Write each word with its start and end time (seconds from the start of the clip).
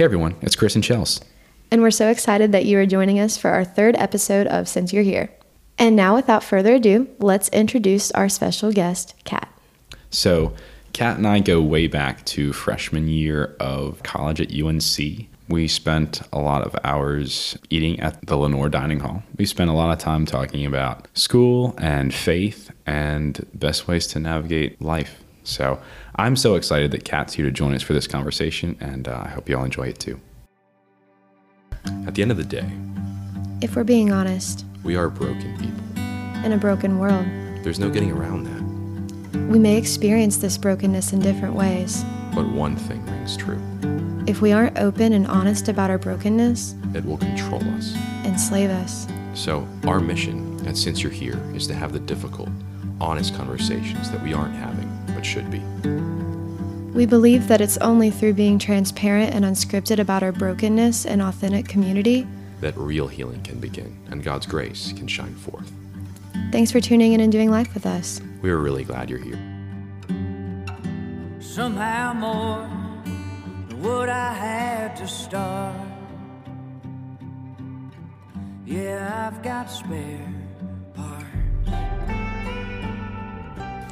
Hey 0.00 0.04
everyone, 0.04 0.34
it's 0.40 0.56
Chris 0.56 0.74
and 0.74 0.82
Chels. 0.82 1.22
And 1.70 1.82
we're 1.82 1.90
so 1.90 2.08
excited 2.08 2.52
that 2.52 2.64
you 2.64 2.78
are 2.78 2.86
joining 2.86 3.20
us 3.20 3.36
for 3.36 3.50
our 3.50 3.66
third 3.66 3.94
episode 3.96 4.46
of 4.46 4.66
Since 4.66 4.94
You're 4.94 5.02
Here. 5.02 5.28
And 5.76 5.94
now, 5.94 6.14
without 6.14 6.42
further 6.42 6.76
ado, 6.76 7.06
let's 7.18 7.50
introduce 7.50 8.10
our 8.12 8.30
special 8.30 8.72
guest, 8.72 9.14
Kat. 9.24 9.52
So, 10.08 10.54
Kat 10.94 11.18
and 11.18 11.26
I 11.26 11.40
go 11.40 11.60
way 11.60 11.86
back 11.86 12.24
to 12.24 12.54
freshman 12.54 13.08
year 13.08 13.54
of 13.60 14.02
college 14.02 14.40
at 14.40 14.58
UNC. 14.58 15.28
We 15.50 15.68
spent 15.68 16.22
a 16.32 16.38
lot 16.38 16.62
of 16.62 16.74
hours 16.82 17.58
eating 17.68 18.00
at 18.00 18.24
the 18.26 18.38
Lenoir 18.38 18.70
Dining 18.70 19.00
Hall. 19.00 19.22
We 19.36 19.44
spent 19.44 19.68
a 19.68 19.74
lot 19.74 19.92
of 19.92 19.98
time 19.98 20.24
talking 20.24 20.64
about 20.64 21.08
school 21.12 21.74
and 21.76 22.14
faith 22.14 22.70
and 22.86 23.46
best 23.52 23.86
ways 23.86 24.06
to 24.06 24.18
navigate 24.18 24.80
life. 24.80 25.22
So, 25.42 25.80
I'm 26.16 26.36
so 26.36 26.54
excited 26.54 26.90
that 26.92 27.04
Kat's 27.04 27.34
here 27.34 27.44
to 27.46 27.50
join 27.50 27.74
us 27.74 27.82
for 27.82 27.92
this 27.92 28.06
conversation, 28.06 28.76
and 28.80 29.08
uh, 29.08 29.22
I 29.24 29.28
hope 29.28 29.48
you 29.48 29.56
all 29.56 29.64
enjoy 29.64 29.88
it 29.88 29.98
too. 29.98 30.20
At 32.06 32.14
the 32.14 32.22
end 32.22 32.30
of 32.30 32.36
the 32.36 32.44
day, 32.44 32.70
If 33.62 33.74
we're 33.76 33.84
being 33.84 34.12
honest, 34.12 34.64
we 34.84 34.96
are 34.96 35.08
broken 35.08 35.56
people. 35.58 36.44
in 36.44 36.52
a 36.52 36.58
broken 36.58 36.98
world, 36.98 37.26
There's 37.64 37.78
no 37.78 37.90
getting 37.90 38.12
around 38.12 38.44
that. 38.44 39.40
we 39.50 39.58
may 39.58 39.76
experience 39.76 40.36
this 40.38 40.58
brokenness 40.58 41.12
in 41.12 41.20
different 41.20 41.54
ways. 41.54 42.04
But 42.34 42.48
one 42.48 42.76
thing 42.76 43.04
rings 43.06 43.36
true 43.36 43.60
If 44.26 44.40
we 44.42 44.52
aren't 44.52 44.78
open 44.78 45.12
and 45.14 45.26
honest 45.26 45.68
about 45.68 45.90
our 45.90 45.98
brokenness, 45.98 46.74
it 46.94 47.04
will 47.04 47.18
control 47.18 47.62
us. 47.76 47.94
enslave 48.24 48.70
us. 48.70 49.06
So, 49.34 49.66
our 49.86 50.00
mission 50.00 50.60
and 50.66 50.76
Since 50.76 51.02
You're 51.02 51.12
Here 51.12 51.38
is 51.54 51.66
to 51.68 51.74
have 51.74 51.92
the 51.92 52.00
difficult, 52.00 52.50
honest 53.00 53.34
conversations 53.34 54.10
that 54.10 54.22
we 54.22 54.34
aren't 54.34 54.54
having, 54.54 54.89
but 55.20 55.26
should 55.26 55.50
be. 55.50 55.60
We 56.94 57.04
believe 57.04 57.48
that 57.48 57.60
it's 57.60 57.76
only 57.78 58.10
through 58.10 58.34
being 58.34 58.58
transparent 58.58 59.34
and 59.34 59.44
unscripted 59.44 59.98
about 59.98 60.22
our 60.22 60.32
brokenness 60.32 61.04
and 61.04 61.20
authentic 61.20 61.68
community. 61.68 62.26
That 62.60 62.76
real 62.76 63.06
healing 63.06 63.42
can 63.42 63.60
begin 63.60 63.96
and 64.10 64.22
God's 64.22 64.46
grace 64.46 64.92
can 64.92 65.06
shine 65.06 65.34
forth. 65.34 65.70
Thanks 66.52 66.72
for 66.72 66.80
tuning 66.80 67.12
in 67.12 67.20
and 67.20 67.30
doing 67.30 67.50
life 67.50 67.74
with 67.74 67.86
us. 67.86 68.20
We 68.42 68.50
are 68.50 68.58
really 68.58 68.84
glad 68.84 69.10
you're 69.10 69.18
here. 69.18 69.38
somehow 71.40 72.12
more 72.14 72.66
than 73.68 73.82
what 73.82 74.08
I 74.08 74.32
had 74.32 74.96
to 74.96 75.06
start. 75.06 75.76
Yeah, 78.64 79.28
I've 79.28 79.42
got 79.42 79.70
spare 79.70 80.39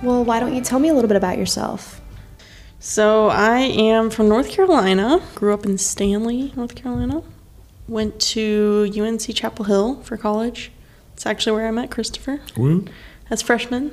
Well, 0.03 0.25
why 0.25 0.39
don't 0.41 0.55
you 0.55 0.63
tell 0.63 0.79
me 0.79 0.89
a 0.89 0.95
little 0.95 1.09
bit 1.09 1.17
about 1.17 1.39
yourself? 1.39 2.01
So 2.79 3.29
I 3.29 3.59
am 3.59 4.11
from 4.11 4.29
North 4.29 4.51
Carolina. 4.51 5.21
Grew 5.35 5.53
up 5.53 5.67
in 5.67 5.77
Stanley, 5.79 6.53
North 6.55 6.77
Carolina. 6.77 7.23
Went 7.89 8.21
to 8.21 8.93
UNC 8.97 9.35
Chapel 9.35 9.65
Hill 9.65 10.01
for 10.03 10.17
college. 10.17 10.71
It's 11.15 11.27
actually 11.27 11.57
where 11.57 11.67
I 11.67 11.73
met 11.73 11.91
Christopher 11.91 12.41
Woo. 12.57 12.85
as 13.29 13.43
freshman. 13.43 13.91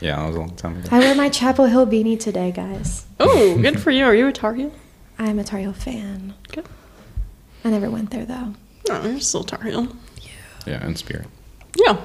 Yeah, 0.00 0.16
that 0.16 0.26
was 0.26 0.36
a 0.36 0.40
long 0.40 0.56
time 0.56 0.76
ago. 0.78 0.88
I 0.90 0.98
wear 0.98 1.14
my 1.14 1.28
Chapel 1.28 1.66
Hill 1.66 1.86
beanie 1.86 2.18
today, 2.18 2.50
guys. 2.50 3.06
Oh, 3.20 3.56
good 3.60 3.78
for 3.80 3.90
you. 3.92 4.04
Are 4.04 4.14
you 4.14 4.26
a 4.26 4.32
Tar 4.32 4.54
Heel? 4.54 4.72
I'm 5.18 5.38
a 5.38 5.44
Tar 5.44 5.60
Heel 5.60 5.72
fan. 5.72 6.34
Good. 6.50 6.66
I 7.64 7.70
never 7.70 7.90
went 7.90 8.10
there 8.10 8.24
though. 8.24 8.54
No, 8.88 9.02
you're 9.02 9.20
still 9.20 9.44
Tar 9.44 9.62
Heel. 9.62 9.88
Yeah, 10.66 10.84
in 10.84 10.96
spirit. 10.96 11.26
Yeah. 11.76 12.00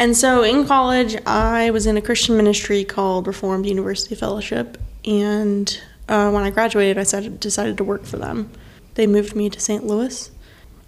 And 0.00 0.16
so 0.16 0.42
in 0.42 0.66
college, 0.66 1.14
I 1.26 1.68
was 1.72 1.84
in 1.84 1.98
a 1.98 2.00
Christian 2.00 2.34
ministry 2.34 2.84
called 2.84 3.26
Reformed 3.26 3.66
University 3.66 4.14
Fellowship. 4.14 4.78
And 5.04 5.78
uh, 6.08 6.30
when 6.30 6.42
I 6.42 6.48
graduated, 6.48 6.96
I 6.96 7.02
decided, 7.02 7.38
decided 7.38 7.76
to 7.76 7.84
work 7.84 8.06
for 8.06 8.16
them. 8.16 8.50
They 8.94 9.06
moved 9.06 9.36
me 9.36 9.50
to 9.50 9.60
St. 9.60 9.86
Louis. 9.86 10.30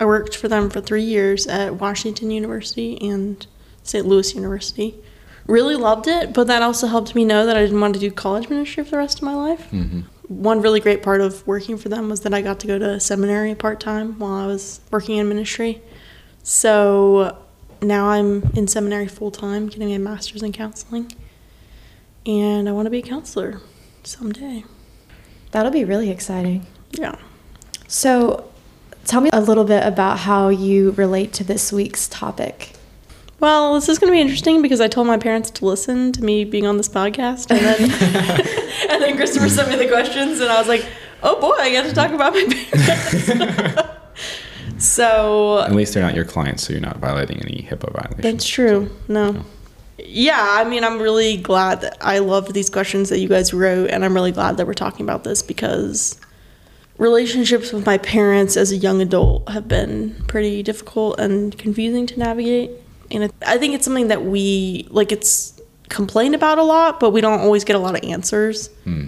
I 0.00 0.06
worked 0.06 0.34
for 0.34 0.48
them 0.48 0.70
for 0.70 0.80
three 0.80 1.02
years 1.02 1.46
at 1.46 1.74
Washington 1.74 2.30
University 2.30 2.98
and 3.06 3.46
St. 3.82 4.06
Louis 4.06 4.34
University. 4.34 4.94
Really 5.46 5.76
loved 5.76 6.08
it, 6.08 6.32
but 6.32 6.46
that 6.46 6.62
also 6.62 6.86
helped 6.86 7.14
me 7.14 7.26
know 7.26 7.44
that 7.44 7.54
I 7.54 7.60
didn't 7.60 7.82
want 7.82 7.92
to 7.92 8.00
do 8.00 8.10
college 8.10 8.48
ministry 8.48 8.82
for 8.82 8.92
the 8.92 8.96
rest 8.96 9.18
of 9.18 9.24
my 9.24 9.34
life. 9.34 9.70
One 10.28 10.62
really 10.62 10.80
great 10.80 11.02
part 11.02 11.20
of 11.20 11.46
working 11.46 11.76
for 11.76 11.90
them 11.90 12.08
was 12.08 12.22
that 12.22 12.32
I 12.32 12.40
got 12.40 12.60
to 12.60 12.66
go 12.66 12.78
to 12.78 12.98
seminary 12.98 13.54
part 13.54 13.78
time 13.78 14.18
while 14.18 14.32
I 14.32 14.46
was 14.46 14.80
working 14.90 15.18
in 15.18 15.28
ministry. 15.28 15.82
So 16.42 17.41
now 17.82 18.08
I'm 18.08 18.42
in 18.54 18.66
seminary 18.68 19.08
full 19.08 19.30
time, 19.30 19.66
getting 19.68 19.92
a 19.92 19.98
master's 19.98 20.42
in 20.42 20.52
counseling. 20.52 21.12
And 22.24 22.68
I 22.68 22.72
want 22.72 22.86
to 22.86 22.90
be 22.90 23.00
a 23.00 23.02
counselor 23.02 23.60
someday. 24.04 24.64
That'll 25.50 25.72
be 25.72 25.84
really 25.84 26.10
exciting. 26.10 26.66
Yeah. 26.92 27.16
So, 27.88 28.50
tell 29.04 29.20
me 29.20 29.30
a 29.32 29.40
little 29.40 29.64
bit 29.64 29.84
about 29.84 30.20
how 30.20 30.48
you 30.48 30.92
relate 30.92 31.32
to 31.34 31.44
this 31.44 31.72
week's 31.72 32.08
topic. 32.08 32.74
Well, 33.40 33.74
this 33.74 33.88
is 33.88 33.98
going 33.98 34.10
to 34.10 34.16
be 34.16 34.20
interesting 34.20 34.62
because 34.62 34.80
I 34.80 34.86
told 34.86 35.08
my 35.08 35.18
parents 35.18 35.50
to 35.50 35.66
listen 35.66 36.12
to 36.12 36.22
me 36.22 36.44
being 36.44 36.64
on 36.64 36.76
this 36.76 36.88
podcast, 36.88 37.50
and 37.50 37.58
then 37.58 37.80
and 38.90 39.02
then 39.02 39.16
Christopher 39.16 39.48
sent 39.48 39.68
me 39.68 39.76
the 39.76 39.88
questions, 39.88 40.38
and 40.38 40.48
I 40.48 40.58
was 40.58 40.68
like, 40.68 40.86
"Oh 41.24 41.40
boy, 41.40 41.56
I 41.58 41.70
get 41.70 41.84
to 41.86 41.92
talk 41.92 42.12
about 42.12 42.34
my 42.34 42.44
parents." 42.44 43.88
so 44.82 45.60
At 45.60 45.72
least 45.74 45.94
they're 45.94 46.02
not 46.02 46.14
your 46.14 46.24
clients, 46.24 46.66
so 46.66 46.72
you're 46.72 46.82
not 46.82 46.98
violating 46.98 47.38
any 47.40 47.66
HIPAA 47.70 47.92
violations. 47.92 48.22
That's 48.22 48.46
true. 48.46 48.90
No. 49.08 49.44
Yeah, 49.98 50.44
I 50.58 50.64
mean, 50.64 50.84
I'm 50.84 51.00
really 51.00 51.36
glad 51.36 51.80
that 51.82 51.96
I 52.00 52.18
loved 52.18 52.54
these 52.54 52.68
questions 52.68 53.08
that 53.10 53.18
you 53.18 53.28
guys 53.28 53.54
wrote, 53.54 53.90
and 53.90 54.04
I'm 54.04 54.14
really 54.14 54.32
glad 54.32 54.56
that 54.56 54.66
we're 54.66 54.74
talking 54.74 55.04
about 55.06 55.24
this 55.24 55.42
because 55.42 56.18
relationships 56.98 57.72
with 57.72 57.86
my 57.86 57.98
parents 57.98 58.56
as 58.56 58.72
a 58.72 58.76
young 58.76 59.00
adult 59.00 59.48
have 59.48 59.68
been 59.68 60.14
pretty 60.28 60.62
difficult 60.62 61.18
and 61.18 61.56
confusing 61.58 62.06
to 62.06 62.18
navigate. 62.18 62.70
And 63.10 63.24
it, 63.24 63.34
I 63.46 63.58
think 63.58 63.74
it's 63.74 63.84
something 63.84 64.08
that 64.08 64.24
we, 64.24 64.86
like, 64.90 65.12
it's 65.12 65.60
complained 65.88 66.34
about 66.34 66.58
a 66.58 66.62
lot, 66.62 66.98
but 66.98 67.10
we 67.10 67.20
don't 67.20 67.40
always 67.40 67.64
get 67.64 67.76
a 67.76 67.78
lot 67.78 67.94
of 67.94 68.08
answers. 68.08 68.68
Hmm. 68.84 69.06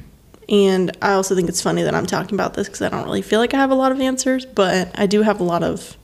And 0.48 0.96
I 1.00 1.12
also 1.12 1.34
think 1.34 1.48
it's 1.48 1.62
funny 1.62 1.82
that 1.82 1.94
I'm 1.94 2.06
talking 2.06 2.34
about 2.34 2.54
this 2.54 2.68
because 2.68 2.82
I 2.82 2.88
don't 2.88 3.04
really 3.04 3.22
feel 3.22 3.40
like 3.40 3.54
I 3.54 3.58
have 3.58 3.70
a 3.70 3.74
lot 3.74 3.92
of 3.92 4.00
answers, 4.00 4.44
but 4.44 4.90
I 4.94 5.06
do 5.06 5.22
have 5.22 5.40
a 5.40 5.44
lot 5.44 5.62
of 5.62 5.96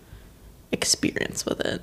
experience 0.73 1.45
with 1.45 1.61
it. 1.61 1.83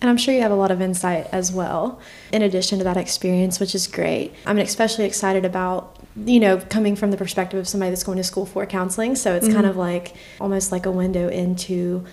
And 0.00 0.08
I'm 0.08 0.16
sure 0.16 0.34
you 0.34 0.40
have 0.40 0.50
a 0.50 0.56
lot 0.56 0.70
of 0.70 0.80
insight 0.80 1.26
as 1.30 1.52
well, 1.52 2.00
in 2.32 2.40
addition 2.40 2.78
to 2.78 2.84
that 2.84 2.96
experience, 2.96 3.60
which 3.60 3.74
is 3.74 3.86
great. 3.86 4.32
I'm 4.46 4.58
especially 4.58 5.04
excited 5.04 5.44
about, 5.44 5.98
you 6.16 6.40
know, 6.40 6.56
coming 6.56 6.96
from 6.96 7.10
the 7.10 7.18
perspective 7.18 7.60
of 7.60 7.68
somebody 7.68 7.90
that's 7.90 8.04
going 8.04 8.16
to 8.16 8.24
school 8.24 8.46
for 8.46 8.64
counseling. 8.64 9.14
So 9.14 9.34
it's 9.34 9.46
kind 9.46 9.58
mm-hmm. 9.58 9.70
of 9.70 9.76
like 9.76 10.14
almost 10.40 10.72
like 10.72 10.86
a 10.86 10.90
window 10.90 11.28
into 11.28 12.06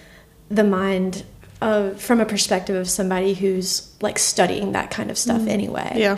the 0.50 0.66
mind 0.66 1.24
of, 1.62 2.02
from 2.02 2.20
a 2.20 2.26
perspective 2.26 2.76
of 2.76 2.90
somebody 2.90 3.34
who's 3.34 3.90
like 4.02 4.20
studying 4.20 4.74
that 4.74 4.92
kind 4.92 5.10
of 5.10 5.18
stuff 5.18 5.40
mm-hmm. 5.40 5.48
anyway. 5.48 5.94
Yeah. 5.96 6.18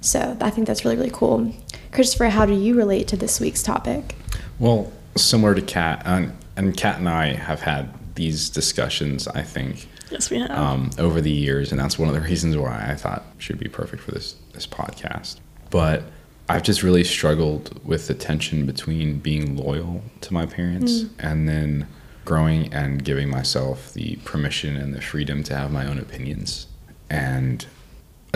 So 0.00 0.36
I 0.40 0.50
think 0.50 0.68
that's 0.68 0.84
really, 0.84 0.96
really 0.96 1.10
cool. 1.12 1.52
Christopher, 1.92 2.28
how 2.28 2.46
do 2.46 2.52
you 2.54 2.74
relate 2.74 3.08
to 3.08 3.16
this 3.16 3.40
week's 3.40 3.62
topic? 3.62 4.14
Well, 4.58 4.92
similar 5.16 5.54
to 5.54 5.62
Kat, 5.62 6.02
and, 6.04 6.36
and 6.56 6.76
Kat 6.76 6.98
and 6.98 7.08
I 7.08 7.34
have 7.34 7.60
had 7.60 7.92
these 8.14 8.50
discussions, 8.50 9.26
I 9.28 9.42
think, 9.42 9.88
Yes, 10.10 10.30
we 10.30 10.38
have. 10.38 10.50
um, 10.50 10.90
over 10.98 11.20
the 11.20 11.30
years, 11.30 11.70
and 11.70 11.80
that's 11.80 11.98
one 11.98 12.08
of 12.08 12.14
the 12.14 12.20
reasons 12.20 12.56
why 12.56 12.86
I 12.90 12.94
thought 12.94 13.24
should 13.38 13.58
be 13.58 13.68
perfect 13.68 14.02
for 14.02 14.10
this 14.12 14.34
this 14.52 14.66
podcast. 14.66 15.38
But 15.70 16.02
I've 16.48 16.62
just 16.62 16.82
really 16.82 17.04
struggled 17.04 17.78
with 17.84 18.08
the 18.08 18.14
tension 18.14 18.64
between 18.66 19.18
being 19.18 19.56
loyal 19.56 20.02
to 20.22 20.32
my 20.32 20.46
parents 20.46 21.04
and 21.18 21.46
then 21.48 21.86
growing 22.24 22.72
and 22.72 23.04
giving 23.04 23.28
myself 23.28 23.92
the 23.92 24.16
permission 24.24 24.76
and 24.76 24.94
the 24.94 25.00
freedom 25.02 25.42
to 25.44 25.54
have 25.56 25.70
my 25.70 25.86
own 25.86 25.98
opinions. 25.98 26.66
And 27.10 27.66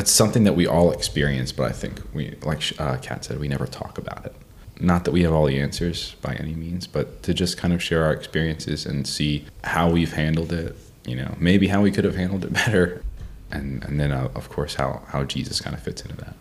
it's 0.02 0.10
something 0.10 0.42
that 0.42 0.54
we 0.54 0.66
all 0.66 0.90
experience, 0.90 1.52
but 1.52 1.70
I 1.70 1.72
think 1.72 2.02
we, 2.12 2.34
like 2.42 2.60
uh, 2.80 2.96
Kat 2.96 3.24
said, 3.24 3.38
we 3.38 3.46
never 3.46 3.68
talk 3.68 3.98
about 3.98 4.26
it. 4.26 4.34
Not 4.80 5.04
that 5.04 5.12
we 5.12 5.22
have 5.22 5.32
all 5.32 5.46
the 5.46 5.60
answers 5.60 6.16
by 6.22 6.34
any 6.34 6.54
means, 6.54 6.88
but 6.88 7.22
to 7.22 7.32
just 7.32 7.56
kind 7.56 7.72
of 7.72 7.80
share 7.80 8.04
our 8.04 8.12
experiences 8.12 8.84
and 8.84 9.06
see 9.06 9.44
how 9.62 9.88
we've 9.88 10.12
handled 10.12 10.52
it. 10.52 10.76
You 11.06 11.14
know, 11.14 11.36
maybe 11.38 11.68
how 11.68 11.82
we 11.82 11.92
could 11.92 12.04
have 12.04 12.16
handled 12.16 12.44
it 12.44 12.52
better, 12.62 13.04
and 13.52 13.84
and 13.84 14.00
then 14.00 14.10
uh, 14.10 14.28
of 14.34 14.48
course 14.48 14.74
how 14.74 15.02
how 15.06 15.22
Jesus 15.22 15.60
kind 15.60 15.76
of 15.76 15.80
fits 15.80 16.02
into 16.02 16.16
that. 16.16 16.34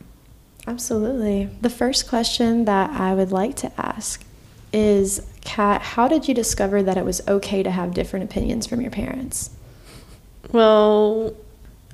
Absolutely. 0.66 1.50
The 1.62 1.70
first 1.70 2.10
question 2.10 2.66
that 2.66 2.90
I 2.90 3.14
would 3.14 3.32
like 3.32 3.56
to 3.58 3.72
ask 3.78 4.26
is 4.74 5.22
Kat, 5.42 5.82
how 5.82 6.08
did 6.08 6.28
you 6.28 6.34
discover 6.34 6.82
that 6.82 6.98
it 6.98 7.06
was 7.06 7.22
okay 7.28 7.62
to 7.62 7.70
have 7.70 7.94
different 7.94 8.26
opinions 8.26 8.66
from 8.66 8.82
your 8.82 8.92
parents? 8.92 9.52
Well, 10.52 11.36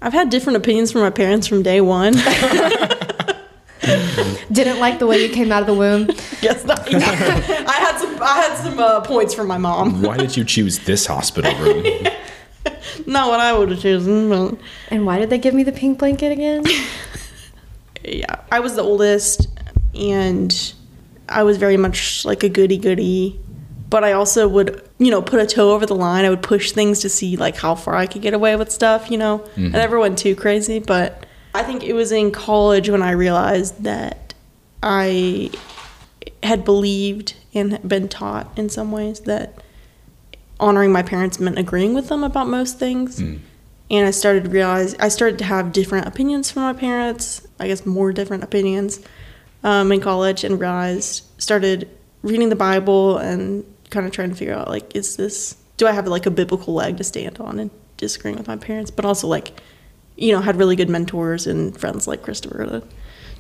I've 0.01 0.13
had 0.13 0.29
different 0.29 0.57
opinions 0.57 0.91
from 0.91 1.01
my 1.01 1.09
parents 1.09 1.47
from 1.47 1.63
day 1.63 1.81
one. 1.81 2.13
Didn't 4.51 4.79
like 4.79 4.99
the 4.99 5.07
way 5.07 5.21
you 5.25 5.29
came 5.33 5.51
out 5.51 5.61
of 5.61 5.67
the 5.67 5.73
womb. 5.73 6.07
yes, 6.41 6.65
I, 6.67 6.73
I 7.67 7.73
had 7.73 7.97
some. 7.99 8.21
I 8.21 8.35
had 8.35 8.55
some 8.57 8.79
uh, 8.79 9.01
points 9.01 9.33
from 9.33 9.47
my 9.47 9.57
mom. 9.57 10.01
Why 10.01 10.17
did 10.17 10.35
you 10.35 10.44
choose 10.44 10.79
this 10.79 11.05
hospital 11.05 11.53
room? 11.59 11.85
Not 13.05 13.29
what 13.29 13.39
I 13.39 13.53
would 13.57 13.69
have 13.69 13.79
chosen, 13.79 14.29
but 14.29 14.57
And 14.89 15.05
why 15.05 15.19
did 15.19 15.29
they 15.29 15.38
give 15.38 15.53
me 15.53 15.63
the 15.63 15.71
pink 15.71 15.99
blanket 15.99 16.31
again? 16.31 16.65
yeah, 18.03 18.41
I 18.51 18.59
was 18.59 18.75
the 18.75 18.81
oldest, 18.81 19.47
and 19.95 20.73
I 21.29 21.44
was 21.44 21.57
very 21.57 21.77
much 21.77 22.25
like 22.25 22.44
a 22.44 22.49
goody 22.49 22.77
goody 22.77 23.39
but 23.89 24.03
I 24.03 24.13
also 24.13 24.47
would, 24.47 24.86
you 24.99 25.11
know, 25.11 25.21
put 25.21 25.39
a 25.39 25.45
toe 25.45 25.71
over 25.71 25.85
the 25.85 25.95
line. 25.95 26.25
I 26.25 26.29
would 26.29 26.41
push 26.41 26.71
things 26.71 26.99
to 27.01 27.09
see 27.09 27.38
like 27.38 27.55
how 27.55 27.75
far 27.75 27.95
I 27.95 28.07
could 28.07 28.21
get 28.21 28.33
away 28.33 28.55
with 28.55 28.71
stuff, 28.71 29.11
you 29.11 29.17
know. 29.17 29.44
I 29.57 29.77
never 29.77 29.99
went 29.99 30.17
too 30.17 30.35
crazy, 30.35 30.79
but 30.79 31.25
I 31.53 31.63
think 31.63 31.83
it 31.83 31.94
was 31.94 32.11
in 32.11 32.31
college 32.31 32.89
when 32.89 33.01
I 33.03 33.11
realized 33.11 33.83
that 33.83 34.33
I 34.81 35.51
had 36.44 36.63
believed 36.63 37.35
and 37.53 37.79
been 37.88 38.07
taught 38.07 38.51
in 38.57 38.69
some 38.69 38.91
ways 38.91 39.21
that 39.21 39.61
honoring 40.59 40.91
my 40.91 41.03
parents 41.03 41.39
meant 41.39 41.57
agreeing 41.57 41.94
with 41.94 42.09
them 42.09 42.23
about 42.23 42.47
most 42.47 42.79
things. 42.79 43.19
And 43.89 44.05
I 44.05 44.11
started 44.11 44.44
to 44.45 44.49
realize 44.49 44.95
I 44.95 45.07
started 45.07 45.38
to 45.39 45.45
have 45.45 45.71
different 45.71 46.07
opinions 46.07 46.51
from 46.51 46.63
my 46.63 46.73
parents. 46.73 47.47
I 47.59 47.67
guess 47.67 47.85
more 47.85 48.11
different 48.11 48.44
opinions 48.44 48.99
um, 49.63 49.91
in 49.91 50.01
college, 50.01 50.44
and 50.44 50.59
realized 50.59 51.23
started 51.39 51.88
reading 52.21 52.49
the 52.49 52.55
Bible 52.55 53.17
and 53.17 53.63
kind 53.89 54.05
of 54.05 54.11
trying 54.11 54.29
to 54.29 54.35
figure 54.35 54.53
out 54.53 54.67
like, 54.67 54.95
is 54.95 55.15
this 55.15 55.57
do 55.77 55.85
I 55.87 55.91
have 55.91 56.07
like 56.07 56.25
a 56.25 56.31
biblical 56.31 56.73
leg 56.73 56.97
to 56.97 57.03
stand 57.03 57.39
on 57.39 57.59
and 57.59 57.71
disagreeing 57.97 58.37
with 58.37 58.47
my 58.47 58.57
parents, 58.57 58.91
but 58.91 59.05
also 59.05 59.27
like, 59.27 59.61
you 60.15 60.31
know, 60.31 60.41
had 60.41 60.55
really 60.55 60.75
good 60.75 60.89
mentors 60.89 61.45
and 61.45 61.77
friends 61.79 62.07
like 62.07 62.23
Christopher 62.23 62.65
to 62.65 62.83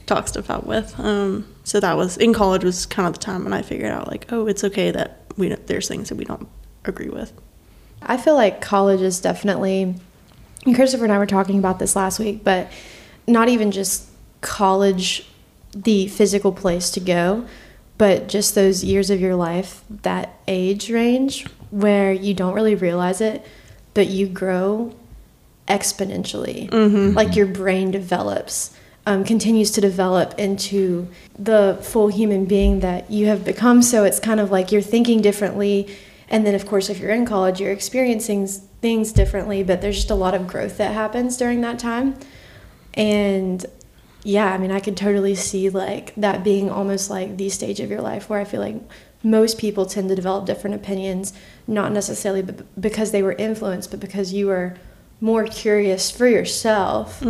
talk 0.05 0.27
stuff 0.27 0.49
out 0.49 0.65
with. 0.65 0.97
Um, 0.99 1.47
so 1.63 1.79
that 1.79 1.97
was 1.97 2.17
in 2.17 2.33
college 2.33 2.63
was 2.63 2.85
kind 2.85 3.07
of 3.07 3.13
the 3.13 3.19
time 3.19 3.43
when 3.43 3.53
I 3.53 3.61
figured 3.63 3.91
out 3.91 4.07
like, 4.07 4.31
oh, 4.31 4.47
it's 4.47 4.63
okay 4.63 4.91
that 4.91 5.21
we 5.35 5.49
there's 5.49 5.87
things 5.87 6.09
that 6.09 6.15
we 6.15 6.25
don't 6.25 6.47
agree 6.85 7.09
with. 7.09 7.33
I 8.01 8.17
feel 8.17 8.35
like 8.35 8.61
college 8.61 9.01
is 9.01 9.19
definitely, 9.19 9.95
and 10.65 10.75
Christopher 10.75 11.03
and 11.03 11.13
I 11.13 11.17
were 11.17 11.25
talking 11.25 11.57
about 11.57 11.79
this 11.79 11.95
last 11.95 12.19
week, 12.19 12.43
but 12.43 12.71
not 13.25 13.49
even 13.49 13.71
just 13.71 14.07
college, 14.41 15.27
the 15.73 16.07
physical 16.07 16.51
place 16.51 16.91
to 16.91 16.99
go, 16.99 17.45
but 17.97 18.27
just 18.27 18.55
those 18.55 18.83
years 18.83 19.09
of 19.09 19.19
your 19.19 19.35
life, 19.35 19.83
that 19.89 20.37
age 20.47 20.89
range 20.89 21.45
where 21.71 22.11
you 22.13 22.33
don't 22.33 22.53
really 22.53 22.75
realize 22.75 23.21
it, 23.21 23.45
but 23.93 24.07
you 24.07 24.27
grow 24.27 24.93
exponentially. 25.67 26.71
Like 27.15 27.35
your 27.35 27.47
brain 27.47 27.91
develops, 27.91 28.75
um, 29.05 29.23
continues 29.23 29.71
to 29.71 29.81
develop 29.81 30.37
into 30.37 31.07
the 31.37 31.79
full 31.81 32.09
human 32.09 32.45
being 32.45 32.81
that 32.81 33.09
you 33.09 33.27
have 33.27 33.43
become. 33.43 33.81
So 33.81 34.03
it's 34.03 34.19
kind 34.19 34.39
of 34.39 34.51
like 34.51 34.71
you're 34.71 34.81
thinking 34.81 35.21
differently. 35.21 35.87
And 36.29 36.45
then, 36.45 36.55
of 36.55 36.65
course, 36.65 36.89
if 36.89 36.99
you're 36.99 37.11
in 37.11 37.25
college, 37.25 37.59
you're 37.61 37.71
experiencing 37.71 38.47
things 38.47 39.11
differently, 39.11 39.63
but 39.63 39.81
there's 39.81 39.95
just 39.95 40.11
a 40.11 40.15
lot 40.15 40.35
of 40.35 40.45
growth 40.45 40.77
that 40.77 40.93
happens 40.93 41.37
during 41.37 41.61
that 41.61 41.79
time. 41.79 42.15
And 42.93 43.65
yeah, 44.23 44.53
I 44.53 44.57
mean, 44.57 44.71
I 44.71 44.79
could 44.79 44.97
totally 44.97 45.35
see 45.35 45.69
like 45.69 46.13
that 46.15 46.43
being 46.43 46.69
almost 46.69 47.09
like 47.09 47.37
the 47.37 47.49
stage 47.49 47.79
of 47.79 47.89
your 47.89 48.01
life 48.01 48.29
where 48.29 48.39
I 48.39 48.43
feel 48.43 48.61
like 48.61 48.75
most 49.23 49.57
people 49.57 49.85
tend 49.85 50.09
to 50.09 50.15
develop 50.15 50.45
different 50.45 50.75
opinions, 50.75 51.33
not 51.65 51.91
necessarily 51.91 52.41
b- 52.41 52.63
because 52.79 53.11
they 53.11 53.23
were 53.23 53.33
influenced, 53.33 53.91
but 53.91 53.99
because 53.99 54.33
you 54.33 54.47
were 54.47 54.75
more 55.19 55.45
curious 55.45 56.11
for 56.11 56.27
yourself 56.27 57.21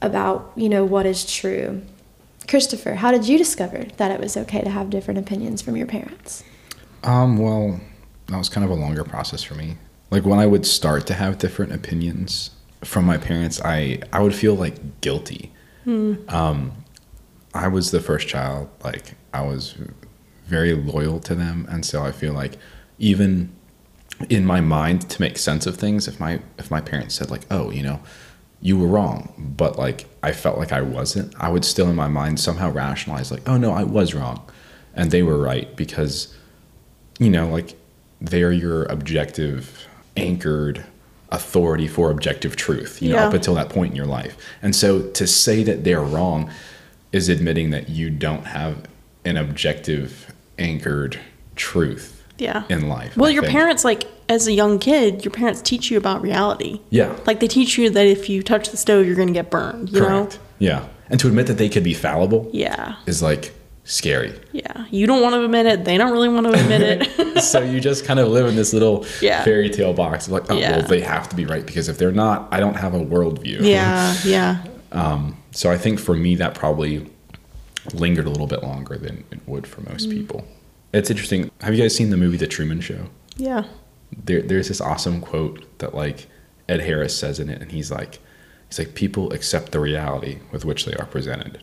about, 0.00 0.52
you 0.56 0.68
know, 0.68 0.84
what 0.84 1.06
is 1.06 1.30
true. 1.30 1.82
Christopher, 2.48 2.94
how 2.94 3.10
did 3.12 3.26
you 3.28 3.38
discover 3.38 3.86
that 3.96 4.10
it 4.10 4.20
was 4.20 4.36
okay 4.36 4.62
to 4.62 4.70
have 4.70 4.90
different 4.90 5.18
opinions 5.18 5.62
from 5.62 5.76
your 5.76 5.86
parents? 5.86 6.42
Um, 7.02 7.38
well, 7.38 7.80
that 8.26 8.36
was 8.36 8.48
kind 8.48 8.64
of 8.64 8.70
a 8.70 8.74
longer 8.74 9.04
process 9.04 9.42
for 9.42 9.54
me. 9.54 9.76
Like 10.10 10.24
when 10.24 10.38
I 10.38 10.46
would 10.46 10.66
start 10.66 11.06
to 11.08 11.14
have 11.14 11.38
different 11.38 11.72
opinions 11.72 12.50
from 12.82 13.04
my 13.04 13.18
parents, 13.18 13.60
I 13.64 14.00
I 14.12 14.20
would 14.20 14.34
feel 14.34 14.54
like 14.54 15.00
guilty. 15.00 15.52
Um, 15.86 16.72
I 17.54 17.68
was 17.68 17.90
the 17.90 18.00
first 18.00 18.28
child. 18.28 18.68
Like 18.84 19.14
I 19.32 19.42
was 19.42 19.74
very 20.46 20.74
loyal 20.74 21.20
to 21.20 21.34
them, 21.34 21.66
and 21.70 21.84
so 21.84 22.02
I 22.02 22.12
feel 22.12 22.32
like 22.32 22.56
even 22.98 23.52
in 24.28 24.44
my 24.44 24.60
mind 24.60 25.08
to 25.08 25.20
make 25.20 25.38
sense 25.38 25.66
of 25.66 25.76
things, 25.76 26.06
if 26.06 26.20
my 26.20 26.40
if 26.58 26.70
my 26.70 26.80
parents 26.80 27.14
said 27.14 27.30
like, 27.30 27.42
"Oh, 27.50 27.70
you 27.70 27.82
know, 27.82 28.00
you 28.60 28.78
were 28.78 28.86
wrong," 28.86 29.32
but 29.56 29.78
like 29.78 30.06
I 30.22 30.32
felt 30.32 30.58
like 30.58 30.72
I 30.72 30.82
wasn't, 30.82 31.34
I 31.40 31.48
would 31.48 31.64
still 31.64 31.88
in 31.88 31.96
my 31.96 32.08
mind 32.08 32.40
somehow 32.40 32.70
rationalize 32.70 33.30
like, 33.30 33.48
"Oh 33.48 33.56
no, 33.56 33.72
I 33.72 33.84
was 33.84 34.14
wrong," 34.14 34.42
and 34.94 35.10
they 35.10 35.22
were 35.22 35.38
right 35.38 35.74
because 35.76 36.34
you 37.18 37.30
know, 37.30 37.48
like 37.48 37.76
they're 38.20 38.52
your 38.52 38.84
objective, 38.84 39.86
anchored 40.16 40.84
authority 41.32 41.86
for 41.86 42.10
objective 42.10 42.56
truth, 42.56 43.00
you 43.00 43.10
know, 43.10 43.16
Yeah. 43.16 43.26
up 43.28 43.34
until 43.34 43.54
that 43.54 43.68
point 43.68 43.90
in 43.92 43.96
your 43.96 44.06
life. 44.06 44.36
And 44.62 44.74
so 44.74 45.00
to 45.02 45.26
say 45.26 45.62
that 45.62 45.84
they're 45.84 46.02
wrong 46.02 46.50
is 47.12 47.28
admitting 47.28 47.70
that 47.70 47.88
you 47.88 48.10
don't 48.10 48.46
have 48.46 48.76
an 49.24 49.36
objective, 49.36 50.32
anchored 50.58 51.18
truth 51.56 52.22
Yeah. 52.38 52.64
in 52.68 52.88
life. 52.88 53.16
Well, 53.16 53.30
I 53.30 53.32
your 53.34 53.42
think. 53.42 53.52
parents, 53.52 53.84
like, 53.84 54.04
as 54.28 54.46
a 54.46 54.52
young 54.52 54.78
kid, 54.78 55.24
your 55.24 55.32
parents 55.32 55.60
teach 55.62 55.90
you 55.90 55.98
about 55.98 56.22
reality. 56.22 56.80
Yeah. 56.90 57.12
Like, 57.26 57.40
they 57.40 57.48
teach 57.48 57.76
you 57.78 57.90
that 57.90 58.06
if 58.06 58.28
you 58.28 58.42
touch 58.42 58.70
the 58.70 58.76
stove, 58.76 59.06
you're 59.06 59.16
going 59.16 59.28
to 59.28 59.34
get 59.34 59.50
burned, 59.50 59.90
you 59.90 60.00
Correct. 60.00 60.34
know? 60.34 60.40
Yeah. 60.58 60.84
And 61.08 61.18
to 61.20 61.26
admit 61.28 61.46
that 61.48 61.58
they 61.58 61.68
could 61.68 61.82
be 61.84 61.94
fallible 61.94 62.48
Yeah. 62.52 62.94
is 63.06 63.22
like 63.22 63.52
scary. 63.84 64.38
Yeah. 64.52 64.86
You 64.90 65.06
don't 65.06 65.22
want 65.22 65.34
to 65.34 65.44
admit 65.44 65.66
it. 65.66 65.84
They 65.84 65.96
don't 65.98 66.12
really 66.12 66.28
want 66.28 66.46
to 66.46 66.52
admit 66.52 66.80
it. 67.18 67.40
so 67.42 67.60
you 67.60 67.80
just 67.80 68.04
kind 68.04 68.20
of 68.20 68.28
live 68.28 68.46
in 68.46 68.56
this 68.56 68.72
little 68.72 69.04
Yeah. 69.20 69.42
fairy 69.44 69.70
tale 69.70 69.92
box 69.92 70.26
of 70.26 70.32
like, 70.32 70.44
oh, 70.50 70.56
Yeah. 70.58 70.78
well, 70.78 70.86
they 70.86 71.00
have 71.00 71.28
to 71.30 71.36
be 71.36 71.44
right 71.46 71.64
because 71.64 71.88
if 71.88 71.98
they're 71.98 72.12
not, 72.12 72.48
I 72.52 72.60
don't 72.60 72.76
have 72.76 72.94
a 72.94 73.00
worldview. 73.00 73.60
yeah. 73.62 74.14
Yeah. 74.24 74.62
Um, 74.92 75.36
so 75.52 75.70
I 75.70 75.78
think 75.78 75.98
for 75.98 76.14
me, 76.14 76.36
that 76.36 76.54
probably 76.54 77.10
lingered 77.94 78.26
a 78.26 78.30
little 78.30 78.46
bit 78.46 78.62
longer 78.62 78.96
than 78.96 79.24
it 79.30 79.40
would 79.46 79.66
for 79.66 79.80
most 79.82 80.08
Mm. 80.08 80.12
people. 80.12 80.44
It's 80.92 81.10
interesting. 81.10 81.50
Have 81.60 81.74
you 81.74 81.82
guys 81.82 81.94
seen 81.94 82.10
the 82.10 82.16
movie 82.16 82.36
The 82.36 82.46
Truman 82.46 82.80
Show? 82.80 83.06
Yeah. 83.36 83.64
There, 84.24 84.42
there's 84.42 84.68
this 84.68 84.80
awesome 84.80 85.20
quote 85.20 85.64
that 85.78 85.94
like 85.94 86.26
Ed 86.68 86.80
Harris 86.80 87.16
says 87.16 87.38
in 87.40 87.48
it, 87.48 87.62
and 87.62 87.70
he's 87.72 87.90
like, 87.90 88.18
he's 88.68 88.78
like, 88.78 88.94
people 88.94 89.32
accept 89.32 89.72
the 89.72 89.80
reality 89.80 90.38
with 90.52 90.64
which 90.64 90.84
they 90.84 90.94
are 90.94 91.06
presented, 91.06 91.62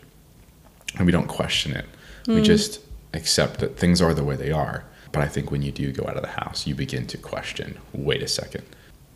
and 0.98 1.06
we 1.06 1.12
don't 1.12 1.28
question 1.28 1.74
it. 1.74 1.86
We 2.28 2.38
hmm. 2.38 2.44
just 2.44 2.82
accept 3.14 3.60
that 3.60 3.78
things 3.78 4.02
are 4.02 4.14
the 4.14 4.24
way 4.24 4.36
they 4.36 4.52
are. 4.52 4.84
But 5.12 5.24
I 5.24 5.28
think 5.28 5.52
when 5.52 5.62
you 5.62 5.72
do 5.72 5.92
go 5.92 6.04
out 6.04 6.18
of 6.18 6.22
the 6.22 6.30
house, 6.30 6.68
you 6.68 6.76
begin 6.76 7.08
to 7.08 7.18
question. 7.18 7.78
Wait 7.94 8.22
a 8.22 8.28
second. 8.28 8.64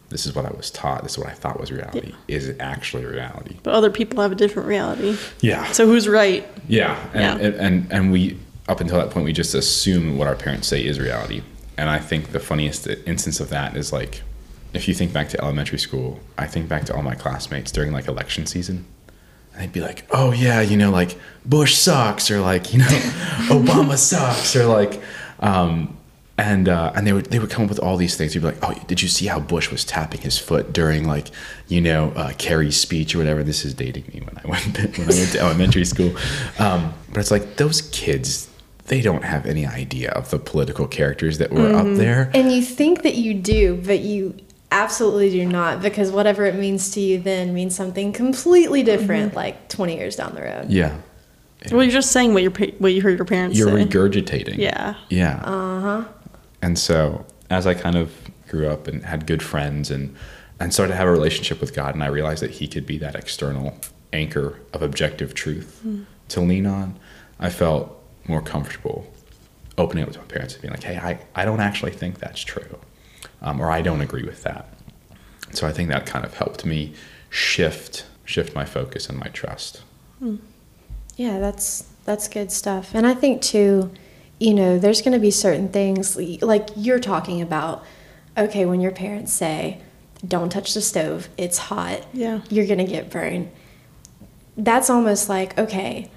This 0.10 0.26
is 0.26 0.36
what 0.36 0.46
I 0.46 0.52
was 0.52 0.70
taught. 0.70 1.04
This 1.04 1.14
is 1.14 1.18
what 1.20 1.28
I 1.28 1.34
thought 1.34 1.60
was 1.60 1.72
reality. 1.72 2.14
Is 2.28 2.48
it 2.48 2.58
actually 2.60 3.06
reality? 3.06 3.58
But 3.64 3.74
other 3.74 3.90
people 3.90 4.22
have 4.22 4.32
a 4.32 4.36
different 4.36 4.68
reality. 4.68 5.18
Yeah. 5.40 5.72
So 5.72 5.86
who's 5.86 6.08
right? 6.08 6.48
Yeah, 6.68 7.00
and, 7.14 7.22
Yeah. 7.22 7.48
and 7.48 7.56
and 7.56 7.92
and 7.92 8.12
we 8.12 8.38
up 8.68 8.82
until 8.82 8.98
that 8.98 9.10
point 9.10 9.26
we 9.26 9.34
just 9.34 9.54
assume 9.56 10.18
what 10.18 10.28
our 10.28 10.36
parents 10.36 10.68
say 10.68 10.86
is 10.86 11.00
reality. 11.00 11.44
And 11.78 11.90
I 11.90 12.00
think 12.00 12.32
the 12.32 12.40
funniest 12.40 12.88
instance 13.06 13.40
of 13.40 13.50
that 13.50 13.78
is 13.78 13.94
like 13.94 14.22
if 14.74 14.88
you 14.88 14.94
think 14.94 15.14
back 15.14 15.30
to 15.30 15.42
elementary 15.42 15.80
school, 15.80 16.20
I 16.38 16.46
think 16.46 16.68
back 16.68 16.86
to 16.86 16.96
all 16.96 17.04
my 17.04 17.16
classmates 17.16 17.72
during 17.72 17.92
like 17.92 18.08
election 18.08 18.46
season. 18.46 18.86
And 19.62 19.70
they'd 19.70 19.74
be 19.74 19.86
like, 19.86 20.06
"Oh 20.10 20.32
yeah, 20.32 20.62
you 20.62 20.76
know, 20.76 20.90
like 20.90 21.16
Bush 21.46 21.76
sucks," 21.76 22.32
or 22.32 22.42
like, 22.42 22.74
you 22.74 22.80
know, 22.80 22.86
Obama 23.50 23.96
sucks, 23.96 24.56
or 24.56 24.66
like, 24.66 25.02
um, 25.40 25.96
and 26.38 26.68
uh, 26.68 26.92
and 26.96 27.06
they 27.06 27.14
would 27.14 27.28
they 27.28 27.38
would 27.38 27.52
come 27.52 27.66
up 27.66 27.70
with 27.70 27.80
all 27.80 27.96
these 27.96 28.18
things. 28.18 28.34
You'd 28.34 28.42
be 28.42 28.48
like, 28.48 28.64
"Oh, 28.64 28.74
did 28.88 29.04
you 29.04 29.08
see 29.08 29.28
how 29.28 29.40
Bush 29.40 29.70
was 29.70 29.86
tapping 29.86 30.22
his 30.22 30.40
foot 30.40 30.74
during 30.74 31.08
like, 31.08 31.28
you 31.68 31.80
know, 31.80 32.12
uh, 32.16 32.34
Kerry's 32.40 32.78
speech 32.78 33.14
or 33.14 33.20
whatever?" 33.20 33.44
This 33.44 33.64
is 33.64 33.76
dating 33.76 34.06
me 34.12 34.22
when 34.22 34.36
I 34.44 34.48
went 34.48 34.98
when 34.98 35.10
I 35.10 35.14
went 35.14 35.32
to 35.34 35.40
elementary 35.40 35.86
school. 35.86 36.16
Um, 36.58 36.96
but 37.10 37.20
it's 37.20 37.30
like 37.30 37.58
those 37.58 37.84
kids, 37.92 38.50
they 38.88 39.02
don't 39.02 39.24
have 39.24 39.46
any 39.46 39.68
idea 39.68 40.10
of 40.12 40.32
the 40.32 40.40
political 40.40 40.88
characters 40.88 41.38
that 41.38 41.52
were 41.52 41.72
up 41.76 41.86
there. 41.98 42.32
And 42.34 42.52
you 42.52 42.64
think 42.64 43.04
that 43.04 43.14
you 43.14 43.36
do, 43.36 43.80
but 43.86 44.00
you 44.00 44.38
absolutely 44.72 45.30
do 45.30 45.46
not 45.46 45.82
because 45.82 46.12
whatever 46.12 46.46
it 46.46 46.56
means 46.56 46.92
to 46.92 47.00
you 47.00 47.20
then 47.20 47.54
means 47.54 47.76
something 47.76 48.12
completely 48.14 48.84
different 48.84 49.34
like 49.36 49.68
20 49.70 49.96
years 49.96 50.16
down 50.16 50.34
the 50.34 50.42
road. 50.42 50.68
Yeah, 50.70 50.98
Well, 51.72 51.84
you're 51.84 51.92
just 51.92 52.12
saying 52.12 52.34
what 52.34 52.42
your 52.44 52.52
what 52.80 52.94
you 52.94 53.02
heard 53.02 53.18
your 53.18 53.26
parents 53.26 53.58
you're 53.58 53.70
say. 53.70 53.86
regurgitating. 53.86 54.58
Yeah. 54.58 54.96
Yeah. 55.10 55.42
Uh 55.44 55.82
huh. 55.82 56.04
And 56.62 56.78
so 56.80 57.26
as 57.50 57.68
I 57.68 57.74
kind 57.74 57.96
of 57.98 58.12
grew 58.48 58.68
up 58.70 58.88
and 58.88 59.04
had 59.06 59.28
good 59.28 59.44
friends 59.44 59.92
and 59.92 60.16
and 60.60 60.74
started 60.74 60.92
to 60.94 60.98
have 60.98 61.08
a 61.08 61.12
relationship 61.12 61.60
with 61.60 61.74
God, 61.74 61.96
and 61.96 62.04
I 62.04 62.08
realized 62.08 62.42
that 62.44 62.52
He 62.52 62.68
could 62.68 62.86
be 62.86 62.98
that 63.00 63.16
external 63.16 63.76
anchor 64.14 64.60
of 64.74 64.82
objective 64.82 65.34
truth 65.34 65.84
to 66.30 66.40
lean 66.42 66.66
on, 66.68 67.00
I 67.40 67.50
felt 67.50 67.98
more 68.28 68.42
comfortable 68.42 69.12
opening 69.78 70.04
up 70.04 70.12
to 70.14 70.20
my 70.20 70.26
parents 70.26 70.54
and 70.54 70.62
being 70.62 70.72
like, 70.74 70.84
"Hey, 70.84 70.98
I 70.98 71.20
I 71.36 71.46
don't 71.46 71.62
actually 71.62 71.92
think 71.94 72.20
that's 72.20 72.42
true, 72.42 72.78
um, 73.42 73.60
or 73.60 73.72
I 73.72 73.82
don't 73.82 74.02
agree 74.02 74.24
with 74.24 74.44
that." 74.44 74.68
So 75.54 75.68
I 75.68 75.72
think 75.74 75.90
that 75.90 76.06
kind 76.06 76.24
of 76.26 76.34
helped 76.36 76.66
me 76.66 76.94
shift 77.30 78.06
shift 78.26 78.56
my 78.56 78.66
focus 78.66 79.10
and 79.10 79.18
my 79.20 79.28
trust. 79.28 79.82
Yeah, 81.16 81.40
that's 81.40 81.86
that's 82.06 82.28
good 82.28 82.52
stuff. 82.52 82.92
And 82.94 83.06
I 83.06 83.14
think 83.14 83.42
too, 83.42 83.92
you 84.40 84.54
know, 84.54 84.80
there's 84.80 85.02
going 85.02 85.14
to 85.14 85.20
be 85.20 85.32
certain 85.32 85.70
things 85.70 86.16
like 86.42 86.70
you're 86.76 87.00
talking 87.00 87.42
about. 87.42 87.84
Okay, 88.38 88.66
when 88.66 88.80
your 88.80 88.92
parents 88.92 89.34
say, 89.34 89.80
"Don't 90.26 90.50
touch 90.50 90.74
the 90.74 90.82
stove; 90.82 91.28
it's 91.38 91.58
hot," 91.58 92.06
Yeah. 92.14 92.42
you're 92.50 92.66
going 92.66 92.80
to 92.80 92.86
get 92.86 93.10
burned. 93.10 93.52
That's 94.58 94.90
almost 94.90 95.28
like 95.28 95.58
okay, 95.58 96.10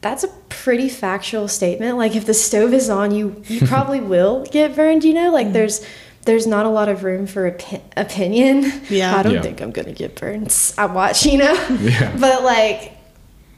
that's 0.00 0.22
a 0.24 0.28
pretty 0.48 0.88
factual 0.88 1.48
statement. 1.48 1.96
Like 1.98 2.14
if 2.14 2.26
the 2.26 2.34
stove 2.34 2.72
is 2.72 2.88
on, 2.88 3.10
you 3.12 3.42
you 3.48 3.66
probably 3.66 4.00
will 4.00 4.44
get 4.44 4.76
burned. 4.76 5.02
You 5.04 5.14
know, 5.14 5.32
like 5.32 5.52
there's 5.52 5.84
there's 6.24 6.46
not 6.46 6.66
a 6.66 6.68
lot 6.68 6.88
of 6.88 7.04
room 7.04 7.26
for 7.26 7.50
opi- 7.50 7.80
opinion. 7.96 8.70
Yeah. 8.90 9.16
I 9.16 9.22
don't 9.22 9.34
Yeah. 9.34 9.42
think 9.42 9.60
I'm 9.60 9.70
gonna 9.70 9.92
get 9.92 10.14
burned. 10.20 10.54
I 10.76 10.86
watch, 10.86 11.24
you 11.26 11.38
know. 11.38 11.54
Yeah. 11.80 12.14
But 12.20 12.42
like, 12.44 12.92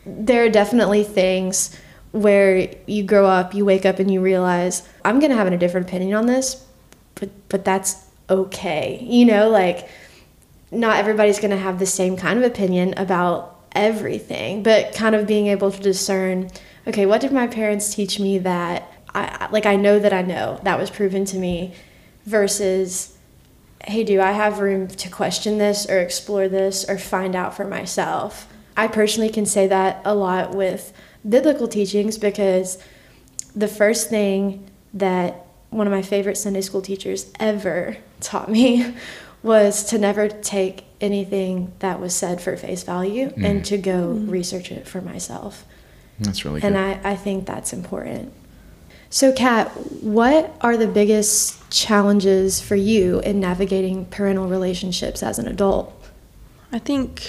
there 0.07 0.45
are 0.45 0.49
definitely 0.49 1.05
things 1.05 1.76
where 2.12 2.69
you 2.87 3.02
grow 3.05 3.26
up, 3.26 3.55
you 3.55 3.64
wake 3.64 3.85
up, 3.87 3.99
and 3.99 4.11
you 4.12 4.21
realize 4.21 4.83
I'm 5.05 5.21
gonna 5.21 5.35
have 5.37 5.47
a 5.47 5.57
different 5.57 5.88
opinion 5.88 6.14
on 6.14 6.26
this, 6.26 6.64
but 7.17 7.31
but 7.49 7.64
that's 7.64 7.97
okay. 8.29 8.99
You 9.02 9.25
know, 9.26 9.49
like 9.49 9.88
not 10.73 10.97
everybody's 10.99 11.38
going 11.40 11.50
to 11.50 11.57
have 11.57 11.81
the 11.81 11.87
same 11.87 12.17
kind 12.17 12.38
of 12.38 12.45
opinion 12.45 12.95
about 12.97 13.59
everything, 13.73 14.62
but 14.62 14.95
kind 14.95 15.17
of 15.17 15.26
being 15.26 15.49
able 15.49 15.73
to 15.73 15.81
discern, 15.81 16.49
okay, 16.87 17.07
what 17.07 17.21
did 17.21 17.33
my 17.33 17.49
parents 17.49 17.93
teach 17.93 18.21
me 18.21 18.38
that 18.38 18.88
I 19.12 19.49
like 19.50 19.67
I 19.67 19.75
know 19.75 19.99
that 19.99 20.12
I 20.12 20.23
know 20.23 20.61
that 20.62 20.79
was 20.79 20.88
proven 20.88 21.25
to 21.26 21.37
me 21.38 21.75
versus 22.30 23.16
hey, 23.84 24.04
do 24.04 24.20
I 24.20 24.32
have 24.32 24.60
room 24.60 24.88
to 24.88 25.08
question 25.08 25.58
this 25.58 25.88
or 25.88 25.99
explore 26.00 26.49
this 26.49 26.88
or 26.88 26.99
find 26.99 27.34
out 27.34 27.56
for 27.56 27.64
myself? 27.64 28.46
I 28.76 28.88
personally 28.88 29.30
can 29.30 29.46
say 29.46 29.66
that 29.68 30.02
a 30.04 30.14
lot 30.14 30.54
with 30.54 30.92
biblical 31.28 31.66
teachings 31.66 32.18
because 32.18 32.78
the 33.54 33.68
first 33.68 34.10
thing 34.10 34.70
that 34.94 35.46
one 35.70 35.87
of 35.87 35.92
my 35.92 36.02
favorite 36.02 36.37
Sunday 36.37 36.60
school 36.60 36.82
teachers 36.82 37.30
ever 37.38 37.96
taught 38.20 38.50
me 38.50 38.94
was 39.42 39.84
to 39.84 39.99
never 39.99 40.28
take 40.28 40.84
anything 41.00 41.72
that 41.78 41.99
was 41.99 42.14
said 42.14 42.40
for 42.42 42.54
face 42.58 42.82
value 42.82 43.32
and 43.37 43.62
mm. 43.62 43.64
to 43.64 43.78
go 43.78 44.14
mm. 44.14 44.30
research 44.30 44.70
it 44.70 44.87
for 44.87 45.00
myself. 45.00 45.64
That's 46.18 46.44
really 46.44 46.60
good. 46.60 46.66
And 46.66 46.78
I, 46.78 47.00
I 47.02 47.16
think 47.16 47.46
that's 47.46 47.72
important. 47.72 48.34
So, 49.12 49.33
Kat, 49.33 49.69
what 50.05 50.55
are 50.61 50.76
the 50.76 50.87
biggest 50.87 51.69
challenges 51.69 52.61
for 52.61 52.76
you 52.76 53.19
in 53.21 53.40
navigating 53.40 54.07
parental 54.07 54.47
relationships 54.47 55.21
as 55.25 55.40
an 55.40 55.49
adult? 55.49 55.93
I 56.71 56.79
think 56.79 57.29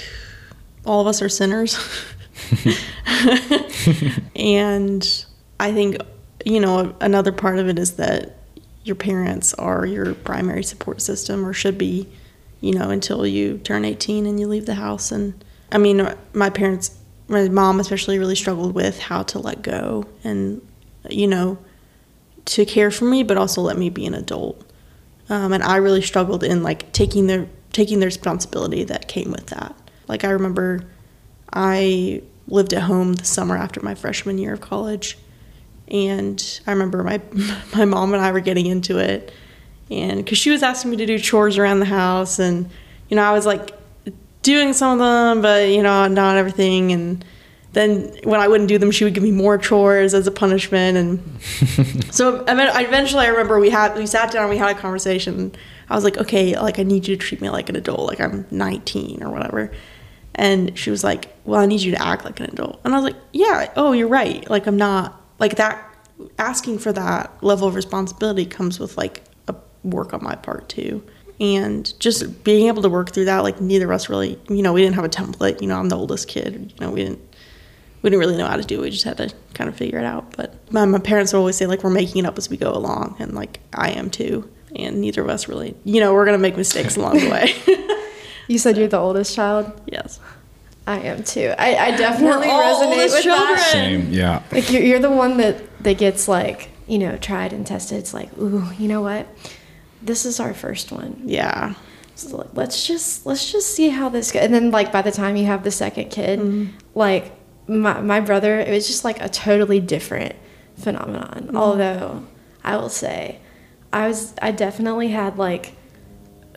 all 0.86 1.02
of 1.02 1.08
us 1.08 1.24
are 1.24 1.30
sinners. 1.30 1.76
and 4.36 5.26
I 5.60 5.74
think, 5.74 5.98
you 6.46 6.60
know, 6.60 6.96
another 7.02 7.32
part 7.32 7.58
of 7.58 7.68
it 7.68 7.80
is 7.80 7.96
that 7.96 8.38
your 8.84 8.96
parents 8.96 9.56
are 9.56 9.84
your 9.84 10.14
primary 10.14 10.64
support 10.64 11.02
system 11.02 11.44
or 11.44 11.52
should 11.52 11.80
be, 11.80 12.08
you 12.60 12.76
know, 12.76 12.92
until 12.92 13.26
you 13.26 13.58
turn 13.58 13.86
18 13.86 14.28
and 14.28 14.40
you 14.40 14.48
leave 14.48 14.68
the 14.68 14.76
house. 14.76 15.12
And 15.12 15.44
I 15.72 15.80
mean, 15.80 16.08
my 16.34 16.52
parents, 16.52 16.96
my 17.28 17.50
mom 17.50 17.80
especially, 17.80 18.20
really 18.20 18.36
struggled 18.36 18.76
with 18.76 19.00
how 19.00 19.24
to 19.24 19.40
let 19.40 19.64
go 19.64 20.06
and, 20.24 20.62
you 21.10 21.26
know, 21.26 21.58
to 22.46 22.66
care 22.66 22.92
for 22.92 23.06
me, 23.06 23.24
but 23.24 23.38
also 23.38 23.62
let 23.62 23.78
me 23.78 23.90
be 23.90 24.06
an 24.06 24.14
adult. 24.14 24.64
Um, 25.30 25.54
and 25.54 25.64
I 25.64 25.78
really 25.78 26.02
struggled 26.02 26.44
in 26.44 26.64
like 26.64 26.92
taking 26.92 27.28
the 27.28 27.48
taking 27.72 28.00
the 28.00 28.06
responsibility 28.06 28.84
that 28.84 29.08
came 29.08 29.32
with 29.32 29.48
that. 29.48 29.74
Like 30.08 30.26
I 30.26 30.32
remember, 30.32 30.84
I 31.54 32.22
lived 32.48 32.74
at 32.74 32.84
home 32.84 33.14
the 33.14 33.24
summer 33.24 33.56
after 33.56 33.80
my 33.82 33.96
freshman 33.96 34.38
year 34.38 34.54
of 34.54 34.62
college, 34.62 35.18
and 35.88 36.62
I 36.68 36.72
remember 36.72 37.04
my 37.04 37.22
my 37.76 37.86
mom 37.86 38.14
and 38.14 38.22
I 38.22 38.32
were 38.32 38.42
getting 38.42 38.66
into 38.66 38.98
it, 38.98 39.32
and 39.90 40.18
because 40.18 40.38
she 40.38 40.50
was 40.50 40.64
asking 40.64 40.92
me 40.92 40.98
to 40.98 41.06
do 41.06 41.18
chores 41.18 41.58
around 41.58 41.80
the 41.80 41.86
house, 41.86 42.40
and 42.40 42.70
you 43.10 43.16
know 43.16 43.24
I 43.24 43.32
was 43.32 43.46
like 43.46 43.72
doing 44.42 44.74
some 44.74 44.94
of 44.94 45.00
them, 45.00 45.42
but 45.42 45.70
you 45.70 45.82
know 45.82 46.08
not 46.08 46.38
everything, 46.38 46.92
and 46.92 47.24
then 47.74 48.14
when 48.24 48.40
I 48.42 48.48
wouldn't 48.48 48.68
do 48.68 48.78
them, 48.78 48.92
she 48.92 49.04
would 49.06 49.14
give 49.14 49.24
me 49.24 49.32
more 49.32 49.58
chores 49.58 50.14
as 50.14 50.28
a 50.28 50.32
punishment, 50.32 50.98
and 50.98 51.42
so 52.14 52.44
I 52.48 52.54
mean, 52.54 52.68
I- 52.68 52.84
eventually 52.84 53.26
I 53.26 53.30
remember 53.30 53.60
we 53.60 53.70
had 53.70 53.96
we 53.98 54.06
sat 54.06 54.32
down, 54.32 54.44
and 54.44 54.50
we 54.50 54.58
had 54.58 54.76
a 54.76 54.80
conversation. 54.80 55.54
I 55.90 55.96
was 55.96 56.04
like, 56.04 56.18
okay, 56.18 56.58
like 56.58 56.80
I 56.80 56.84
need 56.84 57.08
you 57.08 57.16
to 57.18 57.22
treat 57.22 57.42
me 57.42 57.50
like 57.50 57.70
an 57.70 57.76
adult, 57.76 58.08
like 58.08 58.22
I'm 58.22 58.46
19 58.52 59.24
or 59.24 59.30
whatever. 59.30 59.72
And 60.36 60.78
she 60.78 60.90
was 60.90 61.04
like, 61.04 61.36
well, 61.44 61.60
I 61.60 61.66
need 61.66 61.82
you 61.82 61.92
to 61.92 62.02
act 62.02 62.24
like 62.24 62.40
an 62.40 62.46
adult. 62.46 62.80
And 62.86 62.94
I 62.94 62.98
was 62.98 63.04
like, 63.04 63.22
yeah, 63.34 63.70
oh, 63.76 63.92
you're 63.92 64.08
right. 64.08 64.50
Like 64.50 64.68
I'm 64.68 64.78
not 64.78 65.22
like 65.40 65.58
that. 65.58 65.86
Asking 66.38 66.78
for 66.80 66.94
that 66.94 67.44
level 67.44 67.68
of 67.68 67.76
responsibility 67.76 68.46
comes 68.46 68.80
with 68.80 68.96
like 68.98 69.24
a 69.50 69.56
work 69.84 70.14
on 70.14 70.24
my 70.24 70.36
part 70.36 70.70
too. 70.70 71.04
And 71.42 71.92
just 72.00 72.44
being 72.46 72.68
able 72.68 72.84
to 72.84 72.90
work 72.90 73.12
through 73.12 73.26
that, 73.26 73.40
like 73.40 73.60
neither 73.60 73.86
of 73.86 73.92
us 73.92 74.08
really, 74.08 74.40
you 74.48 74.62
know, 74.62 74.72
we 74.72 74.82
didn't 74.82 74.96
have 74.96 75.04
a 75.04 75.10
template. 75.10 75.62
You 75.62 75.68
know, 75.68 75.78
I'm 75.78 75.90
the 75.90 75.98
oldest 75.98 76.28
kid. 76.30 76.72
You 76.80 76.86
know, 76.86 76.92
we 76.92 77.04
didn't 77.04 77.31
we 78.02 78.10
didn't 78.10 78.20
really 78.20 78.38
know 78.38 78.48
how 78.48 78.58
to 78.58 78.64
do 78.64 78.80
it. 78.80 78.82
We 78.82 78.90
just 78.90 79.04
had 79.04 79.18
to 79.18 79.34
kind 79.54 79.70
of 79.70 79.76
figure 79.76 80.00
it 80.00 80.06
out. 80.06 80.36
But 80.36 80.56
my, 80.72 80.86
my 80.86 81.00
parents 81.00 81.34
would 81.34 81.40
always 81.40 81.56
say, 81.56 81.68
like, 81.68 81.84
we're 81.84 81.90
making 81.90 82.24
it 82.24 82.28
up 82.28 82.38
as 82.38 82.50
we 82.50 82.58
go 82.58 82.72
along. 82.72 83.16
And, 83.20 83.34
like, 83.34 83.60
I 83.74 83.92
am 83.92 84.10
too. 84.10 84.50
And 84.76 85.02
neither 85.02 85.22
of 85.22 85.30
us 85.30 85.48
really, 85.48 85.76
you 85.84 86.00
know, 86.00 86.14
we're 86.14 86.26
going 86.26 86.38
to 86.38 86.42
make 86.42 86.58
mistakes 86.58 86.96
along 86.96 87.20
the 87.20 87.30
way. 87.30 87.54
You 88.52 88.58
said 88.58 88.76
you're 88.76 88.90
the 88.90 89.00
oldest 89.00 89.34
child. 89.34 89.72
yes. 89.86 90.20
I 90.86 91.00
am 91.00 91.24
too. 91.24 91.54
I, 91.58 91.76
I 91.78 91.92
definitely 91.96 92.48
We're 92.48 92.54
all 92.54 92.84
resonate 92.84 92.88
oldest 92.88 93.16
with 93.16 93.24
that. 93.24 93.38
children. 93.38 93.60
Same. 93.60 94.12
Yeah. 94.12 94.44
Like 94.52 94.70
you're, 94.72 94.82
you're 94.82 95.00
the 95.00 95.12
one 95.12 95.38
that 95.38 95.62
that 95.84 95.98
gets 96.00 96.28
like 96.28 96.70
you 96.88 96.98
know 96.98 97.16
tried 97.18 97.54
and 97.54 97.66
tested. 97.66 98.00
It's 98.00 98.14
like, 98.14 98.36
ooh, 98.40 98.68
you 98.78 98.88
know 98.88 99.02
what? 99.02 99.28
This 100.02 100.26
is 100.26 100.40
our 100.40 100.54
first 100.54 100.92
one. 100.92 101.22
Yeah. 101.24 101.76
So 102.16 102.38
like, 102.38 102.50
let's 102.54 102.86
just 102.86 103.26
let's 103.26 103.52
just 103.52 103.74
see 103.74 103.90
how 103.90 104.10
this 104.10 104.32
goes. 104.32 104.42
And 104.42 104.54
then 104.54 104.72
like 104.72 104.92
by 104.92 105.04
the 105.04 105.12
time 105.12 105.38
you 105.38 105.46
have 105.46 105.64
the 105.64 105.72
second 105.72 106.10
kid, 106.10 106.40
mm-hmm. 106.40 106.76
like 106.96 107.32
my 107.68 108.02
my 108.02 108.20
brother, 108.20 108.60
it 108.60 108.70
was 108.70 108.88
just 108.88 109.04
like 109.04 109.22
a 109.22 109.30
totally 109.30 109.80
different 109.80 110.36
phenomenon. 110.76 111.46
Mm-hmm. 111.48 111.58
Although 111.58 112.26
I 112.64 112.78
will 112.78 112.90
say, 112.90 113.40
I 113.94 114.08
was 114.08 114.34
I 114.42 114.52
definitely 114.52 115.10
had 115.10 115.38
like 115.38 115.74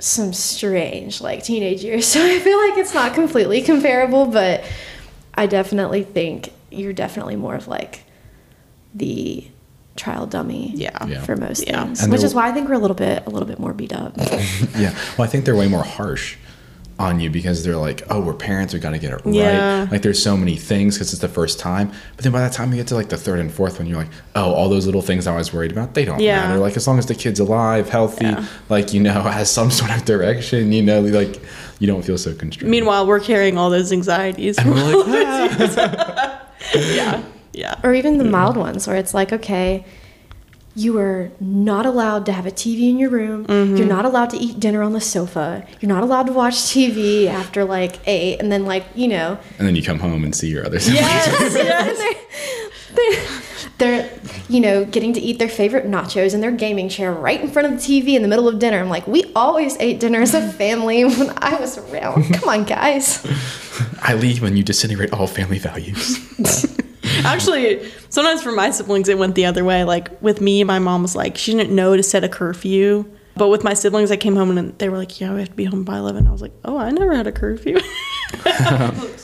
some 0.00 0.32
strange 0.32 1.20
like 1.20 1.42
teenage 1.44 1.84
years. 1.84 2.06
So 2.12 2.24
I 2.24 2.38
feel 2.40 2.58
like 2.68 2.78
it's 2.78 2.94
not 2.94 3.14
completely 3.14 3.62
comparable, 3.62 4.26
but 4.26 4.64
I 5.34 5.46
definitely 5.46 6.02
think 6.04 6.52
you're 6.70 6.92
definitely 6.92 7.36
more 7.36 7.54
of 7.54 7.68
like 7.68 8.02
the 8.94 9.46
trial 9.96 10.26
dummy 10.26 10.72
Yeah. 10.74 11.06
Yeah. 11.06 11.22
for 11.22 11.36
most 11.36 11.66
Yeah. 11.66 11.84
things. 11.84 12.02
And 12.02 12.10
which 12.12 12.24
is 12.24 12.34
why 12.34 12.48
I 12.48 12.52
think 12.52 12.68
we're 12.68 12.74
a 12.74 12.78
little 12.78 12.96
bit 12.96 13.24
a 13.26 13.30
little 13.30 13.46
bit 13.46 13.58
more 13.60 13.72
beat 13.72 13.92
up. 13.92 14.14
Yeah. 14.76 14.92
Well, 15.16 15.24
I 15.24 15.26
think 15.28 15.44
they're 15.44 15.54
way 15.54 15.68
more 15.68 15.84
harsh 15.84 16.36
on 16.98 17.18
you 17.18 17.28
because 17.28 17.64
they're 17.64 17.76
like, 17.76 18.02
oh, 18.08 18.20
we're 18.20 18.32
parents, 18.34 18.72
we 18.72 18.78
got 18.78 18.90
to 18.90 18.98
get 18.98 19.12
it 19.12 19.20
Yeah. 19.26 19.80
right. 19.82 19.92
Like, 19.92 20.02
there's 20.02 20.22
so 20.22 20.36
many 20.36 20.54
things 20.56 20.94
because 20.94 21.12
it's 21.12 21.20
the 21.20 21.28
first 21.28 21.58
time. 21.58 21.90
But 22.14 22.22
then 22.22 22.30
by 22.32 22.46
the 22.46 22.54
time 22.54 22.70
you 22.70 22.76
get 22.76 22.86
to 22.88 22.94
like 22.94 23.08
the 23.08 23.16
third 23.16 23.40
and 23.40 23.52
fourth 23.52 23.78
one, 23.80 23.88
you're 23.88 23.98
like, 23.98 24.10
oh, 24.36 24.52
all 24.52 24.68
those 24.68 24.86
little 24.86 25.02
things 25.02 25.26
I 25.26 25.36
was 25.36 25.52
worried 25.52 25.72
about, 25.72 25.94
they 25.94 26.04
don't 26.04 26.20
Yeah. 26.20 26.40
matter. 26.48 26.58
Like, 26.60 26.76
as 26.76 26.86
long 26.86 26.98
as 27.00 27.06
the 27.06 27.14
kid's 27.16 27.40
alive, 27.40 27.88
healthy, 27.88 28.26
Yeah. 28.26 28.44
like, 28.68 28.92
you 28.94 29.00
know, 29.00 29.12
has 29.22 29.50
some 29.50 29.70
sort 29.72 29.90
of 29.90 30.04
direction, 30.04 30.70
you 30.72 30.82
know, 30.82 31.00
like, 31.00 31.40
you 31.80 31.88
don't 31.88 32.02
feel 32.04 32.16
so 32.16 32.32
constrained. 32.34 32.70
Meanwhile, 32.70 33.06
we're 33.08 33.18
carrying 33.20 33.58
all 33.58 33.70
those 33.70 33.92
anxieties. 33.92 34.56
and 34.58 34.70
we're 34.70 34.96
like, 34.96 35.06
"Ah." 35.26 36.40
yeah. 36.74 37.22
Yeah. 37.52 37.74
or 37.82 37.92
even 37.94 38.18
the 38.18 38.24
mild 38.24 38.56
ones 38.56 38.86
where 38.86 38.96
it's 38.96 39.14
like 39.14 39.32
okay 39.32 39.84
you 40.76 40.98
are 40.98 41.30
not 41.40 41.86
allowed 41.86 42.26
to 42.26 42.32
have 42.32 42.46
a 42.46 42.50
tv 42.50 42.90
in 42.90 42.98
your 42.98 43.10
room. 43.10 43.46
Mm-hmm. 43.46 43.76
you're 43.76 43.86
not 43.86 44.04
allowed 44.04 44.30
to 44.30 44.36
eat 44.36 44.58
dinner 44.58 44.82
on 44.82 44.92
the 44.92 45.00
sofa. 45.00 45.66
You're 45.80 45.88
not 45.88 46.02
allowed 46.02 46.26
to 46.26 46.32
watch 46.32 46.54
tv 46.54 47.26
after 47.26 47.64
like 47.64 48.00
eight 48.06 48.38
and 48.38 48.50
then 48.50 48.66
like 48.66 48.84
you 48.94 49.08
know. 49.08 49.38
And 49.58 49.66
then 49.66 49.76
you 49.76 49.82
come 49.82 49.98
home 50.00 50.24
and 50.24 50.34
see 50.34 50.48
your 50.48 50.66
other 50.66 50.80
siblings. 50.80 51.54
they're, 52.94 53.26
they're 53.78 54.10
you 54.48 54.60
know 54.60 54.84
getting 54.84 55.12
to 55.12 55.20
eat 55.20 55.38
their 55.38 55.48
favorite 55.48 55.86
nachos 55.86 56.34
in 56.34 56.40
their 56.40 56.52
gaming 56.52 56.88
chair 56.88 57.12
right 57.12 57.40
in 57.40 57.50
front 57.50 57.72
of 57.72 57.72
the 57.72 57.78
tv 57.78 58.14
in 58.14 58.22
the 58.22 58.28
middle 58.28 58.48
of 58.48 58.58
dinner. 58.58 58.78
I'm 58.78 58.88
like 58.88 59.06
we 59.06 59.32
always 59.36 59.76
ate 59.78 60.00
dinner 60.00 60.22
as 60.22 60.34
a 60.34 60.52
family 60.52 61.04
when 61.04 61.32
i 61.38 61.58
was 61.60 61.78
around. 61.78 62.34
Come 62.34 62.48
on 62.48 62.64
guys. 62.64 63.24
I 64.02 64.14
leave 64.14 64.42
when 64.42 64.56
you 64.56 64.62
disintegrate 64.62 65.12
all 65.12 65.26
family 65.26 65.58
values. 65.58 66.18
Actually, 67.24 67.90
sometimes 68.08 68.42
for 68.42 68.52
my 68.52 68.70
siblings, 68.70 69.08
it 69.08 69.18
went 69.18 69.34
the 69.34 69.46
other 69.46 69.64
way. 69.64 69.84
Like 69.84 70.20
with 70.22 70.40
me, 70.40 70.64
my 70.64 70.78
mom 70.78 71.02
was 71.02 71.14
like, 71.14 71.36
she 71.36 71.52
didn't 71.52 71.74
know 71.74 71.96
to 71.96 72.02
set 72.02 72.24
a 72.24 72.28
curfew. 72.28 73.04
But 73.36 73.48
with 73.48 73.64
my 73.64 73.74
siblings, 73.74 74.12
I 74.12 74.16
came 74.16 74.36
home 74.36 74.56
and 74.56 74.78
they 74.78 74.88
were 74.88 74.96
like, 74.96 75.20
yeah, 75.20 75.32
we 75.32 75.40
have 75.40 75.48
to 75.48 75.54
be 75.56 75.64
home 75.64 75.82
by 75.82 75.98
11. 75.98 76.28
I 76.28 76.30
was 76.30 76.40
like, 76.40 76.52
oh, 76.64 76.78
I 76.78 76.90
never 76.90 77.14
had 77.14 77.26
a 77.26 77.32
curfew. 77.32 77.80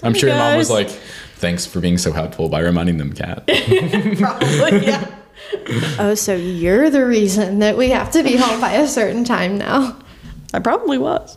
I'm 0.02 0.14
sure 0.14 0.28
your 0.28 0.38
mom 0.38 0.56
was 0.56 0.70
like, 0.70 0.88
thanks 1.37 1.64
for 1.64 1.80
being 1.80 1.97
so 1.97 2.12
helpful 2.12 2.49
by 2.49 2.61
reminding 2.61 2.99
them, 2.99 3.12
Kat. 3.12 3.47
Probably, 4.18 4.87
yeah. 4.87 5.14
oh 5.99 6.14
so 6.14 6.35
you're 6.35 6.90
the 6.90 7.04
reason 7.04 7.61
that 7.61 7.76
we 7.76 7.88
have 7.88 8.11
to 8.11 8.23
be 8.23 8.37
home 8.37 8.61
by 8.61 8.73
a 8.73 8.87
certain 8.87 9.25
time 9.25 9.56
now 9.56 9.97
I 10.52 10.59
probably 10.59 10.99
was. 10.99 11.37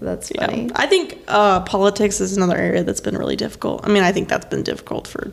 That's 0.00 0.30
Yeah. 0.34 0.46
funny 0.46 0.70
I 0.74 0.86
think 0.86 1.18
uh, 1.28 1.60
politics 1.60 2.20
is 2.20 2.36
another 2.36 2.56
area 2.56 2.82
that's 2.84 3.00
been 3.00 3.16
really 3.16 3.36
difficult. 3.36 3.80
I 3.84 3.88
mean, 3.88 4.02
I 4.02 4.12
think 4.12 4.28
that's 4.28 4.46
been 4.46 4.62
difficult 4.62 5.06
for 5.06 5.32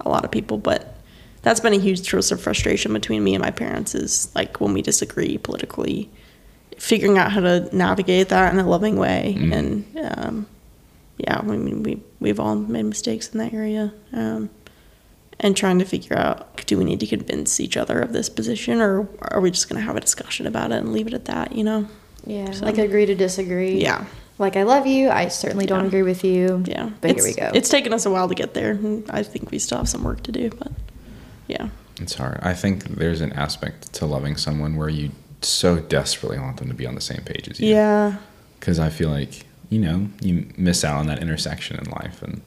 a 0.00 0.08
lot 0.08 0.24
of 0.24 0.30
people, 0.30 0.58
but 0.58 0.94
that's 1.42 1.60
been 1.60 1.74
a 1.74 1.78
huge 1.78 2.08
source 2.08 2.30
of 2.30 2.40
frustration 2.40 2.92
between 2.92 3.22
me 3.22 3.34
and 3.34 3.42
my 3.42 3.50
parents 3.50 3.94
is 3.94 4.34
like 4.34 4.60
when 4.60 4.72
we 4.72 4.82
disagree 4.82 5.38
politically, 5.38 6.10
figuring 6.78 7.18
out 7.18 7.30
how 7.32 7.40
to 7.40 7.68
navigate 7.76 8.28
that 8.30 8.52
in 8.52 8.58
a 8.58 8.66
loving 8.68 8.96
way. 8.96 9.36
And 9.52 9.84
um, 10.16 10.46
yeah, 11.18 11.38
I 11.38 11.42
mean, 11.42 11.82
we, 11.82 12.02
we've 12.20 12.40
all 12.40 12.56
made 12.56 12.84
mistakes 12.84 13.28
in 13.30 13.38
that 13.38 13.52
area. 13.54 13.92
Um, 14.12 14.50
and 15.38 15.54
trying 15.56 15.78
to 15.78 15.84
figure 15.84 16.16
out 16.16 16.66
do 16.66 16.78
we 16.78 16.84
need 16.84 16.98
to 17.00 17.06
convince 17.06 17.60
each 17.60 17.76
other 17.76 18.00
of 18.00 18.12
this 18.12 18.28
position 18.28 18.80
or 18.80 19.06
are 19.20 19.40
we 19.40 19.50
just 19.50 19.68
going 19.68 19.78
to 19.80 19.86
have 19.86 19.94
a 19.96 20.00
discussion 20.00 20.46
about 20.46 20.72
it 20.72 20.76
and 20.78 20.92
leave 20.92 21.06
it 21.06 21.14
at 21.14 21.26
that, 21.26 21.52
you 21.54 21.62
know? 21.62 21.86
Yeah, 22.26 22.50
So- 22.50 22.64
like 22.66 22.78
agree 22.78 23.06
to 23.06 23.14
disagree. 23.14 23.80
Yeah. 23.80 24.04
Like 24.38 24.56
I 24.56 24.64
love 24.64 24.86
you. 24.86 25.08
I 25.08 25.28
certainly 25.28 25.64
don't 25.66 25.80
Yeah. 25.80 25.86
agree 25.86 26.02
with 26.02 26.22
you. 26.24 26.62
Yeah. 26.66 26.90
But 27.00 27.12
it's, 27.12 27.24
here 27.24 27.34
we 27.34 27.40
go. 27.40 27.50
It's 27.56 27.68
taken 27.70 27.92
us 27.94 28.04
a 28.04 28.10
while 28.10 28.28
to 28.28 28.34
get 28.34 28.52
there. 28.54 28.78
I 29.10 29.22
think 29.22 29.50
we 29.50 29.58
still 29.58 29.78
have 29.78 29.88
some 29.88 30.02
work 30.04 30.22
to 30.24 30.32
do, 30.32 30.50
but 30.58 30.72
yeah. 31.46 31.68
It's 32.00 32.14
hard. 32.14 32.38
I 32.42 32.52
think 32.52 32.84
there's 32.96 33.22
an 33.22 33.32
aspect 33.32 33.92
to 33.94 34.06
loving 34.06 34.36
someone 34.36 34.76
where 34.76 34.90
you 34.90 35.10
so 35.40 35.78
desperately 35.78 36.38
want 36.38 36.58
them 36.58 36.68
to 36.68 36.74
be 36.74 36.86
on 36.86 36.94
the 36.94 37.00
same 37.00 37.22
page 37.24 37.48
as 37.48 37.58
you. 37.60 37.70
Yeah. 37.70 38.16
Because 38.60 38.78
I 38.78 38.90
feel 38.90 39.08
like, 39.08 39.46
you 39.70 39.78
know, 39.78 40.08
you 40.20 40.46
miss 40.58 40.84
out 40.84 40.98
on 40.98 41.06
that 41.06 41.20
intersection 41.20 41.78
in 41.78 41.90
life. 41.90 42.22
and 42.22 42.42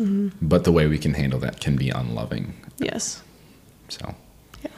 Mm-hmm. 0.00 0.28
But 0.42 0.64
the 0.64 0.72
way 0.72 0.88
we 0.88 0.98
can 0.98 1.14
handle 1.14 1.38
that 1.40 1.60
can 1.60 1.76
be 1.76 1.88
unloving. 1.90 2.54
Yes. 2.78 3.22
So 3.88 4.14
Yeah. 4.64 4.70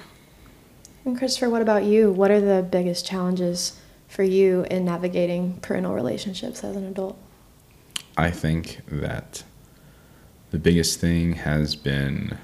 And 1.07 1.17
Christopher, 1.17 1.49
what 1.49 1.63
about 1.63 1.85
you? 1.85 2.11
What 2.11 2.31
are 2.31 2.41
the 2.41 2.63
biggest 2.63 3.07
challenges 3.07 3.73
for 4.09 4.23
you 4.23 4.67
in 4.71 4.85
navigating 4.85 5.55
parental 5.61 5.95
relationships 5.95 6.63
as 6.65 6.77
an 6.77 6.87
adult? 6.87 7.19
I 8.17 8.31
think 8.31 8.81
that 8.89 9.43
the 10.51 10.59
biggest 10.59 11.01
thing 11.01 11.35
has 11.35 11.77
been 11.77 12.39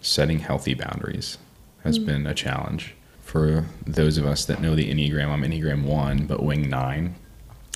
setting 0.00 0.38
healthy 0.38 0.74
boundaries 0.74 1.38
has 1.84 1.98
mm. 1.98 2.06
been 2.06 2.26
a 2.26 2.34
challenge 2.34 2.94
for 3.22 3.66
those 3.86 4.16
of 4.16 4.24
us 4.24 4.46
that 4.46 4.60
know 4.62 4.74
the 4.74 4.90
Enneagram. 4.90 5.28
I'm 5.28 5.42
Enneagram 5.42 5.84
1, 5.84 6.26
but 6.26 6.42
wing 6.42 6.70
9. 6.70 7.14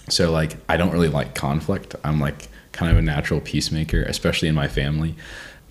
So 0.09 0.31
like 0.31 0.57
I 0.69 0.77
don't 0.77 0.93
really 0.93 1.09
like 1.09 1.35
conflict. 1.35 1.95
I'm 2.05 2.21
like 2.21 2.49
kind 2.73 2.91
of 2.91 2.97
a 2.97 3.03
natural 3.03 3.41
peacemaker, 3.41 4.03
especially 4.05 4.49
in 4.49 4.55
my 4.55 4.69
family. 4.69 5.15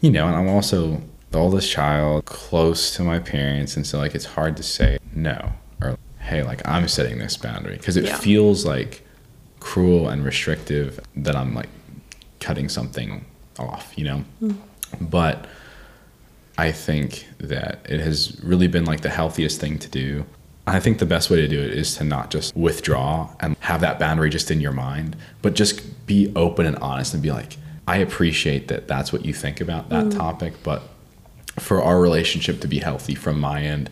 You 0.02 0.12
know, 0.12 0.28
and 0.28 0.36
I'm 0.36 0.48
also 0.48 1.02
the 1.32 1.40
oldest 1.40 1.72
child, 1.72 2.26
close 2.26 2.96
to 2.96 3.04
my 3.04 3.20
parents, 3.20 3.76
and 3.76 3.88
so 3.88 3.98
like 3.98 4.16
it's 4.16 4.26
hard 4.26 4.58
to 4.58 4.64
say 4.64 4.98
no 5.14 5.54
hey, 6.22 6.44
like 6.44 6.62
I'm 6.68 6.88
setting 6.88 7.18
this 7.18 7.38
boundary 7.38 7.78
because 7.78 7.98
it 7.98 8.06
Yeah. 8.06 8.18
feels 8.18 8.66
like 8.66 9.06
cruel 9.60 10.08
and 10.10 10.24
restrictive 10.24 11.00
that 11.16 11.36
I'm 11.36 11.54
like 11.54 11.70
cutting 12.40 12.70
something 12.70 13.26
off, 13.60 13.94
you 13.96 14.06
know? 14.06 14.18
Hmm. 14.40 14.52
But 15.00 15.48
I 16.58 16.72
think 16.72 17.28
that 17.40 17.86
it 17.90 18.00
has 18.02 18.40
really 18.44 18.68
been 18.68 18.86
like 18.86 19.02
the 19.02 19.10
healthiest 19.10 19.60
thing 19.60 19.80
to 19.80 19.90
do. 19.90 20.26
I 20.68 20.80
think 20.80 21.00
the 21.00 21.06
best 21.06 21.30
way 21.30 21.38
to 21.38 21.48
do 21.48 21.60
it 21.60 21.72
is 21.72 21.96
to 21.96 22.04
not 22.04 22.30
just 22.30 22.56
withdraw 22.56 23.30
and 23.40 23.56
have 23.62 23.82
that 23.82 24.00
boundary 24.00 24.30
just 24.30 24.52
in 24.52 24.62
your 24.62 24.74
mind, 24.74 25.16
but 25.42 25.56
just 25.56 26.06
be 26.06 26.32
open 26.36 26.66
and 26.66 26.78
honest 26.78 27.14
and 27.14 27.24
be 27.24 27.32
like, 27.32 27.58
I 27.88 27.98
appreciate 27.98 28.68
that 28.68 28.88
that's 28.88 29.12
what 29.12 29.26
you 29.26 29.34
think 29.34 29.60
about 29.60 29.90
that 29.90 30.04
hmm. 30.04 30.10
topic, 30.10 30.54
but 30.64 30.84
for 31.60 31.82
our 31.82 32.00
relationship 32.00 32.62
to 32.62 32.68
be 32.68 32.80
healthy 32.80 33.16
from 33.16 33.40
my 33.40 33.62
end, 33.64 33.90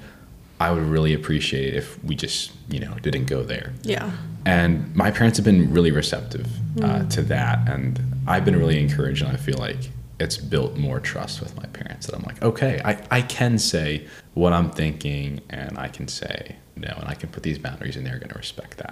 I 0.60 0.72
would 0.72 0.84
really 0.84 1.14
appreciate 1.14 1.74
it 1.74 1.78
if 1.78 2.04
we 2.04 2.16
just, 2.16 2.52
you 2.70 2.80
know, 2.80 2.94
didn't 3.02 3.26
go 3.26 3.44
there 3.44 3.74
Yeah. 3.84 4.12
and 4.46 4.94
my 4.96 5.10
parents 5.12 5.38
have 5.38 5.46
been 5.46 5.74
really 5.74 5.92
receptive 5.92 6.48
uh, 6.84 7.04
to 7.10 7.22
that 7.24 7.68
and 7.68 8.00
i've 8.28 8.46
been 8.46 8.56
really 8.56 8.80
encouraged 8.80 9.22
and 9.24 9.32
i 9.32 9.36
feel 9.36 9.58
like 9.58 9.90
it's 10.20 10.38
built 10.38 10.78
more 10.78 11.00
trust 11.00 11.42
with 11.42 11.56
my 11.58 11.66
parents 11.68 12.06
that 12.06 12.16
i'm 12.16 12.22
like 12.24 12.42
okay 12.42 12.80
i, 12.86 13.02
I 13.12 13.22
can 13.22 13.58
say 13.60 14.08
what 14.36 14.54
i'm 14.54 14.70
thinking 14.70 15.42
and 15.50 15.78
i 15.78 15.88
can 15.90 16.08
say 16.08 16.56
no 16.78 16.94
and 16.98 17.08
i 17.10 17.16
can 17.16 17.30
put 17.30 17.44
these 17.44 17.58
boundaries 17.58 17.98
and 17.98 18.06
they're 18.06 18.18
going 18.20 18.30
to 18.30 18.38
respect 18.38 18.78
that 18.78 18.92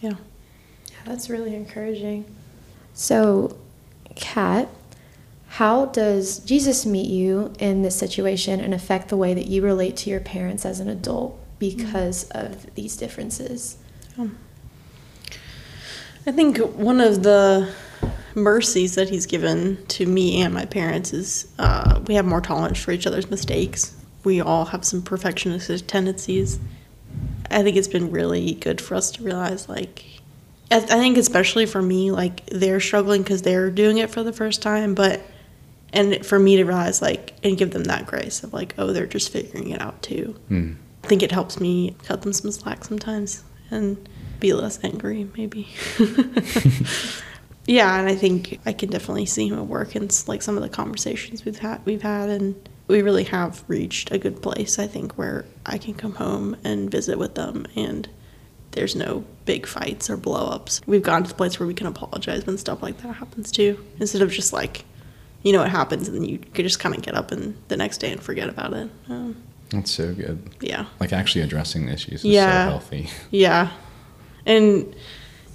Yeah. 0.00 0.10
Yeah, 0.10 0.14
that's 1.06 1.28
really 1.30 1.54
encouraging. 1.56 2.24
So, 2.94 3.56
Kat, 4.14 4.68
how 5.52 5.84
does 5.84 6.38
Jesus 6.38 6.86
meet 6.86 7.10
you 7.10 7.52
in 7.58 7.82
this 7.82 7.94
situation 7.94 8.58
and 8.58 8.72
affect 8.72 9.10
the 9.10 9.18
way 9.18 9.34
that 9.34 9.48
you 9.48 9.60
relate 9.60 9.98
to 9.98 10.08
your 10.08 10.18
parents 10.18 10.64
as 10.64 10.80
an 10.80 10.88
adult 10.88 11.38
because 11.58 12.24
of 12.30 12.74
these 12.74 12.96
differences? 12.96 13.76
I 16.26 16.32
think 16.32 16.56
one 16.56 17.02
of 17.02 17.22
the 17.22 17.70
mercies 18.34 18.94
that 18.94 19.10
he's 19.10 19.26
given 19.26 19.84
to 19.88 20.06
me 20.06 20.40
and 20.40 20.54
my 20.54 20.64
parents 20.64 21.12
is 21.12 21.52
uh, 21.58 22.00
we 22.06 22.14
have 22.14 22.24
more 22.24 22.40
tolerance 22.40 22.78
for 22.78 22.92
each 22.92 23.06
other's 23.06 23.28
mistakes. 23.28 23.94
We 24.24 24.40
all 24.40 24.64
have 24.64 24.86
some 24.86 25.02
perfectionist 25.02 25.86
tendencies. 25.86 26.60
I 27.50 27.62
think 27.62 27.76
it's 27.76 27.88
been 27.88 28.10
really 28.10 28.54
good 28.54 28.80
for 28.80 28.94
us 28.94 29.10
to 29.10 29.22
realize, 29.22 29.68
like, 29.68 30.02
I, 30.70 30.76
I 30.76 30.80
think 30.80 31.18
especially 31.18 31.66
for 31.66 31.82
me, 31.82 32.10
like, 32.10 32.46
they're 32.46 32.80
struggling 32.80 33.22
because 33.22 33.42
they're 33.42 33.70
doing 33.70 33.98
it 33.98 34.10
for 34.10 34.22
the 34.22 34.32
first 34.32 34.62
time, 34.62 34.94
but, 34.94 35.20
and 35.92 36.24
for 36.24 36.38
me 36.38 36.56
to 36.56 36.64
realize, 36.64 37.02
like, 37.02 37.34
and 37.42 37.56
give 37.58 37.72
them 37.72 37.84
that 37.84 38.06
grace 38.06 38.42
of, 38.42 38.52
like, 38.52 38.74
oh, 38.78 38.92
they're 38.92 39.06
just 39.06 39.30
figuring 39.32 39.70
it 39.70 39.80
out 39.80 40.02
too. 40.02 40.36
Hmm. 40.48 40.72
I 41.04 41.06
think 41.08 41.22
it 41.22 41.32
helps 41.32 41.60
me 41.60 41.96
cut 42.04 42.22
them 42.22 42.32
some 42.32 42.50
slack 42.52 42.84
sometimes 42.84 43.42
and 43.70 44.08
be 44.40 44.52
less 44.52 44.82
angry, 44.84 45.28
maybe. 45.36 45.68
yeah, 47.66 47.98
and 47.98 48.08
I 48.08 48.14
think 48.14 48.60
I 48.66 48.72
can 48.72 48.90
definitely 48.90 49.26
see 49.26 49.48
him 49.48 49.58
at 49.58 49.66
work 49.66 49.94
in 49.96 50.04
s- 50.04 50.28
like 50.28 50.42
some 50.42 50.56
of 50.56 50.62
the 50.62 50.68
conversations 50.68 51.44
we've 51.44 51.58
had. 51.58 51.84
We've 51.84 52.02
had, 52.02 52.28
and 52.28 52.68
we 52.88 53.02
really 53.02 53.24
have 53.24 53.62
reached 53.68 54.10
a 54.10 54.18
good 54.18 54.42
place. 54.42 54.78
I 54.78 54.86
think 54.86 55.16
where 55.18 55.44
I 55.66 55.78
can 55.78 55.94
come 55.94 56.14
home 56.14 56.56
and 56.64 56.90
visit 56.90 57.18
with 57.18 57.34
them, 57.34 57.66
and 57.76 58.08
there's 58.72 58.96
no 58.96 59.24
big 59.44 59.66
fights 59.66 60.08
or 60.08 60.16
blow-ups. 60.16 60.80
We've 60.86 61.02
gotten 61.02 61.24
to 61.24 61.28
the 61.28 61.34
place 61.34 61.60
where 61.60 61.66
we 61.66 61.74
can 61.74 61.86
apologize 61.86 62.46
when 62.46 62.58
stuff 62.58 62.82
like 62.82 62.98
that 63.02 63.14
happens 63.16 63.50
too, 63.52 63.78
instead 64.00 64.22
of 64.22 64.30
just 64.30 64.52
like, 64.52 64.84
you 65.42 65.52
know, 65.52 65.62
it 65.62 65.68
happens 65.68 66.08
and 66.08 66.16
then 66.16 66.24
you 66.24 66.38
could 66.38 66.64
just 66.64 66.78
kind 66.80 66.94
of 66.94 67.02
get 67.02 67.14
up 67.14 67.32
and 67.32 67.56
the 67.68 67.76
next 67.76 67.98
day 67.98 68.12
and 68.12 68.22
forget 68.22 68.48
about 68.48 68.72
it. 68.72 68.90
Um, 69.08 69.36
that's 69.70 69.90
so 69.90 70.12
good 70.14 70.38
yeah. 70.60 70.84
like 71.00 71.12
actually 71.14 71.40
addressing 71.42 71.86
the 71.86 71.92
issues 71.92 72.20
is 72.20 72.24
Yeah. 72.26 72.66
so 72.66 72.70
healthy 72.70 73.08
Yeah. 73.30 73.70
And 74.44 74.94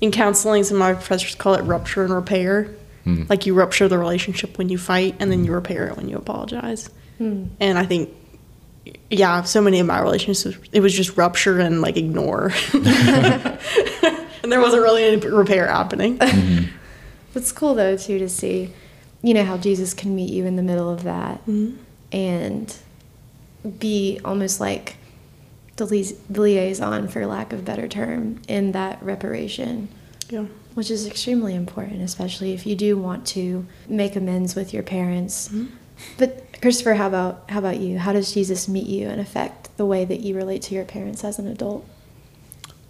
in 0.01 0.11
counseling, 0.11 0.63
some 0.63 0.77
of 0.77 0.79
my 0.79 0.93
professors 0.93 1.35
call 1.35 1.53
it 1.55 1.61
rupture 1.63 2.03
and 2.03 2.13
repair. 2.13 2.69
Hmm. 3.03 3.23
Like 3.29 3.45
you 3.45 3.53
rupture 3.53 3.87
the 3.87 3.97
relationship 3.97 4.57
when 4.57 4.69
you 4.69 4.77
fight, 4.77 5.15
and 5.19 5.31
then 5.31 5.43
you 5.43 5.51
repair 5.53 5.87
it 5.87 5.97
when 5.97 6.07
you 6.07 6.17
apologize. 6.17 6.89
And 7.19 7.49
I 7.59 7.85
think, 7.85 8.09
yeah, 9.09 9.41
so 9.43 9.59
many 9.59 9.79
of 9.79 9.87
my 9.87 9.99
relationships, 10.01 10.57
it 10.71 10.81
was 10.81 10.93
just 10.93 11.17
rupture 11.17 11.59
and 11.59 11.81
like 11.81 11.97
ignore. 11.97 12.51
and 12.73 14.51
there 14.51 14.61
wasn't 14.61 14.83
really 14.83 15.03
any 15.03 15.17
repair 15.27 15.67
happening. 15.67 16.19
It's 17.35 17.51
cool 17.51 17.75
though 17.75 17.97
too 17.97 18.19
to 18.19 18.29
see, 18.29 18.71
you 19.27 19.33
know, 19.33 19.43
how 19.43 19.57
Jesus 19.57 19.93
can 19.93 20.15
meet 20.15 20.31
you 20.31 20.45
in 20.45 20.55
the 20.55 20.63
middle 20.63 20.89
of 20.89 21.03
that 21.03 21.41
mm-hmm. 21.41 21.75
and 22.13 22.73
be 23.77 24.21
almost 24.23 24.61
like 24.61 24.95
the, 25.75 25.85
lia- 25.85 26.15
the 26.29 26.39
liaison, 26.39 27.09
for 27.09 27.25
lack 27.25 27.51
of 27.51 27.59
a 27.59 27.61
better 27.61 27.89
term, 27.89 28.41
in 28.47 28.71
that 28.71 29.03
reparation, 29.03 29.89
yeah. 30.29 30.45
which 30.75 30.89
is 30.89 31.05
extremely 31.05 31.55
important, 31.55 32.01
especially 32.01 32.53
if 32.53 32.65
you 32.65 32.73
do 32.73 32.95
want 32.95 33.27
to 33.27 33.65
make 33.89 34.15
amends 34.15 34.55
with 34.55 34.73
your 34.73 34.81
parents. 34.81 35.49
Mm-hmm. 35.49 35.75
But 36.17 36.61
Christopher, 36.61 36.93
how 36.93 37.07
about 37.07 37.49
how 37.49 37.59
about 37.59 37.81
you? 37.81 37.99
How 37.99 38.13
does 38.13 38.33
Jesus 38.33 38.69
meet 38.69 38.87
you 38.87 39.09
and 39.09 39.19
affect 39.19 39.75
the 39.75 39.85
way 39.85 40.05
that 40.05 40.21
you 40.21 40.37
relate 40.37 40.61
to 40.63 40.73
your 40.73 40.85
parents 40.85 41.25
as 41.25 41.37
an 41.37 41.47
adult? 41.47 41.85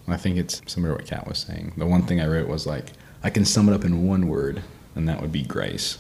I 0.08 0.18
think 0.18 0.38
it's 0.38 0.62
similar 0.68 0.94
to 0.94 1.02
what 1.02 1.10
Kat 1.10 1.28
was 1.28 1.40
saying. 1.40 1.74
The 1.78 1.88
one 1.88 2.04
thing 2.04 2.22
I 2.22 2.28
wrote 2.28 2.48
was 2.48 2.68
like, 2.68 2.92
I 3.24 3.32
can 3.32 3.44
sum 3.44 3.68
it 3.70 3.74
up 3.74 3.84
in 3.84 4.06
one 4.06 4.28
word, 4.28 4.62
and 4.94 5.10
that 5.10 5.20
would 5.20 5.32
be 5.32 5.42
grace. 5.42 5.98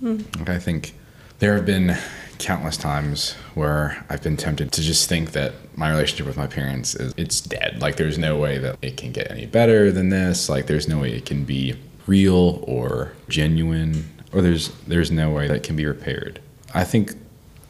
Like, 0.00 0.48
I 0.48 0.58
think 0.58 0.94
there 1.38 1.54
have 1.54 1.66
been 1.66 1.96
countless 2.38 2.76
times 2.76 3.32
where 3.54 4.04
I've 4.08 4.22
been 4.22 4.36
tempted 4.36 4.72
to 4.72 4.82
just 4.82 5.08
think 5.08 5.32
that 5.32 5.54
my 5.76 5.90
relationship 5.90 6.26
with 6.26 6.36
my 6.36 6.46
parents 6.46 6.94
is 6.94 7.14
it's 7.16 7.40
dead. 7.40 7.80
Like 7.80 7.96
there's 7.96 8.18
no 8.18 8.36
way 8.38 8.58
that 8.58 8.76
it 8.82 8.96
can 8.96 9.12
get 9.12 9.30
any 9.30 9.46
better 9.46 9.90
than 9.90 10.10
this. 10.10 10.48
Like 10.48 10.66
there's 10.66 10.88
no 10.88 10.98
way 10.98 11.12
it 11.12 11.24
can 11.24 11.44
be 11.44 11.74
real 12.06 12.62
or 12.66 13.12
genuine 13.28 14.04
or 14.32 14.42
there's 14.42 14.68
there's 14.86 15.10
no 15.10 15.30
way 15.30 15.48
that 15.48 15.62
can 15.62 15.76
be 15.76 15.86
repaired. 15.86 16.40
I 16.74 16.84
think 16.84 17.14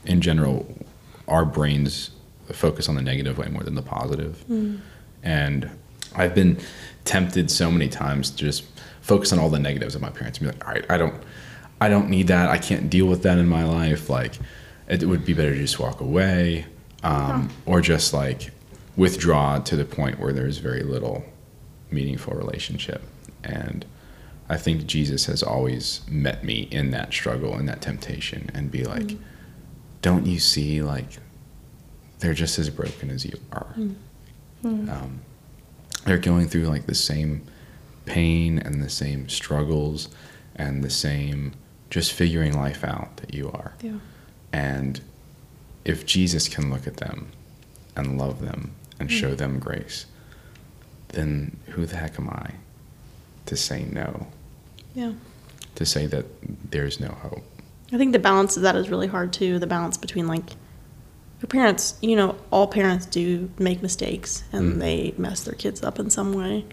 in 0.05 0.21
general 0.21 0.67
our 1.29 1.45
brains 1.45 2.11
focus 2.53 2.89
on 2.89 2.95
the 2.95 3.03
negative 3.03 3.39
way 3.39 3.49
more 3.49 3.63
than 3.63 3.75
the 3.75 3.83
positive. 3.83 4.45
Mm. 4.49 4.81
And 5.23 5.71
I've 6.15 6.35
been 6.35 6.59
tempted 7.05 7.51
so 7.51 7.71
many 7.71 7.89
times 7.89 8.31
to 8.31 8.37
just 8.37 8.65
focus 9.01 9.33
on 9.33 9.39
all 9.39 9.51
the 9.51 9.59
negatives 9.59 9.95
of 9.95 10.03
my 10.03 10.11
parents 10.11 10.39
and 10.39 10.49
be 10.49 10.53
like, 10.53 10.67
all 10.67 10.75
right, 10.75 10.85
I 10.91 10.97
don't, 10.97 11.15
I 11.81 11.89
don't 11.89 12.09
need 12.09 12.29
that. 12.29 12.49
I 12.49 12.59
can't 12.59 12.89
deal 12.89 13.07
with 13.07 13.23
that 13.23 13.39
in 13.39 13.49
my 13.49 13.65
life. 13.65 14.09
Like, 14.09 14.35
it 14.89 15.03
would 15.05 15.25
be 15.25 15.35
better 15.35 15.53
to 15.53 15.59
just 15.59 15.79
walk 15.79 16.01
away, 16.01 16.67
um, 17.03 17.51
or 17.67 17.81
just 17.81 18.15
like 18.15 18.51
withdraw 18.97 19.59
to 19.59 19.77
the 19.77 19.85
point 19.85 20.19
where 20.19 20.33
there's 20.33 20.59
very 20.59 20.83
little 20.83 21.25
meaningful 21.91 22.35
relationship. 22.35 23.03
And 23.45 23.85
I 24.49 24.57
think 24.57 24.87
Jesus 24.87 25.27
has 25.27 25.43
always 25.43 26.01
met 26.09 26.45
me 26.45 26.69
in 26.71 26.91
that 26.93 27.13
struggle 27.13 27.55
and 27.55 27.69
that 27.69 27.83
temptation, 27.83 28.51
and 28.55 28.71
be 28.71 28.85
like, 28.85 29.13
don't 30.03 30.27
you 30.27 30.39
see 30.39 30.83
like 30.83 31.07
they're 32.21 32.35
just 32.35 32.59
as 32.59 32.71
broken 32.71 33.11
as 33.11 33.25
you 33.25 33.39
are 33.53 33.75
um, 34.89 35.21
they're 36.05 36.19
going 36.19 36.49
through 36.49 36.67
like 36.67 36.87
the 36.87 36.95
same 36.95 37.45
pain 38.05 38.59
and 38.59 38.83
the 38.83 38.89
same 38.89 39.29
struggles 39.29 40.09
and 40.55 40.83
the 40.85 40.91
same 40.91 41.53
just 41.91 42.13
figuring 42.13 42.53
life 42.57 42.83
out 42.85 43.17
that 43.19 43.35
you 43.35 43.51
are. 43.53 43.75
Yeah. 43.83 43.99
And 44.53 45.01
if 45.85 46.05
Jesus 46.07 46.49
can 46.49 46.71
look 46.71 46.87
at 46.87 46.97
them 46.99 47.29
and 47.95 48.19
love 48.19 48.41
them 48.41 48.73
and 48.99 49.11
show 49.11 49.35
them 49.35 49.59
grace, 49.59 50.07
then 51.09 51.57
who 51.71 51.87
the 51.87 51.97
heck 51.97 52.19
am 52.19 52.29
I 52.29 52.53
to 53.47 53.57
say 53.57 53.85
no? 53.85 54.27
Yeah. 54.95 55.13
To 55.77 55.87
say 55.87 56.07
that 56.07 56.27
there's 56.71 56.99
no 57.01 57.09
hope. 57.09 57.45
I 57.93 57.99
think 57.99 58.13
the 58.13 58.19
balance 58.19 58.57
of 58.57 58.63
that 58.65 58.75
is 58.77 58.89
really 58.91 59.07
hard 59.07 59.33
too. 59.33 59.59
The 59.59 59.67
balance 59.67 59.97
between 59.97 60.27
like 60.27 60.51
your 61.41 61.49
parents, 61.49 61.97
you 62.01 62.17
know, 62.17 62.35
all 62.51 62.67
parents 62.67 63.07
do 63.07 63.51
make 63.59 63.83
mistakes 63.83 64.43
and 64.53 64.75
Mm. 64.75 64.79
they 64.79 65.15
mess 65.19 65.45
their 65.45 65.55
kids 65.55 65.83
up 65.83 65.99
in 65.99 66.11
some 66.11 66.33
way. 66.33 66.65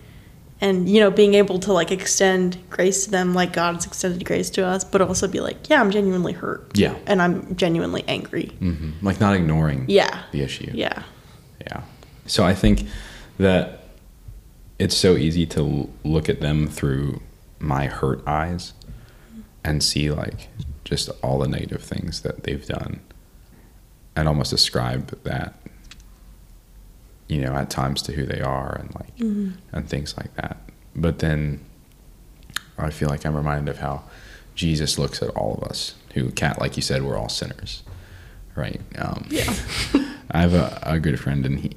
And 0.64 0.88
you 0.88 1.02
know, 1.02 1.12
being 1.12 1.34
able 1.34 1.60
to 1.60 1.74
like 1.74 1.92
extend 1.92 2.58
grace 2.70 3.04
to 3.04 3.12
them 3.12 3.34
like 3.34 3.52
God's 3.52 3.86
extended 3.86 4.24
grace 4.24 4.50
to 4.52 4.66
us, 4.66 4.86
but 4.86 5.02
also 5.02 5.28
be 5.28 5.42
like, 5.42 5.70
yeah, 5.70 5.82
I'm 5.82 5.92
genuinely 5.92 6.32
hurt. 6.32 6.72
Yeah. 6.78 6.96
And 7.06 7.22
I'm 7.22 7.54
genuinely 7.58 8.04
angry. 8.08 8.46
hmm 8.60 8.92
Like 9.02 9.20
not 9.20 9.36
ignoring 9.36 9.84
Yeah. 9.90 10.24
the 10.32 10.42
issue. 10.42 10.72
Yeah. 10.74 11.04
Yeah. 11.68 11.82
So 12.28 12.46
I 12.46 12.54
think 12.54 12.86
that 13.40 13.84
it's 14.80 14.96
so 14.96 15.18
easy 15.18 15.46
to 15.48 15.90
look 16.06 16.30
at 16.30 16.40
them 16.40 16.68
through 16.68 17.22
my 17.60 17.88
hurt 17.88 18.26
eyes 18.26 18.74
and 19.66 19.84
see 19.84 20.12
like 20.12 20.48
just 20.86 21.10
all 21.22 21.40
the 21.40 21.48
negative 21.48 21.84
things 21.84 22.22
that 22.22 22.44
they've 22.44 22.66
done 22.66 23.02
and 24.16 24.30
almost 24.30 24.54
ascribe 24.54 25.22
that 25.24 25.56
you 27.28 27.40
know 27.42 27.54
at 27.54 27.70
times 27.70 28.02
to 28.02 28.12
who 28.14 28.26
they 28.26 28.42
are 28.42 28.76
and 28.80 28.94
like 28.96 29.20
and 29.72 29.90
things 29.90 30.16
like 30.18 30.34
that 30.36 30.58
but 30.96 31.20
then 31.20 31.60
i 32.78 32.90
feel 32.90 33.10
like 33.10 33.26
i'm 33.26 33.36
reminded 33.36 33.70
of 33.70 33.80
how 33.80 34.04
jesus 34.56 34.98
looks 35.00 35.22
at 35.22 35.30
all 35.30 35.56
of 35.56 35.64
us 35.70 35.96
who 36.14 36.30
Kat 36.32 36.60
like 36.60 36.76
you 36.76 36.82
said 36.84 37.02
we're 37.04 37.18
all 37.18 37.30
sinners 37.30 37.84
right 38.56 38.82
um, 39.00 39.26
Yeah. 39.30 39.52
I 40.32 40.42
have 40.42 40.54
a, 40.54 40.80
a 40.84 41.00
good 41.00 41.20
friend, 41.20 41.46
and 41.46 41.60
he 41.60 41.72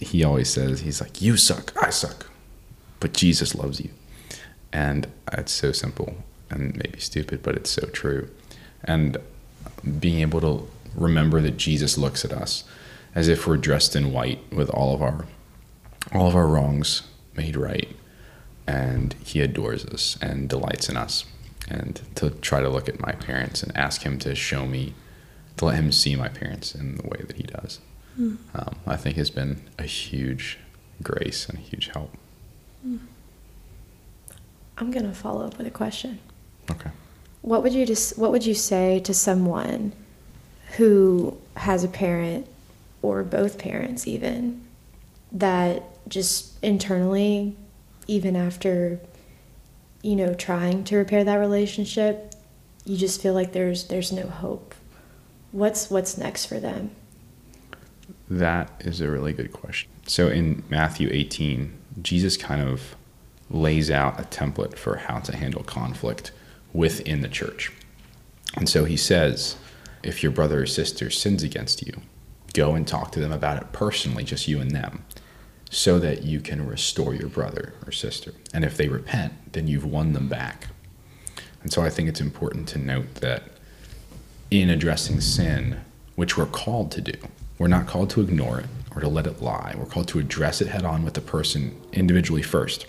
he 0.00 0.24
always 0.24 0.48
says 0.48 0.80
he's 0.80 1.00
like, 1.00 1.20
"You 1.20 1.36
suck, 1.36 1.72
I 1.82 1.90
suck, 1.90 2.30
but 3.00 3.12
Jesus 3.12 3.54
loves 3.54 3.80
you," 3.80 3.90
and 4.72 5.06
it's 5.32 5.52
so 5.52 5.72
simple 5.72 6.14
and 6.50 6.74
maybe 6.76 7.00
stupid, 7.00 7.42
but 7.42 7.54
it's 7.56 7.68
so 7.70 7.86
true. 7.88 8.30
And 8.84 9.18
being 10.00 10.20
able 10.20 10.40
to 10.40 10.68
remember 10.94 11.40
that 11.42 11.56
Jesus 11.58 11.98
looks 11.98 12.24
at 12.24 12.32
us 12.32 12.64
as 13.18 13.28
if 13.28 13.46
we're 13.46 13.56
dressed 13.56 13.96
in 13.96 14.12
white 14.12 14.40
with 14.52 14.70
all 14.70 14.94
of 14.94 15.02
our 15.02 15.26
all 16.14 16.28
of 16.28 16.36
our 16.36 16.46
wrongs 16.46 17.02
made 17.34 17.56
right, 17.56 17.94
and 18.66 19.14
He 19.24 19.40
adores 19.40 19.84
us 19.84 20.16
and 20.22 20.48
delights 20.48 20.88
in 20.88 20.96
us. 20.96 21.24
And 21.68 22.00
to 22.14 22.30
try 22.30 22.60
to 22.62 22.68
look 22.70 22.88
at 22.88 22.98
my 23.00 23.12
parents 23.12 23.62
and 23.62 23.76
ask 23.76 24.02
Him 24.02 24.18
to 24.20 24.34
show 24.34 24.64
me, 24.66 24.94
to 25.58 25.66
let 25.66 25.74
Him 25.74 25.92
see 25.92 26.16
my 26.16 26.28
parents 26.28 26.74
in 26.74 26.96
the 26.96 27.06
way 27.06 27.22
that 27.26 27.36
He 27.36 27.42
does 27.42 27.80
um, 28.18 28.76
I 28.86 28.96
think 28.96 29.16
has 29.16 29.30
been 29.30 29.62
a 29.78 29.84
huge 29.84 30.58
grace 31.02 31.48
and 31.48 31.58
a 31.58 31.60
huge 31.60 31.88
help. 31.88 32.12
I'm 34.76 34.90
gonna 34.90 35.14
follow 35.14 35.46
up 35.46 35.58
with 35.58 35.66
a 35.66 35.70
question. 35.70 36.18
Okay. 36.70 36.90
What 37.42 37.62
would 37.62 37.72
you 37.72 37.86
just 37.86 38.18
what 38.18 38.30
would 38.32 38.44
you 38.44 38.54
say 38.54 39.00
to 39.00 39.14
someone 39.14 39.92
who 40.76 41.36
has 41.56 41.84
a 41.84 41.88
parent 41.88 42.46
or 43.02 43.22
both 43.22 43.58
parents 43.58 44.06
even 44.06 44.60
that 45.30 45.82
just 46.08 46.62
internally 46.62 47.56
even 48.06 48.34
after 48.34 48.98
you 50.02 50.16
know 50.16 50.32
trying 50.34 50.82
to 50.84 50.96
repair 50.96 51.24
that 51.24 51.36
relationship 51.36 52.34
you 52.88 52.96
just 52.96 53.20
feel 53.20 53.34
like 53.34 53.52
there's 53.52 53.84
there's 53.84 54.10
no 54.10 54.26
hope. 54.26 54.74
What's 55.52 55.90
what's 55.90 56.16
next 56.16 56.46
for 56.46 56.58
them? 56.58 56.90
That 58.30 58.70
is 58.80 59.00
a 59.00 59.10
really 59.10 59.32
good 59.32 59.52
question. 59.52 59.90
So 60.06 60.28
in 60.28 60.64
Matthew 60.68 61.08
18, 61.12 61.72
Jesus 62.02 62.36
kind 62.36 62.66
of 62.66 62.96
lays 63.50 63.90
out 63.90 64.18
a 64.18 64.24
template 64.24 64.76
for 64.76 64.96
how 64.96 65.20
to 65.20 65.36
handle 65.36 65.62
conflict 65.62 66.32
within 66.72 67.20
the 67.20 67.28
church. 67.28 67.72
And 68.54 68.68
so 68.68 68.84
he 68.84 68.96
says, 68.96 69.56
if 70.02 70.22
your 70.22 70.32
brother 70.32 70.62
or 70.62 70.66
sister 70.66 71.10
sins 71.10 71.42
against 71.42 71.86
you, 71.86 72.00
go 72.58 72.74
and 72.74 72.86
talk 72.86 73.12
to 73.12 73.20
them 73.20 73.32
about 73.32 73.62
it 73.62 73.72
personally, 73.72 74.24
just 74.24 74.48
you 74.48 74.60
and 74.60 74.72
them, 74.72 75.04
so 75.70 75.98
that 76.00 76.22
you 76.22 76.40
can 76.40 76.66
restore 76.66 77.14
your 77.14 77.28
brother 77.28 77.74
or 77.86 77.92
sister. 77.92 78.32
And 78.52 78.64
if 78.64 78.76
they 78.76 78.88
repent, 78.88 79.52
then 79.52 79.68
you've 79.68 79.84
won 79.84 80.12
them 80.12 80.28
back. 80.28 80.66
And 81.62 81.72
so 81.72 81.82
I 81.82 81.90
think 81.90 82.08
it's 82.08 82.20
important 82.20 82.66
to 82.68 82.78
note 82.78 83.16
that 83.16 83.44
in 84.50 84.70
addressing 84.70 85.20
sin, 85.20 85.80
which 86.16 86.36
we're 86.36 86.46
called 86.46 86.90
to 86.92 87.00
do, 87.00 87.18
we're 87.58 87.68
not 87.68 87.86
called 87.86 88.10
to 88.10 88.20
ignore 88.20 88.60
it 88.60 88.66
or 88.94 89.00
to 89.00 89.08
let 89.08 89.26
it 89.26 89.40
lie. 89.40 89.74
We're 89.76 89.86
called 89.86 90.08
to 90.08 90.18
address 90.18 90.60
it 90.60 90.68
head 90.68 90.84
on 90.84 91.04
with 91.04 91.14
the 91.14 91.20
person 91.20 91.80
individually 91.92 92.42
first 92.42 92.86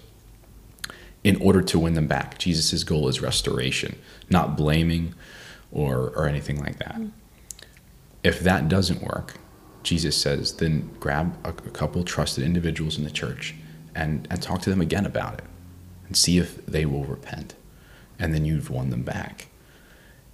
in 1.23 1.35
order 1.41 1.61
to 1.61 1.77
win 1.77 1.93
them 1.93 2.07
back. 2.07 2.37
Jesus' 2.39 2.83
goal 2.83 3.07
is 3.07 3.21
restoration, 3.21 3.97
not 4.29 4.55
blaming 4.57 5.13
or, 5.71 6.09
or 6.15 6.27
anything 6.27 6.59
like 6.59 6.79
that. 6.79 6.95
Mm. 6.95 7.11
If 8.23 8.39
that 8.41 8.67
doesn't 8.67 9.01
work, 9.01 9.35
Jesus 9.83 10.15
says, 10.17 10.53
then 10.53 10.89
grab 10.99 11.37
a, 11.45 11.49
a 11.49 11.71
couple 11.71 12.03
trusted 12.03 12.43
individuals 12.43 12.97
in 12.97 13.03
the 13.03 13.11
church 13.11 13.55
and, 13.95 14.27
and 14.29 14.41
talk 14.41 14.61
to 14.61 14.69
them 14.69 14.81
again 14.81 15.05
about 15.05 15.35
it 15.35 15.45
and 16.07 16.17
see 16.17 16.37
if 16.37 16.65
they 16.65 16.85
will 16.85 17.05
repent. 17.05 17.55
And 18.17 18.33
then 18.33 18.45
you've 18.45 18.69
won 18.69 18.89
them 18.89 19.03
back. 19.03 19.47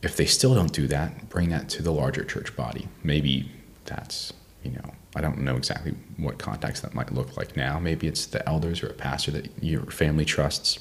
If 0.01 0.17
they 0.17 0.25
still 0.25 0.55
don't 0.55 0.73
do 0.73 0.87
that, 0.87 1.29
bring 1.29 1.49
that 1.49 1.69
to 1.69 1.83
the 1.83 1.91
larger 1.91 2.23
church 2.23 2.55
body. 2.55 2.87
Maybe 3.03 3.51
that's, 3.85 4.33
you 4.63 4.71
know, 4.71 4.93
I 5.15 5.21
don't 5.21 5.39
know 5.39 5.55
exactly 5.55 5.93
what 6.17 6.37
context 6.37 6.81
that 6.83 6.93
might 6.93 7.13
look 7.13 7.37
like 7.37 7.55
now. 7.55 7.79
Maybe 7.79 8.07
it's 8.07 8.25
the 8.25 8.47
elders 8.47 8.83
or 8.83 8.87
a 8.87 8.93
pastor 8.93 9.31
that 9.31 9.63
your 9.63 9.83
family 9.83 10.25
trusts 10.25 10.79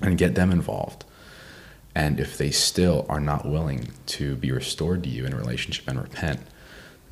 and 0.00 0.18
get 0.18 0.34
them 0.34 0.50
involved. 0.50 1.04
And 1.94 2.18
if 2.20 2.38
they 2.38 2.50
still 2.50 3.06
are 3.08 3.20
not 3.20 3.46
willing 3.46 3.88
to 4.06 4.36
be 4.36 4.50
restored 4.50 5.02
to 5.04 5.08
you 5.08 5.24
in 5.26 5.32
a 5.32 5.36
relationship 5.36 5.88
and 5.88 6.00
repent, 6.00 6.40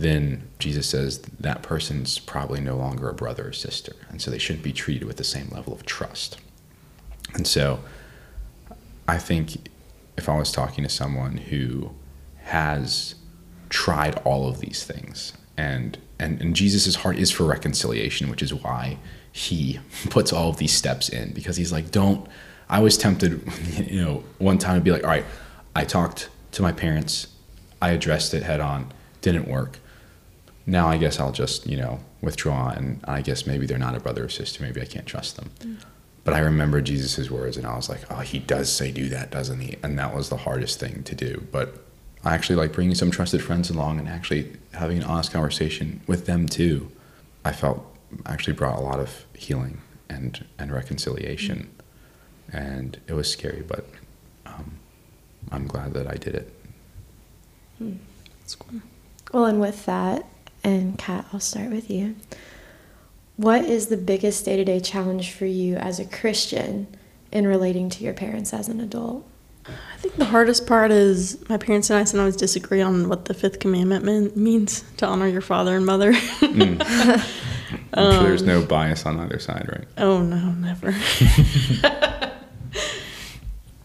then 0.01 0.49
Jesus 0.59 0.89
says 0.89 1.19
that 1.19 1.63
person's 1.63 2.19
probably 2.19 2.61
no 2.61 2.77
longer 2.77 3.09
a 3.09 3.15
brother 3.15 3.49
or 3.49 3.53
sister. 3.53 3.95
And 4.09 4.21
so 4.21 4.31
they 4.31 4.39
shouldn't 4.39 4.65
be 4.65 4.73
treated 4.73 5.05
with 5.05 5.17
the 5.17 5.25
same 5.25 5.49
level 5.51 5.73
of 5.73 5.85
trust. 5.85 6.39
And 7.35 7.47
so 7.47 7.81
I 9.07 9.19
think 9.19 9.69
if 10.17 10.29
I 10.29 10.39
was 10.39 10.53
talking 10.53 10.85
to 10.85 10.91
someone 10.91 11.37
who 11.37 11.91
has 12.45 13.15
tried 13.69 14.17
all 14.25 14.49
of 14.49 14.61
these 14.61 14.85
things 14.85 15.33
and 15.57 15.99
and, 16.19 16.39
and 16.43 16.55
Jesus' 16.55 16.97
heart 16.97 17.17
is 17.17 17.31
for 17.31 17.45
reconciliation, 17.45 18.29
which 18.29 18.43
is 18.43 18.53
why 18.53 18.99
he 19.33 19.81
puts 20.11 20.33
all 20.33 20.51
of 20.51 20.59
these 20.59 20.73
steps 20.73 21.09
in 21.09 21.33
because 21.33 21.57
he's 21.57 21.73
like, 21.73 21.91
don't. 21.91 22.29
I 22.69 22.81
was 22.81 22.97
tempted, 22.97 23.43
you 23.91 24.05
know, 24.05 24.25
one 24.39 24.59
time 24.59 24.77
to 24.77 24.81
be 24.81 24.93
like, 24.93 25.03
all 25.03 25.11
right, 25.11 25.25
I 25.75 25.85
talked 25.85 26.29
to 26.53 26.63
my 26.63 26.73
parents, 26.73 27.29
I 27.81 27.91
addressed 27.91 28.35
it 28.35 28.43
head 28.43 28.61
on, 28.61 28.93
didn't 29.23 29.49
work. 29.49 29.79
Now 30.67 30.89
I 30.89 30.99
guess 30.99 31.19
I'll 31.19 31.33
just, 31.33 31.67
you 31.67 31.77
know, 31.77 32.01
withdraw 32.21 32.71
and 32.71 33.01
I 33.05 33.23
guess 33.23 33.47
maybe 33.47 33.67
they're 33.67 33.79
not 33.79 33.97
a 33.97 34.01
brother 34.01 34.25
or 34.25 34.29
sister. 34.29 34.63
Maybe 34.63 34.81
I 34.81 34.85
can't 34.85 35.07
trust 35.07 35.37
them. 35.37 35.51
Mm. 35.61 35.77
But 36.23 36.35
I 36.35 36.41
remember 36.41 36.81
Jesus' 36.81 37.31
words 37.31 37.57
and 37.57 37.67
I 37.67 37.75
was 37.77 37.89
like, 37.89 38.01
oh, 38.11 38.21
he 38.21 38.39
does 38.39 38.71
say 38.71 38.93
do 38.93 39.09
that, 39.09 39.31
doesn't 39.31 39.61
he? 39.61 39.77
And 39.83 39.99
that 39.99 40.15
was 40.15 40.29
the 40.29 40.37
hardest 40.37 40.79
thing 40.79 41.03
to 41.05 41.15
do. 41.15 41.47
But 41.51 41.83
I 42.25 42.35
actually 42.35 42.57
like 42.57 42.73
bringing 42.73 42.95
some 42.95 43.11
trusted 43.11 43.43
friends 43.43 43.71
along 43.71 43.99
and 43.99 44.09
actually 44.09 44.53
having 44.75 44.99
an 44.99 45.05
honest 45.05 45.33
conversation 45.33 46.03
with 46.07 46.27
them 46.27 46.47
too. 46.47 46.91
I 47.45 47.53
felt 47.53 47.85
actually 48.27 48.53
brought 48.53 48.79
a 48.79 48.83
lot 48.83 49.01
of 49.01 49.25
healing 49.35 49.81
and, 50.11 50.45
and 50.59 50.71
reconciliation. 50.73 51.71
Mm. 51.71 51.77
And 52.53 53.01
it 53.07 53.15
was 53.15 53.31
scary, 53.31 53.63
but 53.67 53.87
um, 54.45 54.79
I'm 55.51 55.67
glad 55.67 55.95
that 55.95 56.07
I 56.07 56.15
did 56.15 56.35
it. 56.35 56.53
Hmm. 57.79 57.95
That's 58.41 58.57
cool. 58.57 58.81
Well, 59.33 59.47
and 59.47 59.61
with 59.61 59.87
that, 59.87 60.27
and 60.63 60.99
Kat, 60.99 61.27
I'll 61.33 61.41
start 61.41 61.71
with 61.71 61.91
you. 61.91 62.17
What 63.37 63.65
is 63.65 63.87
the 63.87 63.97
biggest 63.97 64.45
day 64.45 64.57
to 64.57 64.65
day 64.65 64.81
challenge 64.81 65.33
for 65.33 65.47
you 65.47 65.77
as 65.77 65.99
a 65.99 66.05
Christian 66.05 66.87
in 67.33 67.47
relating 67.47 67.89
to 67.91 68.05
your 68.05 68.13
parents 68.13 68.53
as 68.53 68.69
an 68.69 68.81
adult? 68.81 69.27
I 69.67 69.97
think 69.99 70.17
the 70.17 70.25
hardest 70.25 70.67
part 70.67 70.91
is 70.91 71.47
my 71.49 71.57
parents 71.57 71.91
and 71.91 71.99
I 71.99 72.05
sometimes 72.05 72.37
disagree 72.37 72.81
on 72.81 73.09
what 73.09 73.27
the 73.27 73.35
fifth 73.35 73.61
commandment 73.61 74.05
mean, 74.05 74.33
means 74.35 74.83
to 74.97 75.07
honor 75.07 75.27
your 75.27 75.43
father 75.43 75.77
and 75.77 75.87
mother. 75.87 76.13
Mm. 76.13 76.81
I'm 77.95 78.13
sure 78.13 78.23
there's 78.23 78.43
no 78.43 78.61
um, 78.61 78.67
bias 78.67 79.07
on 79.07 79.19
either 79.21 79.39
side, 79.39 79.69
right? 79.69 79.87
Oh 79.99 80.23
no, 80.23 80.53
never. 80.53 80.89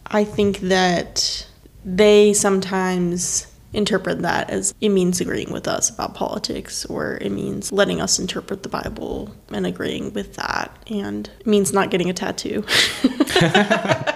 I 0.06 0.24
think 0.24 0.60
that 0.60 1.46
they 1.84 2.32
sometimes 2.32 3.46
interpret 3.76 4.22
that 4.22 4.48
as 4.50 4.74
it 4.80 4.88
means 4.88 5.20
agreeing 5.20 5.52
with 5.52 5.68
us 5.68 5.90
about 5.90 6.14
politics 6.14 6.86
or 6.86 7.18
it 7.20 7.30
means 7.30 7.70
letting 7.70 8.00
us 8.00 8.18
interpret 8.18 8.62
the 8.62 8.68
Bible 8.68 9.34
and 9.52 9.66
agreeing 9.66 10.12
with 10.14 10.34
that 10.34 10.76
and 10.88 11.30
it 11.40 11.46
means 11.46 11.72
not 11.72 11.90
getting 11.90 12.08
a 12.08 12.14
tattoo. 12.14 12.64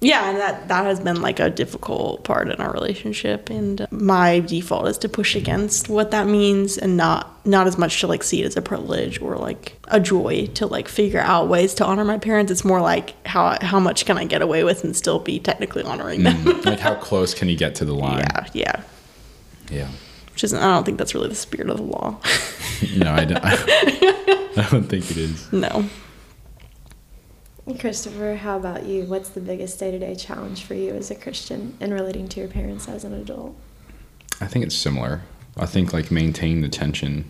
yeah, 0.00 0.30
and 0.30 0.38
that 0.38 0.68
that 0.68 0.84
has 0.86 1.00
been 1.00 1.20
like 1.20 1.40
a 1.40 1.50
difficult 1.50 2.24
part 2.24 2.48
in 2.48 2.60
our 2.60 2.72
relationship. 2.72 3.50
And 3.50 3.86
my 3.90 4.40
default 4.40 4.88
is 4.88 4.98
to 4.98 5.08
push 5.08 5.36
against 5.36 5.88
what 5.88 6.10
that 6.10 6.26
means, 6.26 6.78
and 6.78 6.96
not 6.96 7.44
not 7.46 7.66
as 7.66 7.76
much 7.78 8.00
to 8.00 8.06
like 8.06 8.22
see 8.22 8.42
it 8.42 8.46
as 8.46 8.56
a 8.56 8.62
privilege 8.62 9.20
or 9.20 9.36
like 9.36 9.76
a 9.88 10.00
joy 10.00 10.46
to 10.54 10.66
like 10.66 10.88
figure 10.88 11.20
out 11.20 11.48
ways 11.48 11.74
to 11.74 11.84
honor 11.84 12.04
my 12.04 12.18
parents. 12.18 12.50
It's 12.50 12.64
more 12.64 12.80
like 12.80 13.14
how 13.26 13.58
how 13.60 13.78
much 13.80 14.06
can 14.06 14.16
I 14.18 14.24
get 14.24 14.42
away 14.42 14.64
with 14.64 14.84
and 14.84 14.96
still 14.96 15.18
be 15.18 15.38
technically 15.38 15.82
honoring 15.82 16.22
them. 16.22 16.36
Mm, 16.44 16.64
like 16.64 16.80
how 16.80 16.94
close 16.94 17.34
can 17.34 17.48
you 17.48 17.56
get 17.56 17.74
to 17.76 17.84
the 17.84 17.94
line? 18.06 18.20
yeah, 18.20 18.46
yeah. 18.52 18.82
Yeah. 19.70 19.88
Which 20.32 20.44
isn't. 20.44 20.58
I 20.58 20.74
don't 20.74 20.84
think 20.84 20.98
that's 20.98 21.14
really 21.14 21.28
the 21.28 21.34
spirit 21.34 21.68
of 21.70 21.76
the 21.76 21.82
law. 21.82 22.18
No, 22.96 23.12
I 23.12 23.26
don't, 23.26 23.44
I 23.44 24.68
don't 24.70 24.84
think 24.84 25.10
it 25.10 25.18
is. 25.18 25.52
no. 25.52 25.84
Christopher, 27.78 28.36
how 28.36 28.56
about 28.56 28.86
you? 28.86 29.04
What's 29.04 29.30
the 29.30 29.40
biggest 29.40 29.78
day 29.78 29.90
to 29.90 29.98
day 29.98 30.14
challenge 30.14 30.64
for 30.64 30.74
you 30.74 30.92
as 30.92 31.10
a 31.10 31.14
Christian 31.14 31.76
in 31.80 31.92
relating 31.92 32.28
to 32.28 32.40
your 32.40 32.48
parents 32.48 32.88
as 32.88 33.04
an 33.04 33.12
adult? 33.14 33.56
I 34.40 34.46
think 34.46 34.64
it's 34.64 34.74
similar. 34.74 35.22
I 35.56 35.66
think 35.66 35.92
like 35.92 36.10
maintaining 36.10 36.62
the 36.62 36.68
tension 36.68 37.24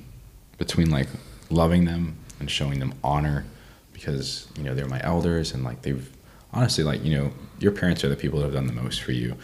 between 0.59 0.91
like 0.91 1.09
loving 1.51 1.85
them 1.85 2.17
and 2.39 2.51
showing 2.51 2.79
them 2.79 2.95
honor 3.03 3.45
because 3.93 4.49
you 4.57 4.63
know 4.63 4.75
they're 4.75 4.87
my 4.87 5.01
elders 5.03 5.53
and 5.53 5.65
like 5.65 5.83
they've 5.83 6.11
honestly 6.53 6.85
like 6.85 7.05
you 7.05 7.17
know 7.17 7.33
your 7.59 7.73
parents 7.73 8.05
are 8.05 8.09
the 8.09 8.17
people 8.17 8.39
that 8.39 8.47
have 8.47 8.55
done 8.55 8.67
the 8.67 8.73
most 8.73 9.03
for 9.03 9.13
you 9.13 9.37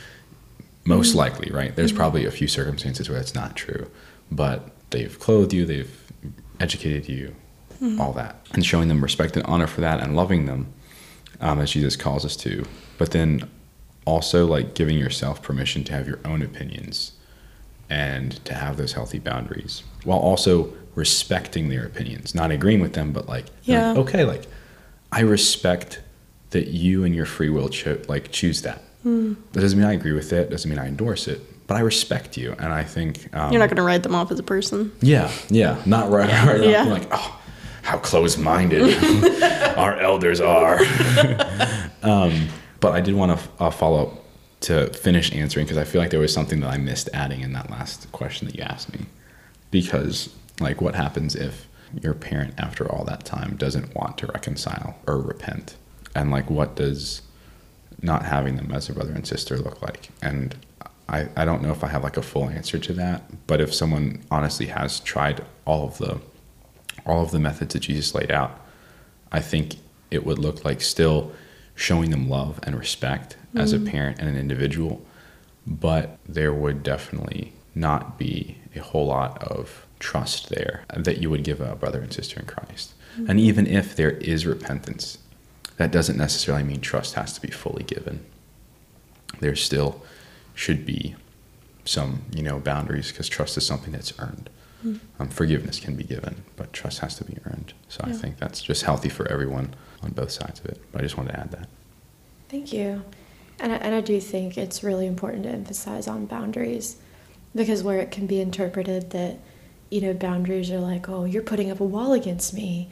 most 0.84 1.10
mm-hmm. 1.10 1.18
likely 1.18 1.50
right 1.50 1.76
there's 1.76 1.90
mm-hmm. 1.90 1.98
probably 1.98 2.24
a 2.24 2.30
few 2.30 2.46
circumstances 2.46 3.08
where 3.08 3.18
that's 3.18 3.34
not 3.34 3.56
true 3.56 3.90
but 4.30 4.70
they've 4.90 5.18
clothed 5.18 5.52
you 5.52 5.66
they've 5.66 6.12
educated 6.60 7.08
you 7.08 7.34
mm-hmm. 7.82 8.00
all 8.00 8.12
that 8.12 8.36
and 8.52 8.64
showing 8.64 8.88
them 8.88 9.02
respect 9.02 9.36
and 9.36 9.44
honor 9.46 9.66
for 9.66 9.80
that 9.80 10.00
and 10.00 10.16
loving 10.16 10.46
them 10.46 10.72
um, 11.40 11.60
as 11.60 11.70
jesus 11.70 11.96
calls 11.96 12.24
us 12.24 12.36
to 12.36 12.64
but 12.98 13.10
then 13.12 13.48
also 14.04 14.46
like 14.46 14.74
giving 14.74 14.96
yourself 14.98 15.42
permission 15.42 15.82
to 15.84 15.92
have 15.92 16.06
your 16.08 16.18
own 16.24 16.42
opinions 16.42 17.12
and 17.90 18.44
to 18.44 18.54
have 18.54 18.76
those 18.76 18.92
healthy 18.92 19.18
boundaries 19.18 19.82
while 20.04 20.18
also 20.18 20.72
respecting 20.94 21.68
their 21.68 21.84
opinions 21.84 22.34
not 22.34 22.50
agreeing 22.50 22.80
with 22.80 22.94
them 22.94 23.12
but 23.12 23.28
like, 23.28 23.46
Yeah. 23.64 23.88
like, 23.90 23.98
okay 23.98 24.24
like 24.24 24.46
i 25.12 25.20
respect 25.20 26.00
that 26.50 26.68
you 26.68 27.04
and 27.04 27.14
your 27.14 27.26
free 27.26 27.50
will 27.50 27.68
cho- 27.68 28.00
like 28.08 28.30
choose 28.32 28.62
that 28.62 28.82
that 29.04 29.36
doesn't 29.52 29.78
mean 29.78 29.86
i 29.88 29.92
agree 29.92 30.12
with 30.12 30.32
it 30.32 30.50
doesn't 30.50 30.68
mean 30.68 30.78
i 30.80 30.86
endorse 30.88 31.28
it 31.28 31.40
but 31.68 31.76
i 31.76 31.80
respect 31.80 32.36
you 32.36 32.52
and 32.58 32.72
i 32.72 32.82
think 32.82 33.28
um, 33.36 33.52
You're 33.52 33.60
not 33.60 33.68
going 33.68 33.76
to 33.76 33.82
write 33.82 34.02
them 34.02 34.14
off 34.16 34.32
as 34.32 34.38
a 34.38 34.42
person. 34.42 34.90
yeah 35.00 35.30
yeah 35.48 35.80
not 35.86 36.10
right, 36.10 36.28
right 36.46 36.68
Yeah. 36.68 36.82
off, 36.82 36.88
like 36.88 37.08
oh 37.12 37.40
how 37.86 37.98
close-minded 37.98 38.82
our 39.76 39.98
elders 40.00 40.40
are. 40.40 40.80
Um, 42.02 42.50
but 42.78 42.92
i 42.92 43.00
did 43.00 43.16
want 43.16 43.36
to 43.36 43.48
uh, 43.58 43.68
follow 43.68 44.06
up 44.06 44.24
to 44.60 44.92
finish 44.92 45.32
answering 45.32 45.66
because 45.66 45.76
i 45.78 45.82
feel 45.82 46.00
like 46.00 46.10
there 46.12 46.20
was 46.20 46.32
something 46.32 46.60
that 46.60 46.70
i 46.70 46.76
missed 46.76 47.08
adding 47.12 47.40
in 47.40 47.52
that 47.54 47.68
last 47.68 48.12
question 48.12 48.46
that 48.46 48.54
you 48.54 48.62
asked 48.62 48.92
me. 48.92 49.06
Because 49.72 50.32
like 50.60 50.80
what 50.80 50.94
happens 50.94 51.34
if 51.34 51.66
your 52.00 52.14
parent 52.14 52.54
after 52.58 52.88
all 52.88 53.04
that 53.06 53.24
time 53.24 53.56
doesn't 53.56 53.92
want 53.96 54.18
to 54.18 54.26
reconcile 54.28 54.94
or 55.08 55.18
repent? 55.18 55.74
And 56.14 56.30
like 56.30 56.48
what 56.48 56.76
does 56.76 57.22
not 58.00 58.24
having 58.24 58.54
them 58.54 58.70
as 58.70 58.88
a 58.88 58.92
brother 58.92 59.12
and 59.12 59.26
sister 59.26 59.58
look 59.58 59.82
like? 59.82 60.10
And 60.22 60.54
I, 61.08 61.28
I 61.34 61.44
don't 61.44 61.62
know 61.62 61.72
if 61.72 61.82
i 61.82 61.88
have 61.88 62.04
like 62.04 62.16
a 62.16 62.22
full 62.22 62.48
answer 62.48 62.78
to 62.78 62.92
that 62.94 63.46
but 63.46 63.60
if 63.60 63.74
someone 63.74 64.22
honestly 64.30 64.66
has 64.66 65.00
tried 65.00 65.44
all 65.64 65.86
of 65.88 65.98
the 65.98 66.20
all 67.06 67.22
of 67.22 67.30
the 67.30 67.38
methods 67.38 67.72
that 67.72 67.80
jesus 67.80 68.14
laid 68.14 68.30
out 68.30 68.60
i 69.32 69.40
think 69.40 69.76
it 70.10 70.24
would 70.24 70.38
look 70.38 70.64
like 70.64 70.80
still 70.80 71.32
showing 71.74 72.10
them 72.10 72.28
love 72.28 72.58
and 72.62 72.78
respect 72.78 73.36
as 73.54 73.72
a 73.72 73.78
mm-hmm. 73.78 73.88
parent 73.88 74.18
and 74.18 74.28
an 74.28 74.36
individual 74.36 75.04
but 75.66 76.18
there 76.26 76.52
would 76.52 76.82
definitely 76.82 77.52
not 77.74 78.18
be 78.18 78.56
a 78.74 78.80
whole 78.80 79.06
lot 79.06 79.42
of 79.42 79.86
trust 79.98 80.50
there 80.50 80.84
that 80.94 81.18
you 81.18 81.30
would 81.30 81.44
give 81.44 81.60
a 81.60 81.74
brother 81.74 82.00
and 82.00 82.12
sister 82.12 82.40
in 82.40 82.46
Christ. 82.46 82.94
Mm-hmm. 83.14 83.30
And 83.30 83.40
even 83.40 83.66
if 83.66 83.96
there 83.96 84.12
is 84.12 84.46
repentance, 84.46 85.18
that 85.76 85.90
doesn't 85.90 86.16
necessarily 86.16 86.64
mean 86.64 86.80
trust 86.80 87.14
has 87.14 87.32
to 87.34 87.40
be 87.40 87.50
fully 87.50 87.82
given. 87.82 88.24
There 89.40 89.56
still 89.56 90.02
should 90.54 90.86
be 90.86 91.14
some, 91.84 92.22
you 92.34 92.42
know, 92.42 92.58
boundaries 92.58 93.10
because 93.10 93.28
trust 93.28 93.56
is 93.56 93.66
something 93.66 93.92
that's 93.92 94.18
earned. 94.18 94.48
Um, 95.18 95.28
forgiveness 95.28 95.80
can 95.80 95.96
be 95.96 96.04
given, 96.04 96.44
but 96.56 96.72
trust 96.72 96.98
has 97.00 97.16
to 97.16 97.24
be 97.24 97.36
earned. 97.46 97.72
So 97.88 98.02
I 98.04 98.12
think 98.12 98.38
that's 98.38 98.60
just 98.62 98.82
healthy 98.82 99.08
for 99.08 99.26
everyone 99.30 99.74
on 100.02 100.10
both 100.12 100.30
sides 100.30 100.60
of 100.60 100.66
it. 100.66 100.80
But 100.92 101.00
I 101.00 101.04
just 101.04 101.16
wanted 101.16 101.32
to 101.32 101.40
add 101.40 101.50
that. 101.52 101.68
Thank 102.48 102.72
you. 102.72 103.02
And 103.58 103.72
I, 103.72 103.76
and 103.76 103.94
I 103.94 104.00
do 104.00 104.20
think 104.20 104.58
it's 104.58 104.82
really 104.84 105.06
important 105.06 105.44
to 105.44 105.48
emphasize 105.50 106.06
on 106.06 106.26
boundaries 106.26 106.96
because 107.54 107.82
where 107.82 107.98
it 107.98 108.10
can 108.10 108.26
be 108.26 108.40
interpreted 108.40 109.10
that, 109.10 109.38
you 109.90 110.00
know, 110.02 110.12
boundaries 110.12 110.70
are 110.70 110.78
like, 110.80 111.08
oh, 111.08 111.24
you're 111.24 111.42
putting 111.42 111.70
up 111.70 111.80
a 111.80 111.84
wall 111.84 112.12
against 112.12 112.52
me. 112.52 112.90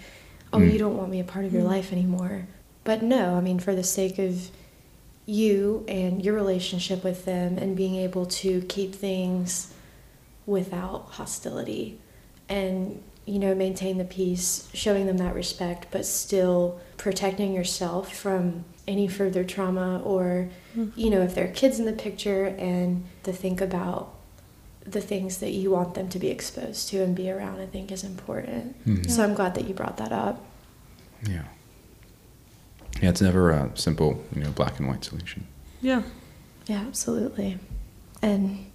Oh, 0.53 0.59
Mm. 0.59 0.73
you 0.73 0.79
don't 0.79 0.97
want 0.97 1.11
me 1.11 1.21
a 1.21 1.25
part 1.25 1.45
of 1.45 1.53
your 1.53 1.65
life 1.65 1.93
anymore. 1.93 2.47
But 2.85 3.03
no, 3.03 3.35
I 3.37 3.41
mean, 3.41 3.59
for 3.59 3.75
the 3.75 3.83
sake 3.85 4.19
of 4.19 4.51
you 5.27 5.85
and 5.89 6.25
your 6.25 6.35
relationship 6.35 7.03
with 7.05 7.25
them 7.25 7.59
and 7.59 7.77
being 7.77 7.97
able 7.97 8.27
to 8.27 8.61
keep 8.63 8.95
things 8.95 9.74
without 10.47 11.07
hostility 11.13 11.99
and 12.49 13.03
you 13.27 13.39
know 13.39 13.55
maintain 13.55 13.97
the 13.99 14.05
peace 14.05 14.69
showing 14.75 15.07
them 15.07 15.17
that 15.17 15.35
respect 15.35 15.87
but 15.91 16.05
still 16.05 16.79
protecting 16.99 17.55
yourself 17.55 18.15
from 18.15 18.65
any 18.87 19.09
further 19.09 19.43
trauma 19.45 20.01
or 20.05 20.49
you 20.95 21.09
know 21.09 21.23
if 21.23 21.35
there 21.35 21.45
are 21.47 21.53
kids 21.53 21.79
in 21.79 21.87
the 21.87 21.93
picture 21.93 22.47
and 22.59 23.03
to 23.23 23.33
think 23.33 23.61
about 23.63 24.13
the 24.85 25.01
things 25.01 25.39
that 25.39 25.53
you 25.53 25.71
want 25.71 25.95
them 25.95 26.07
to 26.11 26.19
be 26.19 26.29
exposed 26.29 26.89
to 26.91 27.03
and 27.03 27.17
be 27.17 27.31
around 27.31 27.59
i 27.61 27.67
think 27.67 27.91
is 27.91 28.05
important 28.05 28.77
Mhm. 28.87 29.11
so 29.11 29.25
i'm 29.25 29.33
glad 29.35 29.55
that 29.55 29.67
you 29.67 29.73
brought 29.75 29.97
that 29.97 30.13
up 30.13 30.45
Yeah. 31.27 31.45
Yeah, 33.03 33.09
it's 33.09 33.21
never 33.23 33.51
a 33.51 33.71
simple, 33.75 34.23
you 34.35 34.43
know, 34.45 34.51
black 34.51 34.79
and 34.79 34.87
white 34.87 35.03
solution. 35.05 35.47
Yeah. 35.83 36.03
yeah 36.67 36.81
absolutely 36.87 37.59
and 38.23 38.67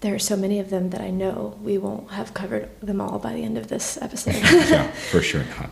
there 0.00 0.14
are 0.14 0.18
so 0.18 0.36
many 0.36 0.58
of 0.58 0.70
them 0.70 0.90
that 0.90 1.00
i 1.00 1.10
know 1.10 1.58
we 1.62 1.78
won't 1.78 2.10
have 2.10 2.34
covered 2.34 2.68
them 2.80 3.00
all 3.00 3.18
by 3.18 3.32
the 3.32 3.42
end 3.42 3.58
of 3.58 3.68
this 3.68 3.98
episode 4.00 4.34
yeah, 4.34 4.90
for 5.10 5.22
sure 5.22 5.44
not. 5.58 5.70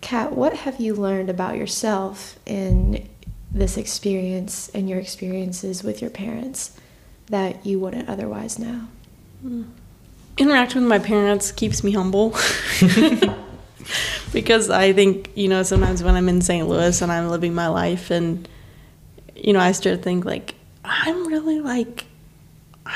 Kat, 0.00 0.32
what 0.32 0.54
have 0.54 0.80
you 0.80 0.94
learned 0.94 1.28
about 1.28 1.56
yourself 1.56 2.38
in 2.46 3.06
this 3.52 3.76
experience 3.76 4.70
and 4.70 4.88
your 4.88 4.98
experiences 4.98 5.84
with 5.84 6.00
your 6.00 6.10
parents 6.10 6.74
that 7.26 7.66
you 7.66 7.78
wouldn't 7.78 8.08
otherwise 8.08 8.58
know? 8.58 8.82
Hmm. 9.42 9.64
interacting 10.38 10.82
with 10.82 10.88
my 10.88 10.98
parents 10.98 11.52
keeps 11.52 11.84
me 11.84 11.92
humble 11.92 12.30
because 14.32 14.70
I 14.70 14.92
think 14.92 15.30
you 15.34 15.48
know 15.48 15.62
sometimes 15.62 16.02
when 16.02 16.14
I'm 16.14 16.28
in 16.28 16.40
St. 16.40 16.68
Louis 16.68 17.00
and 17.00 17.10
I'm 17.10 17.28
living 17.28 17.54
my 17.54 17.68
life 17.68 18.10
and 18.10 18.48
you 19.34 19.52
know 19.52 19.60
I 19.60 19.72
start 19.72 19.96
to 19.96 20.02
think 20.02 20.24
like 20.24 20.54
I'm 20.84 21.26
really 21.26 21.60
like 21.60 22.04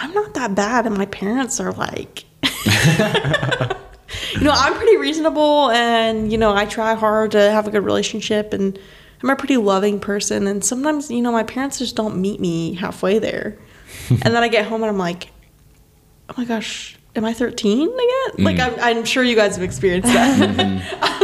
I'm 0.01 0.13
not 0.13 0.35
that 0.35 0.55
bad 0.55 0.87
and 0.87 0.97
my 0.97 1.07
parents 1.07 1.61
are 1.61 1.73
like 1.73 2.25
you 2.43 4.41
know 4.41 4.53
I'm 4.53 4.75
pretty 4.75 4.97
reasonable 4.97 5.71
and 5.71 6.31
you 6.31 6.39
know 6.39 6.55
I 6.55 6.67
try 6.67 6.95
hard 6.95 7.33
to 7.33 7.51
have 7.51 7.67
a 7.67 7.71
good 7.71 7.85
relationship 7.85 8.53
and 8.53 8.79
I'm 9.23 9.31
a 9.31 9.37
pretty 9.37 9.57
loving 9.57 10.01
person 10.01 10.47
and 10.47 10.65
sometimes 10.65 11.11
you 11.11 11.23
know 11.23 11.33
my 11.33 11.45
parents 11.45 11.79
just 11.79 11.97
don't 11.97 12.17
meet 12.21 12.41
me 12.41 12.75
halfway 12.75 13.19
there 13.19 13.59
and 14.11 14.23
then 14.23 14.37
I 14.37 14.49
get 14.49 14.67
home 14.67 14.83
and 14.83 14.91
I'm 14.91 14.99
like 14.99 15.31
oh 16.29 16.35
my 16.37 16.45
gosh, 16.45 16.97
am 17.17 17.25
I 17.25 17.33
13 17.33 17.83
again? 17.83 18.45
Like, 18.45 18.57
mm. 18.57 18.79
I'm, 18.79 18.99
I'm 18.99 19.05
sure 19.05 19.23
you 19.23 19.37
guys 19.37 19.57
have 19.57 19.65
experienced 19.65 20.13
that. 20.13 20.41
I 20.41 20.47
mm-hmm. 20.47 21.24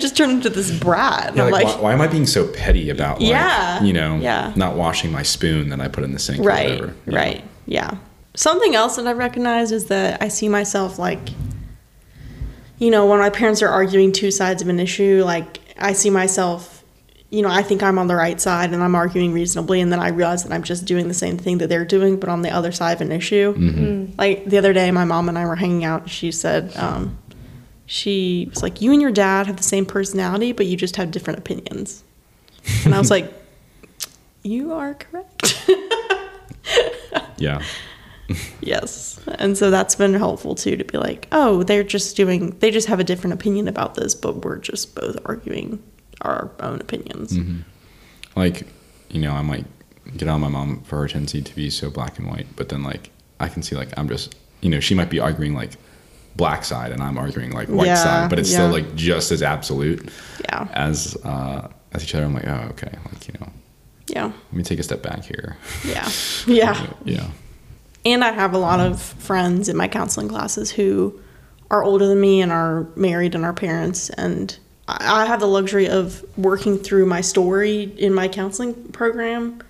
just 0.00 0.16
turned 0.16 0.32
into 0.32 0.50
this 0.50 0.70
brat. 0.76 1.28
And 1.28 1.36
Yeah, 1.36 1.44
I'm 1.44 1.50
like, 1.52 1.64
like, 1.64 1.76
why, 1.76 1.82
why 1.82 1.92
am 1.92 2.00
I 2.00 2.06
being 2.08 2.26
so 2.26 2.46
petty 2.48 2.90
about, 2.90 3.20
like, 3.20 3.28
Yeah. 3.30 3.82
you 3.82 3.92
know, 3.92 4.16
Yeah. 4.16 4.52
not 4.56 4.74
washing 4.76 5.12
my 5.12 5.22
spoon 5.22 5.68
that 5.68 5.80
I 5.80 5.88
put 5.88 6.02
in 6.04 6.12
the 6.12 6.18
sink 6.18 6.40
or 6.40 6.44
right, 6.48 6.70
whatever? 6.70 6.94
you 7.06 7.12
know? 7.12 7.18
right, 7.18 7.44
yeah. 7.66 7.90
Something 8.34 8.74
else 8.74 8.96
that 8.96 9.06
I've 9.06 9.18
recognized 9.18 9.72
is 9.72 9.86
that 9.86 10.20
I 10.22 10.28
see 10.28 10.48
myself 10.48 10.98
like, 10.98 11.30
you 12.78 12.90
know, 12.90 13.06
when 13.06 13.18
my 13.18 13.30
parents 13.30 13.62
are 13.62 13.68
arguing 13.68 14.12
two 14.12 14.30
sides 14.30 14.62
of 14.62 14.68
an 14.68 14.80
issue, 14.80 15.22
like, 15.24 15.60
I 15.78 15.92
see 15.92 16.10
myself, 16.10 16.82
you 17.28 17.42
know, 17.42 17.48
I 17.50 17.62
think 17.62 17.82
I'm 17.82 17.98
on 17.98 18.06
the 18.06 18.16
right 18.16 18.40
side 18.40 18.72
and 18.72 18.82
I'm 18.82 18.94
arguing 18.94 19.32
reasonably, 19.32 19.80
and 19.80 19.92
then 19.92 20.00
I 20.00 20.08
realize 20.08 20.44
that 20.44 20.52
I'm 20.52 20.62
just 20.62 20.84
doing 20.84 21.08
the 21.08 21.14
same 21.14 21.36
thing 21.38 21.58
that 21.58 21.68
they're 21.68 21.84
doing, 21.84 22.18
but 22.18 22.28
on 22.28 22.42
the 22.42 22.50
other 22.50 22.72
side 22.72 22.92
of 22.92 23.00
an 23.02 23.12
issue. 23.12 23.54
Mm-hmm. 23.54 24.12
Like 24.18 24.46
the 24.46 24.58
other 24.58 24.72
day, 24.72 24.90
my 24.90 25.04
mom 25.04 25.28
and 25.28 25.36
I 25.38 25.44
were 25.46 25.56
hanging 25.56 25.84
out. 25.84 26.02
And 26.02 26.10
she 26.10 26.32
said, 26.32 26.74
um, 26.76 27.18
she 27.90 28.46
was 28.50 28.62
like, 28.62 28.80
"You 28.80 28.92
and 28.92 29.02
your 29.02 29.10
dad 29.10 29.48
have 29.48 29.56
the 29.56 29.64
same 29.64 29.84
personality, 29.84 30.52
but 30.52 30.66
you 30.66 30.76
just 30.76 30.94
have 30.94 31.10
different 31.10 31.40
opinions." 31.40 32.04
And 32.84 32.94
I 32.94 32.98
was 32.98 33.10
like, 33.10 33.32
"You 34.42 34.72
are 34.72 34.94
correct." 34.94 35.68
Yeah. 37.38 37.62
yes, 38.60 39.18
and 39.38 39.58
so 39.58 39.70
that's 39.70 39.96
been 39.96 40.14
helpful 40.14 40.54
too 40.54 40.76
to 40.76 40.84
be 40.84 40.98
like, 40.98 41.26
"Oh, 41.32 41.64
they're 41.64 41.82
just 41.82 42.16
doing. 42.16 42.56
They 42.60 42.70
just 42.70 42.86
have 42.86 43.00
a 43.00 43.04
different 43.04 43.34
opinion 43.34 43.66
about 43.66 43.96
this, 43.96 44.14
but 44.14 44.44
we're 44.44 44.58
just 44.58 44.94
both 44.94 45.16
arguing 45.24 45.82
our 46.20 46.50
own 46.60 46.80
opinions. 46.80 47.32
Mm-hmm. 47.32 47.60
like 48.36 48.66
you 49.08 49.20
know 49.20 49.32
i 49.32 49.40
might 49.42 49.64
get 50.16 50.28
on 50.28 50.40
my 50.40 50.48
mom 50.48 50.82
for 50.82 50.98
her 51.00 51.08
tendency 51.08 51.40
to 51.42 51.54
be 51.56 51.70
so 51.70 51.90
black 51.90 52.18
and 52.18 52.28
white 52.28 52.46
but 52.56 52.68
then 52.68 52.82
like 52.82 53.10
i 53.40 53.48
can 53.48 53.62
see 53.62 53.74
like 53.74 53.88
i'm 53.96 54.06
just 54.08 54.34
you 54.60 54.68
know 54.68 54.80
she 54.80 54.94
might 54.94 55.08
be 55.08 55.18
arguing 55.18 55.54
like 55.54 55.72
black 56.36 56.64
side 56.64 56.92
and 56.92 57.02
i'm 57.02 57.18
arguing 57.18 57.50
like 57.52 57.68
white 57.68 57.86
Yeah, 57.86 57.94
side 57.96 58.30
but 58.30 58.38
it's 58.38 58.50
still 58.50 58.68
like 58.70 58.94
just 58.94 59.30
as 59.32 59.42
absolute 59.42 60.08
Yeah. 60.44 60.68
as 60.72 61.16
uh 61.24 61.68
as 61.92 62.02
each 62.04 62.14
other 62.14 62.24
i'm 62.24 62.34
like 62.34 62.46
oh 62.46 62.68
okay 62.70 62.92
like 63.12 63.28
you 63.28 63.34
know 63.40 63.48
Yeah. 64.06 64.24
let 64.26 64.52
me 64.52 64.62
take 64.62 64.78
a 64.78 64.82
step 64.82 65.02
back 65.02 65.24
here 65.24 65.56
Yeah. 65.84 66.08
Yeah. 66.46 66.86
yeah 67.04 67.30
And 68.04 68.24
I 68.24 68.32
have 68.32 68.54
a 68.54 68.58
lot 68.58 68.80
of 68.80 69.00
friends 69.02 69.68
in 69.68 69.76
my 69.76 69.86
counseling 69.88 70.28
classes 70.28 70.70
who 70.70 71.20
are 71.70 71.82
older 71.84 72.06
than 72.06 72.20
me 72.20 72.40
and 72.40 72.50
are 72.50 72.86
married 72.96 73.34
and 73.34 73.44
are 73.44 73.52
parents. 73.52 74.08
And 74.10 74.56
I 74.88 75.26
have 75.26 75.38
the 75.40 75.46
luxury 75.46 75.86
of 75.88 76.24
working 76.38 76.78
through 76.78 77.06
my 77.06 77.20
story 77.20 77.82
in 77.98 78.14
my 78.14 78.26
counseling 78.26 78.74
program 78.92 79.62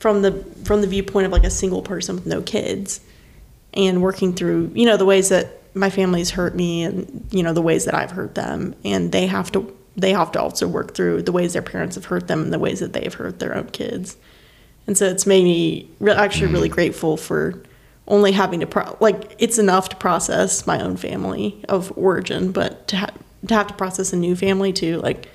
from 0.00 0.22
the 0.22 0.32
from 0.64 0.80
the 0.80 0.86
viewpoint 0.88 1.26
of 1.26 1.32
like 1.32 1.44
a 1.44 1.50
single 1.50 1.82
person 1.82 2.16
with 2.16 2.26
no 2.26 2.42
kids 2.42 3.00
and 3.74 4.02
working 4.02 4.34
through, 4.34 4.72
you 4.74 4.84
know, 4.84 4.96
the 4.96 5.06
ways 5.06 5.28
that 5.28 5.57
my 5.78 5.90
family's 5.90 6.30
hurt 6.30 6.54
me 6.54 6.82
and, 6.82 7.26
you 7.30 7.42
know, 7.42 7.52
the 7.52 7.62
ways 7.62 7.84
that 7.84 7.94
I've 7.94 8.10
hurt 8.10 8.34
them. 8.34 8.74
And 8.84 9.12
they 9.12 9.26
have 9.26 9.50
to 9.52 9.74
they 9.96 10.12
have 10.12 10.30
to 10.32 10.40
also 10.40 10.68
work 10.68 10.94
through 10.94 11.22
the 11.22 11.32
ways 11.32 11.54
their 11.54 11.62
parents 11.62 11.96
have 11.96 12.04
hurt 12.04 12.28
them 12.28 12.42
and 12.42 12.52
the 12.52 12.58
ways 12.58 12.78
that 12.78 12.92
they've 12.92 13.12
hurt 13.12 13.40
their 13.40 13.56
own 13.56 13.68
kids. 13.70 14.16
And 14.86 14.96
so 14.96 15.06
it's 15.06 15.26
made 15.26 15.42
me 15.42 15.90
re- 15.98 16.12
actually 16.12 16.52
really 16.52 16.68
grateful 16.68 17.16
for 17.16 17.60
only 18.06 18.30
having 18.30 18.60
to 18.60 18.66
pro- 18.66 18.96
like 19.00 19.34
it's 19.38 19.58
enough 19.58 19.88
to 19.88 19.96
process 19.96 20.66
my 20.66 20.80
own 20.80 20.96
family 20.96 21.64
of 21.68 21.92
origin, 21.96 22.52
but 22.52 22.86
to 22.88 22.96
ha- 22.96 23.14
to 23.46 23.54
have 23.54 23.66
to 23.68 23.74
process 23.74 24.12
a 24.12 24.16
new 24.16 24.36
family 24.36 24.72
too, 24.72 25.00
like 25.00 25.28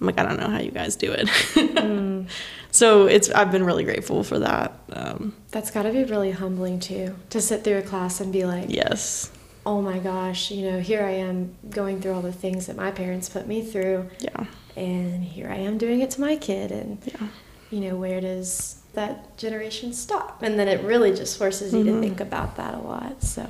I'm 0.00 0.06
like 0.06 0.18
I 0.18 0.22
don't 0.22 0.38
know 0.38 0.48
how 0.48 0.60
you 0.60 0.70
guys 0.70 0.96
do 0.96 1.14
it. 1.16 2.26
So 2.72 3.06
it's 3.06 3.28
I've 3.30 3.50
been 3.50 3.64
really 3.64 3.84
grateful 3.84 4.22
for 4.22 4.38
that. 4.38 4.78
Um, 4.92 5.34
That's 5.50 5.70
got 5.70 5.82
to 5.82 5.92
be 5.92 6.04
really 6.04 6.30
humbling 6.30 6.78
too, 6.80 7.16
to 7.30 7.40
sit 7.40 7.64
through 7.64 7.78
a 7.78 7.82
class 7.82 8.20
and 8.20 8.32
be 8.32 8.44
like, 8.44 8.66
yes, 8.68 9.30
oh 9.70 9.80
my 9.80 10.00
gosh, 10.00 10.50
you 10.50 10.68
know, 10.68 10.80
here 10.80 11.04
I 11.04 11.12
am 11.12 11.54
going 11.70 12.00
through 12.00 12.14
all 12.14 12.22
the 12.22 12.32
things 12.32 12.66
that 12.66 12.74
my 12.76 12.90
parents 12.90 13.28
put 13.28 13.46
me 13.46 13.62
through, 13.62 14.10
yeah, 14.18 14.46
and 14.76 15.22
here 15.22 15.48
I 15.48 15.54
am 15.58 15.78
doing 15.78 16.00
it 16.00 16.10
to 16.12 16.20
my 16.20 16.34
kid, 16.34 16.72
and 16.72 16.98
yeah, 17.04 17.28
you 17.70 17.80
know, 17.80 17.94
where 17.96 18.20
does 18.20 18.80
that 18.94 19.36
generation 19.38 19.92
stop? 19.92 20.42
And 20.42 20.58
then 20.58 20.66
it 20.66 20.82
really 20.82 21.14
just 21.14 21.38
forces 21.38 21.72
you 21.72 21.84
Mhm. 21.84 21.92
to 21.94 22.00
think 22.00 22.18
about 22.20 22.56
that 22.56 22.74
a 22.74 22.78
lot. 22.78 23.22
So, 23.22 23.44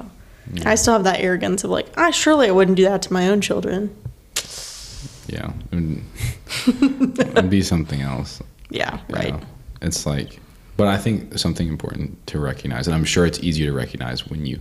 I 0.66 0.74
still 0.74 0.92
have 0.92 1.04
that 1.04 1.20
arrogance 1.20 1.64
of 1.64 1.70
like 1.70 1.88
I 1.96 2.10
surely 2.10 2.48
I 2.48 2.50
wouldn't 2.50 2.76
do 2.76 2.84
that 2.84 3.00
to 3.02 3.12
my 3.14 3.26
own 3.28 3.40
children. 3.40 3.96
yeah 5.26 5.52
it 5.72 5.74
would, 5.76 6.02
it 7.20 7.34
would 7.34 7.50
be 7.50 7.62
something 7.62 8.00
else 8.02 8.42
Yeah, 8.70 8.98
you 9.08 9.14
right. 9.14 9.32
know? 9.32 9.40
It's 9.80 10.04
like, 10.06 10.38
but 10.76 10.86
I 10.88 10.98
think 10.98 11.38
something 11.38 11.66
important 11.68 12.24
to 12.26 12.38
recognize, 12.38 12.86
and 12.88 12.94
I'm 12.94 13.04
sure 13.14 13.24
it's 13.26 13.40
easier 13.40 13.70
to 13.70 13.76
recognize 13.76 14.26
when 14.28 14.44
you 14.44 14.58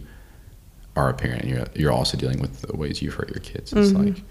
are 1.00 1.10
a 1.10 1.14
parent. 1.14 1.46
You're 1.46 1.66
you're 1.76 1.92
also 1.92 2.18
dealing 2.18 2.40
with 2.40 2.62
the 2.62 2.76
ways 2.76 3.02
you've 3.02 3.14
hurt 3.16 3.30
your 3.30 3.40
kids. 3.52 3.72
It's 3.74 3.92
Mhm. 3.92 4.06
like, 4.16 4.24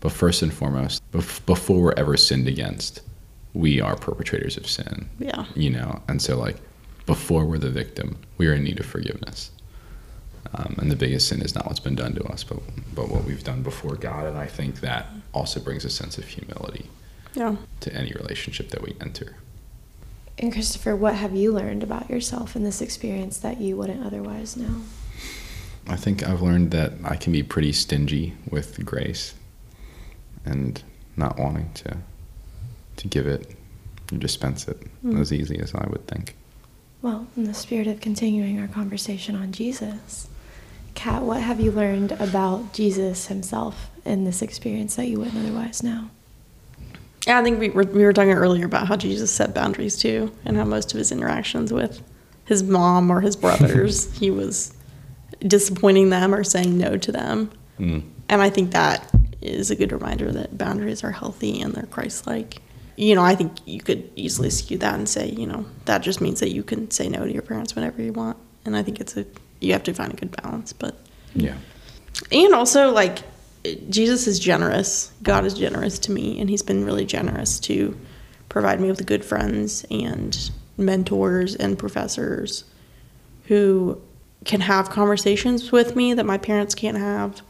but 0.00 0.12
first 0.12 0.42
and 0.42 0.52
foremost, 0.52 1.02
bef- 1.12 1.44
before 1.46 1.80
we're 1.80 1.94
ever 2.04 2.16
sinned 2.16 2.48
against, 2.48 3.00
we 3.54 3.80
are 3.80 3.94
perpetrators 3.96 4.56
of 4.56 4.66
sin. 4.66 5.08
Yeah, 5.18 5.44
You 5.54 5.70
know, 5.70 5.90
and 6.08 6.20
so 6.22 6.36
like, 6.46 6.56
before 7.06 7.44
we're 7.44 7.58
the 7.58 7.70
victim, 7.82 8.16
we 8.38 8.46
are 8.48 8.54
in 8.54 8.64
need 8.64 8.80
of 8.80 8.86
forgiveness. 8.86 9.50
Um, 10.54 10.74
and 10.78 10.90
the 10.90 10.96
biggest 10.96 11.28
sin 11.28 11.40
is 11.42 11.54
not 11.54 11.66
what's 11.66 11.80
been 11.88 11.94
done 11.94 12.14
to 12.14 12.24
us, 12.32 12.42
but 12.44 12.58
but 12.94 13.08
what 13.12 13.22
we've 13.24 13.44
done 13.44 13.62
before 13.62 13.94
God. 13.96 14.26
And 14.26 14.36
I 14.36 14.46
think 14.46 14.80
that 14.80 15.02
also 15.32 15.60
brings 15.60 15.84
a 15.84 15.90
sense 15.90 16.18
of 16.18 16.24
humility 16.36 16.86
yeah. 17.34 17.54
to 17.84 17.88
any 17.94 18.12
relationship 18.22 18.70
that 18.70 18.82
we 18.82 18.92
enter. 19.00 19.36
and 20.42 20.52
Christopher, 20.52 20.96
what 20.96 21.14
have 21.14 21.34
you 21.36 21.52
learned 21.52 21.82
about 21.82 22.08
yourself 22.08 22.56
in 22.56 22.62
this 22.64 22.80
experience 22.80 23.36
that 23.46 23.60
you 23.60 23.76
wouldn't 23.76 24.02
otherwise 24.08 24.56
know? 24.56 24.74
I 25.90 25.96
think 25.96 26.22
I've 26.26 26.40
learned 26.40 26.70
that 26.70 26.92
I 27.04 27.16
can 27.16 27.32
be 27.32 27.42
pretty 27.42 27.72
stingy 27.72 28.34
with 28.48 28.84
grace 28.86 29.34
and 30.44 30.82
not 31.16 31.38
wanting 31.38 31.70
to 31.74 31.96
to 32.96 33.08
give 33.08 33.26
it 33.26 33.56
or 34.12 34.18
dispense 34.18 34.68
it 34.68 34.78
Mm. 35.04 35.20
as 35.20 35.32
easy 35.32 35.58
as 35.58 35.74
I 35.74 35.86
would 35.88 36.06
think. 36.06 36.36
Well, 37.02 37.26
in 37.36 37.44
the 37.44 37.54
spirit 37.54 37.86
of 37.86 38.00
continuing 38.00 38.60
our 38.60 38.68
conversation 38.68 39.34
on 39.34 39.52
Jesus, 39.52 40.28
Kat, 40.94 41.22
what 41.22 41.40
have 41.40 41.60
you 41.60 41.72
learned 41.72 42.12
about 42.12 42.72
Jesus 42.74 43.28
himself 43.28 43.90
in 44.04 44.24
this 44.24 44.42
experience 44.42 44.96
that 44.96 45.06
you 45.08 45.18
wouldn't 45.18 45.38
otherwise 45.38 45.82
know? 45.82 46.10
Yeah, 47.26 47.38
I 47.38 47.42
think 47.42 47.58
we 47.58 47.70
were, 47.70 47.84
we 47.84 48.04
were 48.04 48.12
talking 48.12 48.32
earlier 48.32 48.66
about 48.66 48.86
how 48.86 48.96
Jesus 48.96 49.30
set 49.30 49.54
boundaries 49.54 49.96
too, 49.96 50.30
and 50.44 50.56
how 50.56 50.64
most 50.64 50.92
of 50.92 50.98
his 50.98 51.10
interactions 51.10 51.72
with 51.72 52.02
his 52.44 52.62
mom 52.62 53.10
or 53.10 53.20
his 53.22 53.34
brothers, 53.36 54.12
he 54.18 54.30
was 54.30 54.74
disappointing 55.40 56.10
them 56.10 56.34
or 56.34 56.44
saying 56.44 56.76
no 56.76 56.96
to 56.96 57.12
them. 57.12 57.50
Mm. 57.78 58.02
And 58.28 58.42
I 58.42 58.50
think 58.50 58.72
that 58.72 59.10
is 59.40 59.70
a 59.70 59.76
good 59.76 59.92
reminder 59.92 60.30
that 60.32 60.56
boundaries 60.56 61.02
are 61.02 61.10
healthy 61.10 61.60
and 61.60 61.74
they're 61.74 61.86
Christ 61.86 62.26
like. 62.26 62.62
You 62.96 63.14
know, 63.14 63.22
I 63.22 63.34
think 63.34 63.52
you 63.66 63.80
could 63.80 64.10
easily 64.14 64.50
skew 64.50 64.76
that 64.78 64.94
and 64.94 65.08
say, 65.08 65.30
you 65.30 65.46
know, 65.46 65.64
that 65.86 66.02
just 66.02 66.20
means 66.20 66.40
that 66.40 66.50
you 66.50 66.62
can 66.62 66.90
say 66.90 67.08
no 67.08 67.24
to 67.24 67.32
your 67.32 67.42
parents 67.42 67.74
whenever 67.74 68.02
you 68.02 68.12
want. 68.12 68.36
And 68.66 68.76
I 68.76 68.82
think 68.82 69.00
it's 69.00 69.16
a, 69.16 69.24
you 69.60 69.72
have 69.72 69.82
to 69.84 69.94
find 69.94 70.12
a 70.12 70.16
good 70.16 70.36
balance. 70.42 70.74
But, 70.74 70.98
Yeah. 71.34 71.56
and 72.30 72.54
also, 72.54 72.90
like, 72.90 73.20
Jesus 73.88 74.26
is 74.26 74.38
generous. 74.38 75.12
God 75.22 75.46
is 75.46 75.54
generous 75.54 75.98
to 76.00 76.12
me, 76.12 76.38
and 76.40 76.50
He's 76.50 76.62
been 76.62 76.84
really 76.84 77.06
generous 77.06 77.58
to 77.60 77.98
provide 78.50 78.80
me 78.80 78.88
with 78.88 79.06
good 79.06 79.24
friends 79.24 79.86
and 79.90 80.50
mentors 80.76 81.54
and 81.54 81.78
professors 81.78 82.64
who 83.44 84.00
can 84.44 84.60
have 84.60 84.90
conversations 84.90 85.70
with 85.70 85.96
me 85.96 86.14
that 86.14 86.24
my 86.24 86.38
parents 86.38 86.74
can't 86.74 86.96
have, 86.96 87.42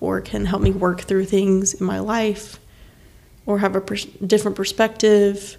or 0.00 0.20
can 0.20 0.44
help 0.44 0.62
me 0.62 0.70
work 0.70 1.02
through 1.02 1.24
things 1.24 1.74
in 1.74 1.86
my 1.86 1.98
life, 1.98 2.58
or 3.46 3.58
have 3.58 3.74
a 3.76 3.80
pers- 3.80 4.04
different 4.04 4.56
perspective, 4.56 5.56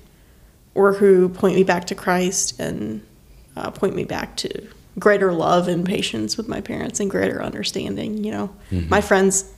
or 0.76 0.94
who 0.94 1.30
point 1.30 1.56
me 1.56 1.64
back 1.64 1.86
to 1.86 1.96
Christ 1.96 2.60
and 2.60 3.06
uh, 3.56 3.72
point 3.72 3.96
me 3.96 4.04
back 4.06 4.36
to 4.38 4.68
greater 5.00 5.34
love 5.34 5.68
and 5.68 5.86
patience 5.86 6.38
with 6.38 6.48
my 6.48 6.62
parents 6.62 7.00
and 7.00 7.10
greater 7.10 7.42
understanding. 7.42 8.24
You 8.24 8.32
know, 8.32 8.56
my 8.90 9.02
friends 9.02 9.52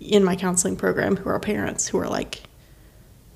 in 0.00 0.24
my 0.24 0.36
counseling 0.36 0.76
program 0.76 1.16
who 1.16 1.30
are 1.30 1.38
parents 1.40 1.88
who 1.88 1.98
are 1.98 2.08
like, 2.08 2.42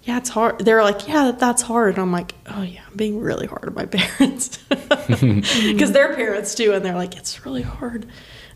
yeah, 0.07 0.19
it's 0.19 0.29
hard. 0.29 0.61
They're 0.61 0.85
like, 0.85 1.09
yeah, 1.09 1.33
that's 1.33 1.63
hard. 1.63 1.95
And 1.95 2.03
I'm 2.03 2.13
like, 2.13 2.33
oh, 2.47 2.63
yeah, 2.63 2.83
I'm 2.89 2.97
being 2.97 3.21
really 3.21 3.49
hard 3.49 3.67
on 3.67 3.75
my 3.75 3.87
parents. 3.87 4.59
Because 5.09 5.93
they're 5.93 6.15
parents 6.15 6.55
too. 6.55 6.73
And 6.73 6.85
they're 6.85 6.95
like, 6.95 7.17
it's 7.17 7.45
really 7.45 7.63
hard. 7.63 8.07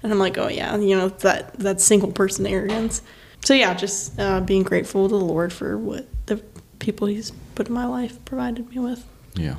And 0.03 0.13
I'm 0.13 0.19
like, 0.19 0.39
oh, 0.39 0.49
yeah, 0.49 0.77
you 0.77 0.97
know, 0.97 1.09
that, 1.09 1.59
that 1.59 1.81
single 1.81 2.13
person 2.13 2.47
arrogance. 2.47 3.03
So, 3.45 3.55
yeah, 3.55 3.75
just 3.75 4.19
uh, 4.19 4.41
being 4.41 4.63
grateful 4.63 5.09
to 5.09 5.17
the 5.17 5.25
Lord 5.25 5.53
for 5.53 5.77
what 5.77 6.07
the 6.27 6.37
people 6.79 7.09
He's 7.09 7.33
put 7.55 7.69
in 7.69 7.75
my 7.75 7.87
life 7.87 8.25
provided 8.25 8.69
me 8.71 8.79
with. 8.79 9.05
Yeah. 9.35 9.57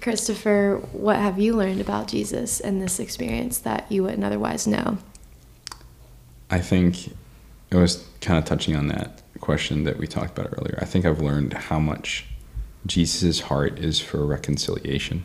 Christopher, 0.00 0.82
what 0.92 1.16
have 1.16 1.38
you 1.38 1.56
learned 1.56 1.80
about 1.80 2.08
Jesus 2.08 2.60
in 2.60 2.78
this 2.78 2.98
experience 2.98 3.58
that 3.58 3.90
you 3.90 4.02
wouldn't 4.02 4.24
otherwise 4.24 4.66
know? 4.66 4.98
I 6.50 6.58
think 6.58 7.08
it 7.70 7.76
was 7.76 8.06
kind 8.20 8.38
of 8.38 8.44
touching 8.44 8.76
on 8.76 8.88
that 8.88 9.22
question 9.40 9.84
that 9.84 9.98
we 9.98 10.06
talked 10.06 10.38
about 10.38 10.52
earlier. 10.58 10.78
I 10.80 10.84
think 10.84 11.04
I've 11.04 11.20
learned 11.20 11.52
how 11.52 11.78
much 11.78 12.26
Jesus' 12.86 13.40
heart 13.40 13.78
is 13.78 14.00
for 14.00 14.24
reconciliation 14.24 15.24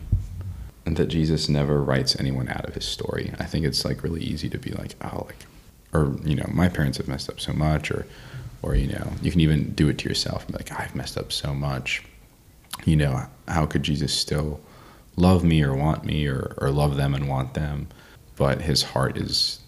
and 0.84 0.96
that 0.96 1.06
Jesus 1.06 1.48
never 1.48 1.82
writes 1.82 2.16
anyone 2.18 2.48
out 2.48 2.66
of 2.66 2.74
his 2.74 2.84
story. 2.84 3.32
I 3.38 3.44
think 3.44 3.64
it's 3.64 3.84
like 3.84 4.02
really 4.02 4.22
easy 4.22 4.48
to 4.48 4.58
be 4.58 4.70
like, 4.72 4.94
oh, 5.02 5.24
like, 5.26 5.46
or, 5.92 6.16
you 6.24 6.34
know, 6.34 6.48
my 6.52 6.68
parents 6.68 6.98
have 6.98 7.08
messed 7.08 7.28
up 7.30 7.38
so 7.38 7.52
much, 7.52 7.90
or, 7.90 8.06
or, 8.62 8.74
you 8.74 8.88
know, 8.88 9.12
you 9.20 9.30
can 9.30 9.40
even 9.40 9.72
do 9.74 9.88
it 9.88 9.98
to 9.98 10.08
yourself 10.08 10.44
and 10.44 10.52
be 10.52 10.58
like, 10.58 10.72
I've 10.72 10.94
messed 10.94 11.18
up 11.18 11.30
so 11.32 11.54
much. 11.54 12.02
You 12.84 12.96
know, 12.96 13.22
how 13.46 13.66
could 13.66 13.82
Jesus 13.82 14.12
still 14.12 14.60
love 15.16 15.44
me 15.44 15.62
or 15.62 15.74
want 15.74 16.04
me 16.04 16.26
or, 16.26 16.54
or 16.58 16.70
love 16.70 16.96
them 16.96 17.14
and 17.14 17.28
want 17.28 17.54
them? 17.54 17.88
But 18.36 18.62
his 18.62 18.82
heart 18.82 19.18
is 19.18 19.60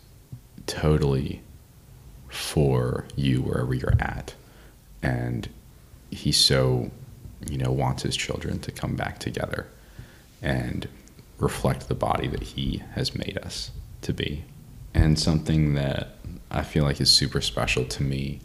totally 0.66 1.42
for 2.34 3.06
you 3.16 3.42
wherever 3.42 3.74
you're 3.74 4.00
at. 4.00 4.34
And 5.02 5.48
he 6.10 6.32
so, 6.32 6.90
you 7.48 7.58
know, 7.58 7.70
wants 7.70 8.02
his 8.02 8.16
children 8.16 8.58
to 8.60 8.72
come 8.72 8.96
back 8.96 9.18
together 9.18 9.66
and 10.42 10.88
reflect 11.38 11.88
the 11.88 11.94
body 11.94 12.26
that 12.28 12.42
he 12.42 12.82
has 12.94 13.14
made 13.14 13.38
us 13.42 13.70
to 14.02 14.12
be. 14.12 14.44
And 14.92 15.18
something 15.18 15.74
that 15.74 16.16
I 16.50 16.62
feel 16.62 16.84
like 16.84 17.00
is 17.00 17.10
super 17.10 17.40
special 17.40 17.84
to 17.84 18.02
me 18.02 18.40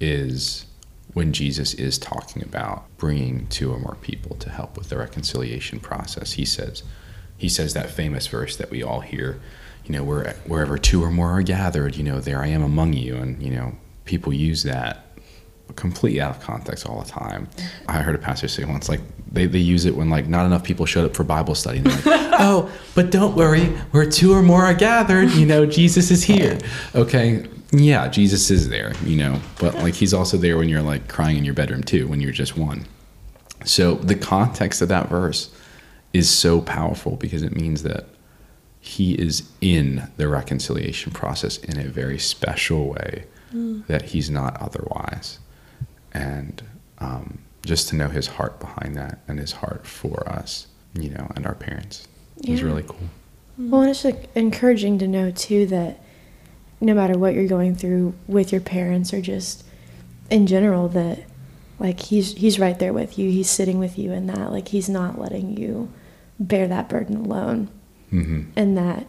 is 0.00 0.66
when 1.14 1.32
Jesus 1.32 1.74
is 1.74 1.98
talking 1.98 2.42
about 2.42 2.84
bringing 2.98 3.46
two 3.46 3.72
or 3.72 3.78
more 3.78 3.96
people 4.02 4.36
to 4.36 4.50
help 4.50 4.76
with 4.76 4.90
the 4.90 4.98
reconciliation 4.98 5.80
process. 5.80 6.32
He 6.32 6.44
says, 6.44 6.82
he 7.36 7.48
says 7.48 7.74
that 7.74 7.90
famous 7.90 8.26
verse 8.26 8.56
that 8.56 8.70
we 8.70 8.82
all 8.82 9.00
hear, 9.00 9.40
you 9.84 9.92
know, 9.92 10.04
where, 10.04 10.34
wherever 10.46 10.78
two 10.78 11.02
or 11.02 11.10
more 11.10 11.30
are 11.30 11.42
gathered, 11.42 11.96
you 11.96 12.04
know, 12.04 12.20
there 12.20 12.42
I 12.42 12.48
am 12.48 12.62
among 12.62 12.92
you. 12.92 13.16
And, 13.16 13.42
you 13.42 13.50
know, 13.50 13.72
people 14.04 14.32
use 14.32 14.62
that 14.64 15.04
completely 15.76 16.20
out 16.20 16.30
of 16.30 16.40
context 16.40 16.86
all 16.86 17.00
the 17.00 17.08
time. 17.08 17.48
I 17.86 18.00
heard 18.00 18.14
a 18.14 18.18
pastor 18.18 18.48
say 18.48 18.64
once, 18.64 18.88
like 18.88 19.00
they, 19.30 19.46
they 19.46 19.58
use 19.58 19.84
it 19.84 19.94
when 19.94 20.10
like 20.10 20.26
not 20.26 20.46
enough 20.46 20.64
people 20.64 20.86
showed 20.86 21.04
up 21.04 21.14
for 21.14 21.24
Bible 21.24 21.54
study. 21.54 21.78
And 21.78 21.86
they're 21.86 22.16
like, 22.16 22.32
oh, 22.40 22.70
but 22.94 23.10
don't 23.10 23.36
worry, 23.36 23.66
where 23.92 24.08
two 24.08 24.32
or 24.32 24.42
more 24.42 24.64
are 24.64 24.74
gathered, 24.74 25.30
you 25.32 25.46
know, 25.46 25.66
Jesus 25.66 26.10
is 26.10 26.24
here. 26.24 26.58
Okay, 26.94 27.46
yeah, 27.70 28.08
Jesus 28.08 28.50
is 28.50 28.68
there, 28.68 28.92
you 29.04 29.16
know, 29.16 29.40
but 29.58 29.74
like 29.76 29.94
he's 29.94 30.14
also 30.14 30.36
there 30.36 30.56
when 30.56 30.68
you're 30.68 30.82
like 30.82 31.08
crying 31.08 31.36
in 31.36 31.44
your 31.44 31.54
bedroom 31.54 31.82
too, 31.82 32.08
when 32.08 32.20
you're 32.20 32.32
just 32.32 32.56
one. 32.56 32.86
So 33.64 33.94
the 33.94 34.14
context 34.14 34.80
of 34.80 34.88
that 34.88 35.08
verse 35.08 35.54
is 36.12 36.30
so 36.30 36.60
powerful 36.60 37.16
because 37.16 37.42
it 37.42 37.54
means 37.54 37.82
that 37.82 38.06
he 38.80 39.14
is 39.14 39.48
in 39.60 40.08
the 40.16 40.28
reconciliation 40.28 41.12
process 41.12 41.58
in 41.58 41.78
a 41.78 41.88
very 41.88 42.18
special 42.18 42.88
way 42.88 43.24
that 43.52 44.02
he's 44.02 44.30
not 44.30 44.60
otherwise. 44.60 45.38
And 46.12 46.62
um, 46.98 47.38
just 47.64 47.88
to 47.88 47.96
know 47.96 48.08
his 48.08 48.26
heart 48.26 48.60
behind 48.60 48.96
that 48.96 49.20
and 49.26 49.38
his 49.38 49.52
heart 49.52 49.86
for 49.86 50.28
us, 50.28 50.66
you 50.94 51.10
know, 51.10 51.30
and 51.34 51.46
our 51.46 51.54
parents 51.54 52.06
is 52.44 52.62
really 52.62 52.82
cool. 52.82 53.08
Well, 53.56 53.82
and 53.82 53.90
it's 53.90 54.04
like 54.04 54.28
encouraging 54.34 54.98
to 55.00 55.08
know 55.08 55.30
too 55.30 55.66
that 55.66 56.00
no 56.80 56.94
matter 56.94 57.18
what 57.18 57.34
you're 57.34 57.48
going 57.48 57.74
through 57.74 58.14
with 58.26 58.52
your 58.52 58.60
parents 58.60 59.12
or 59.12 59.20
just 59.20 59.64
in 60.30 60.46
general, 60.46 60.88
that 60.88 61.24
like 61.78 62.00
he's 62.00 62.34
he's 62.34 62.58
right 62.58 62.78
there 62.78 62.92
with 62.92 63.18
you. 63.18 63.30
He's 63.30 63.50
sitting 63.50 63.78
with 63.78 63.98
you 63.98 64.12
in 64.12 64.26
that. 64.28 64.52
Like 64.52 64.68
he's 64.68 64.88
not 64.88 65.18
letting 65.18 65.56
you 65.56 65.92
bear 66.38 66.68
that 66.68 66.88
burden 66.88 67.16
alone. 67.16 67.68
Hmm 68.10 68.42
And 68.56 68.76
that, 68.78 69.06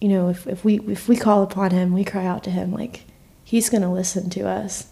you 0.00 0.08
know, 0.08 0.28
if, 0.28 0.46
if 0.46 0.64
we 0.64 0.78
if 0.80 1.08
we 1.08 1.16
call 1.16 1.42
upon 1.42 1.70
him, 1.70 1.92
we 1.92 2.04
cry 2.04 2.24
out 2.26 2.44
to 2.44 2.50
him, 2.50 2.72
like 2.72 3.04
he's 3.44 3.70
gonna 3.70 3.92
listen 3.92 4.30
to 4.30 4.48
us 4.48 4.86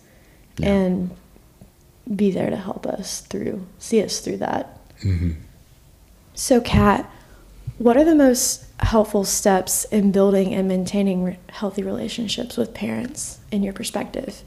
Yeah. 0.58 0.72
and 0.72 1.10
be 2.16 2.30
there 2.30 2.50
to 2.50 2.56
help 2.56 2.86
us 2.86 3.20
through, 3.20 3.66
see 3.78 4.02
us 4.02 4.20
through 4.20 4.38
that. 4.38 4.78
hmm 5.02 5.32
So, 6.34 6.60
Kat, 6.60 7.08
what 7.78 7.96
are 7.96 8.04
the 8.04 8.14
most 8.14 8.64
helpful 8.80 9.24
steps 9.24 9.84
in 9.84 10.10
building 10.12 10.52
and 10.54 10.66
maintaining 10.66 11.22
re- 11.22 11.38
healthy 11.50 11.82
relationships 11.82 12.56
with 12.56 12.74
parents 12.74 13.38
in 13.52 13.62
your 13.62 13.72
perspective? 13.72 14.42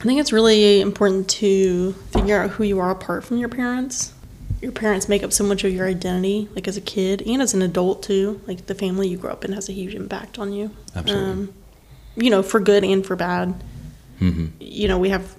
I 0.00 0.04
think 0.04 0.20
it's 0.20 0.32
really 0.32 0.80
important 0.80 1.28
to 1.30 1.92
figure 2.12 2.42
out 2.42 2.50
who 2.50 2.64
you 2.64 2.78
are 2.80 2.90
apart 2.90 3.24
from 3.24 3.38
your 3.38 3.48
parents. 3.48 4.12
Your 4.60 4.72
parents 4.72 5.08
make 5.08 5.22
up 5.22 5.32
so 5.32 5.44
much 5.44 5.64
of 5.64 5.72
your 5.72 5.86
identity, 5.86 6.48
like 6.54 6.66
as 6.66 6.76
a 6.76 6.80
kid 6.80 7.22
and 7.26 7.42
as 7.42 7.54
an 7.54 7.62
adult 7.62 8.02
too. 8.02 8.40
Like 8.46 8.66
the 8.66 8.74
family 8.74 9.08
you 9.08 9.16
grow 9.16 9.30
up 9.32 9.44
in 9.44 9.52
has 9.52 9.68
a 9.68 9.72
huge 9.72 9.94
impact 9.94 10.38
on 10.38 10.52
you. 10.52 10.70
Absolutely. 10.94 11.52
you 12.16 12.30
know, 12.30 12.42
for 12.42 12.60
good 12.60 12.82
and 12.84 13.04
for 13.04 13.16
bad. 13.16 13.54
hmm 14.18 14.46
You 14.58 14.88
know, 14.88 14.98
we 14.98 15.10
have 15.10 15.36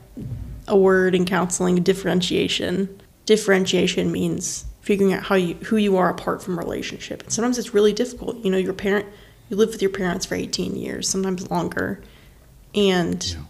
a 0.67 0.77
word 0.77 1.15
in 1.15 1.25
counseling, 1.25 1.81
differentiation. 1.81 3.01
Differentiation 3.25 4.11
means 4.11 4.65
figuring 4.81 5.13
out 5.13 5.23
how 5.23 5.35
you 5.35 5.55
who 5.55 5.77
you 5.77 5.97
are 5.97 6.09
apart 6.09 6.41
from 6.41 6.57
relationship. 6.57 7.23
And 7.23 7.31
sometimes 7.31 7.57
it's 7.57 7.73
really 7.73 7.93
difficult. 7.93 8.37
You 8.37 8.51
know, 8.51 8.57
your 8.57 8.73
parent 8.73 9.05
you 9.49 9.57
live 9.57 9.69
with 9.69 9.81
your 9.81 9.91
parents 9.91 10.25
for 10.25 10.35
18 10.35 10.75
years, 10.75 11.09
sometimes 11.09 11.49
longer. 11.49 12.01
And 12.75 13.23
Yeah. 13.25 13.43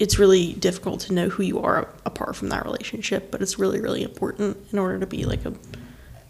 It's 0.00 0.18
really 0.18 0.54
difficult 0.54 1.00
to 1.00 1.12
know 1.12 1.28
who 1.28 1.42
you 1.42 1.60
are 1.60 1.86
apart 2.06 2.34
from 2.34 2.48
that 2.48 2.64
relationship, 2.64 3.30
but 3.30 3.42
it's 3.42 3.58
really, 3.58 3.80
really 3.80 4.02
important 4.02 4.56
in 4.72 4.78
order 4.78 4.98
to 4.98 5.06
be 5.06 5.26
like 5.26 5.44
a 5.44 5.52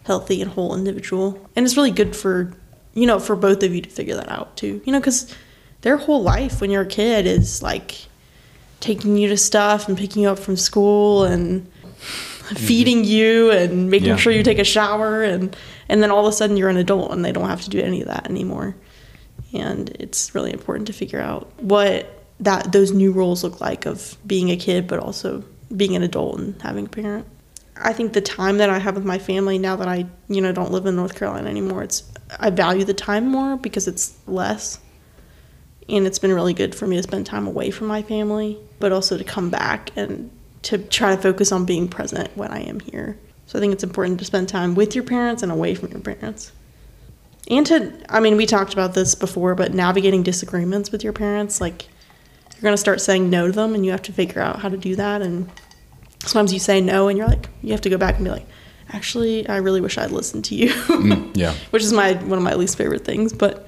healthy 0.03 0.41
and 0.41 0.51
whole 0.51 0.75
individual. 0.75 1.49
And 1.55 1.65
it's 1.65 1.77
really 1.77 1.91
good 1.91 2.13
for, 2.13 2.51
you 2.93 3.07
know, 3.07 3.17
for 3.17 3.37
both 3.37 3.63
of 3.63 3.73
you 3.73 3.81
to 3.81 3.89
figure 3.89 4.15
that 4.15 4.29
out 4.29 4.57
too. 4.57 4.81
You 4.83 4.91
know, 4.91 4.99
because 4.99 5.33
their 5.81 5.95
whole 5.95 6.21
life 6.21 6.59
when 6.59 6.69
you're 6.69 6.81
a 6.81 6.85
kid 6.85 7.25
is 7.25 7.63
like 7.63 8.07
taking 8.81 9.15
you 9.15 9.29
to 9.29 9.37
stuff 9.37 9.87
and 9.87 9.97
picking 9.97 10.23
you 10.23 10.29
up 10.29 10.39
from 10.39 10.57
school 10.57 11.23
and 11.23 11.65
mm-hmm. 11.65 12.55
feeding 12.55 13.05
you 13.05 13.51
and 13.51 13.89
making 13.89 14.09
Yeah. 14.09 14.15
sure 14.17 14.33
you 14.33 14.43
take 14.43 14.57
a 14.57 14.61
mm-hmm. 14.61 14.65
shower 14.65 15.23
and 15.23 15.55
and 15.87 16.03
then 16.03 16.11
all 16.11 16.27
of 16.27 16.33
a 16.33 16.35
sudden 16.35 16.57
you're 16.57 16.69
an 16.69 16.77
adult 16.77 17.11
and 17.11 17.23
they 17.23 17.31
don't 17.31 17.47
have 17.47 17.61
to 17.61 17.69
do 17.69 17.79
any 17.79 18.01
of 18.01 18.07
that 18.07 18.29
anymore 18.29 18.75
and 19.53 19.89
it's 19.99 20.33
really 20.35 20.51
important 20.51 20.87
to 20.87 20.93
figure 20.93 21.21
out 21.21 21.51
what 21.61 22.20
that 22.41 22.71
those 22.71 22.91
new 22.91 23.11
roles 23.11 23.43
look 23.43 23.61
like 23.61 23.85
of 23.85 24.17
being 24.25 24.49
a 24.49 24.57
kid 24.57 24.87
but 24.87 24.99
also 24.99 25.43
being 25.75 25.95
an 25.95 26.03
adult 26.03 26.39
and 26.39 26.61
having 26.61 26.87
a 26.87 26.89
parent. 26.89 27.25
I 27.77 27.93
think 27.93 28.13
the 28.13 28.21
time 28.21 28.57
that 28.57 28.69
i 28.69 28.77
have 28.77 28.95
with 28.95 29.05
my 29.05 29.17
family 29.17 29.57
now 29.57 29.75
that 29.75 29.87
i 29.87 30.05
you 30.27 30.41
know 30.41 30.51
don't 30.51 30.71
live 30.71 30.85
in 30.85 30.95
north 30.95 31.15
carolina 31.15 31.49
anymore 31.49 31.83
it's 31.83 32.03
i 32.39 32.49
value 32.49 32.83
the 32.83 32.93
time 32.93 33.27
more 33.27 33.57
because 33.57 33.87
it's 33.87 34.17
less. 34.27 34.79
And 35.89 36.07
it's 36.07 36.19
been 36.19 36.31
really 36.31 36.53
good 36.53 36.73
for 36.73 36.87
me 36.87 36.95
to 36.95 37.03
spend 37.03 37.25
time 37.25 37.47
away 37.47 37.71
from 37.71 37.87
my 37.87 38.01
family 38.01 38.59
but 38.79 38.91
also 38.91 39.17
to 39.17 39.23
come 39.23 39.49
back 39.49 39.91
and 39.95 40.31
to 40.63 40.77
try 40.77 41.15
to 41.15 41.21
focus 41.21 41.51
on 41.51 41.65
being 41.65 41.87
present 41.87 42.29
when 42.35 42.51
i 42.51 42.59
am 42.61 42.79
here. 42.79 43.17
So 43.45 43.57
i 43.57 43.61
think 43.61 43.73
it's 43.73 43.83
important 43.83 44.19
to 44.19 44.25
spend 44.25 44.49
time 44.49 44.75
with 44.75 44.95
your 44.95 45.03
parents 45.03 45.43
and 45.43 45.51
away 45.51 45.75
from 45.75 45.91
your 45.91 46.01
parents. 46.01 46.51
And 47.49 47.65
to 47.67 47.93
i 48.09 48.19
mean 48.19 48.35
we 48.37 48.45
talked 48.45 48.73
about 48.73 48.93
this 48.93 49.15
before 49.15 49.55
but 49.55 49.73
navigating 49.73 50.23
disagreements 50.23 50.91
with 50.91 51.03
your 51.03 51.13
parents 51.13 51.59
like 51.59 51.87
you're 52.61 52.67
going 52.67 52.73
to 52.73 52.77
start 52.77 53.01
saying 53.01 53.29
no 53.29 53.47
to 53.47 53.51
them 53.51 53.73
and 53.73 53.83
you 53.83 53.91
have 53.91 54.03
to 54.03 54.13
figure 54.13 54.39
out 54.39 54.59
how 54.59 54.69
to 54.69 54.77
do 54.77 54.95
that 54.95 55.23
and 55.23 55.49
sometimes 56.19 56.53
you 56.53 56.59
say 56.59 56.79
no 56.79 57.07
and 57.07 57.17
you're 57.17 57.27
like 57.27 57.49
you 57.63 57.71
have 57.71 57.81
to 57.81 57.89
go 57.89 57.97
back 57.97 58.15
and 58.17 58.25
be 58.25 58.29
like 58.29 58.45
actually 58.93 59.47
i 59.49 59.57
really 59.57 59.81
wish 59.81 59.97
i'd 59.97 60.11
listened 60.11 60.45
to 60.45 60.53
you. 60.53 60.69
Mm, 60.69 61.35
yeah. 61.35 61.53
which 61.71 61.81
is 61.81 61.91
my 61.91 62.13
one 62.13 62.37
of 62.37 62.43
my 62.43 62.53
least 62.53 62.77
favorite 62.77 63.03
things 63.03 63.33
but 63.33 63.67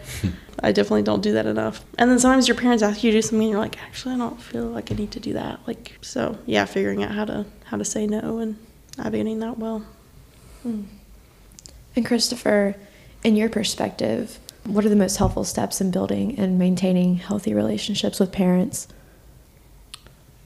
i 0.59 0.71
definitely 0.71 1.01
don't 1.01 1.23
do 1.23 1.33
that 1.33 1.47
enough. 1.47 1.83
And 1.97 2.11
then 2.11 2.19
sometimes 2.19 2.47
your 2.47 2.55
parents 2.55 2.83
ask 2.83 3.03
you 3.03 3.11
to 3.11 3.17
do 3.17 3.21
something 3.23 3.41
and 3.41 3.51
you're 3.51 3.59
like 3.59 3.81
actually 3.81 4.13
i 4.13 4.17
don't 4.17 4.39
feel 4.39 4.65
like 4.65 4.91
i 4.91 4.95
need 4.95 5.11
to 5.11 5.19
do 5.19 5.33
that. 5.33 5.59
Like 5.65 5.97
so 6.01 6.37
yeah 6.45 6.65
figuring 6.65 7.03
out 7.03 7.11
how 7.11 7.25
to 7.25 7.45
how 7.65 7.77
to 7.77 7.85
say 7.85 8.05
no 8.05 8.37
and 8.37 8.57
navigating 8.97 9.39
that 9.39 9.57
well. 9.57 9.83
And 10.63 12.05
Christopher, 12.05 12.75
in 13.23 13.35
your 13.35 13.49
perspective, 13.49 14.39
what 14.65 14.85
are 14.85 14.89
the 14.89 14.95
most 14.95 15.17
helpful 15.17 15.43
steps 15.43 15.81
in 15.81 15.91
building 15.91 16.37
and 16.37 16.57
maintaining 16.57 17.15
healthy 17.15 17.53
relationships 17.53 18.19
with 18.19 18.31
parents? 18.31 18.87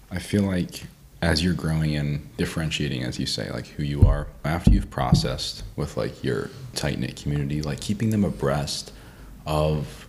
I 0.10 0.20
feel 0.20 0.44
like 0.44 0.84
as 1.22 1.44
you're 1.44 1.54
growing 1.54 1.96
and 1.96 2.36
differentiating, 2.38 3.04
as 3.04 3.20
you 3.20 3.26
say, 3.26 3.50
like 3.52 3.68
who 3.68 3.84
you 3.84 4.04
are, 4.04 4.28
after 4.46 4.72
you've 4.72 4.90
processed 4.90 5.64
with 5.76 5.98
like 5.98 6.24
your 6.24 6.50
tight 6.76 7.00
knit 7.00 7.16
community, 7.16 7.62
like 7.62 7.80
keeping 7.80 8.12
them 8.12 8.24
abreast 8.24 8.92
of 9.46 10.08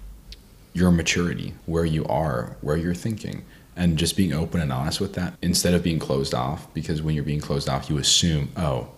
your 0.74 0.90
maturity, 0.90 1.54
where 1.66 1.84
you 1.84 2.04
are, 2.06 2.56
where 2.60 2.76
you're 2.76 2.94
thinking, 2.94 3.44
and 3.74 3.96
just 3.96 4.16
being 4.16 4.32
open 4.32 4.60
and 4.60 4.72
honest 4.72 5.00
with 5.00 5.14
that 5.14 5.34
instead 5.40 5.72
of 5.74 5.82
being 5.82 5.98
closed 5.98 6.34
off. 6.34 6.72
Because 6.74 7.02
when 7.02 7.14
you're 7.14 7.24
being 7.24 7.40
closed 7.40 7.68
off, 7.68 7.88
you 7.88 7.98
assume, 7.98 8.50
oh, 8.56 8.88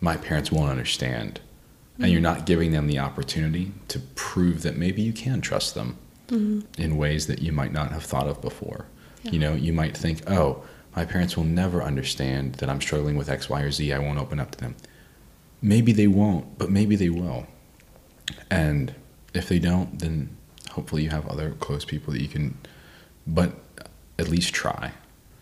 my 0.00 0.16
parents 0.16 0.50
won't 0.50 0.70
understand. 0.70 1.40
And 2.00 2.12
you're 2.12 2.20
not 2.20 2.46
giving 2.46 2.72
them 2.72 2.86
the 2.86 2.98
opportunity 3.00 3.72
to 3.88 3.98
prove 4.14 4.62
that 4.62 4.76
maybe 4.76 5.02
you 5.02 5.12
can 5.12 5.40
trust 5.40 5.74
them 5.74 5.98
mm-hmm. 6.28 6.80
in 6.80 6.96
ways 6.96 7.26
that 7.26 7.42
you 7.42 7.52
might 7.52 7.72
not 7.72 7.90
have 7.90 8.04
thought 8.04 8.28
of 8.28 8.40
before. 8.40 8.86
You 9.24 9.38
know, 9.38 9.54
you 9.54 9.72
might 9.72 9.96
think, 9.96 10.22
oh, 10.30 10.62
my 10.96 11.04
parents 11.04 11.36
will 11.36 11.44
never 11.44 11.82
understand 11.82 12.54
that 12.56 12.70
I'm 12.70 12.80
struggling 12.80 13.16
with 13.16 13.28
X, 13.28 13.48
Y, 13.48 13.60
or 13.60 13.70
Z. 13.70 13.92
I 13.92 13.98
won't 13.98 14.18
open 14.18 14.40
up 14.40 14.52
to 14.52 14.58
them. 14.58 14.76
Maybe 15.60 15.92
they 15.92 16.06
won't, 16.06 16.56
but 16.56 16.70
maybe 16.70 16.96
they 16.96 17.10
will. 17.10 17.46
And 18.50 18.94
if 19.34 19.48
they 19.48 19.58
don't, 19.58 19.98
then 19.98 20.36
hopefully 20.70 21.02
you 21.02 21.10
have 21.10 21.26
other 21.26 21.50
close 21.52 21.84
people 21.84 22.12
that 22.12 22.22
you 22.22 22.28
can, 22.28 22.56
but 23.26 23.52
at 24.18 24.28
least 24.28 24.54
try 24.54 24.92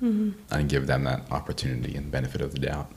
mm-hmm. 0.03 0.33
and 0.51 0.69
give 0.69 0.87
them 0.87 1.05
that 1.05 1.31
opportunity 1.31 1.95
and 1.95 2.11
benefit 2.11 2.41
of 2.41 2.53
the 2.53 2.59
doubt. 2.59 2.91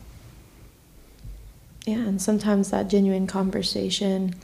Yeah, 1.90 2.02
and 2.02 2.22
sometimes 2.22 2.70
that 2.70 2.88
genuine 2.88 3.26
conversation 3.26 4.36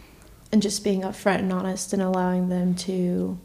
and 0.52 0.64
just 0.64 0.84
being 0.84 1.02
upfront 1.02 1.40
and 1.40 1.54
honest 1.54 1.94
and 1.94 2.02
allowing 2.02 2.50
them 2.50 2.74
to 2.88 3.38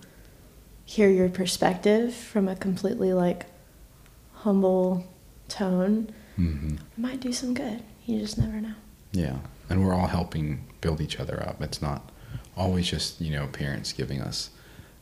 hear 0.86 1.10
your 1.10 1.28
perspective 1.28 2.14
from 2.14 2.48
a 2.48 2.56
completely 2.56 3.12
like 3.12 3.44
humble 4.32 5.06
tone 5.48 6.10
hmm 6.36 6.76
might 6.96 7.20
do 7.20 7.30
some 7.30 7.52
good. 7.52 7.82
You 8.06 8.20
just 8.20 8.38
never 8.38 8.58
know. 8.58 8.72
Yeah, 9.12 9.36
and 9.68 9.86
we're 9.86 9.92
all 9.92 10.06
helping 10.06 10.64
build 10.80 11.02
each 11.02 11.20
other 11.20 11.46
up. 11.46 11.60
It's 11.60 11.82
not 11.82 12.10
always 12.56 12.88
just 12.88 13.20
you 13.20 13.30
know 13.30 13.48
parents 13.48 13.92
giving 13.92 14.22
us 14.22 14.48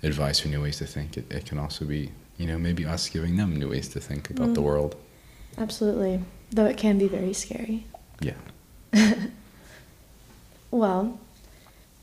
advice 0.03 0.45
or 0.45 0.49
new 0.49 0.63
ways 0.63 0.79
to 0.79 0.87
think. 0.87 1.17
It, 1.17 1.31
it 1.31 1.47
can 1.47 1.61
also 1.61 1.85
be 1.85 2.11
you 2.37 2.47
know 2.47 2.59
maybe 2.59 2.85
us 2.85 3.09
giving 3.09 3.37
them 3.37 3.55
new 3.55 3.69
ways 3.69 3.89
to 3.91 4.01
think 4.01 4.29
about 4.31 4.55
the 4.55 4.63
world. 4.63 4.97
Absolutely. 5.57 6.21
Though 6.51 6.67
it 6.67 6.77
can 6.77 6.99
be 6.99 7.07
very 7.07 7.33
scary. 7.33 7.87
Yeah. 8.21 8.35
Well, 10.71 11.19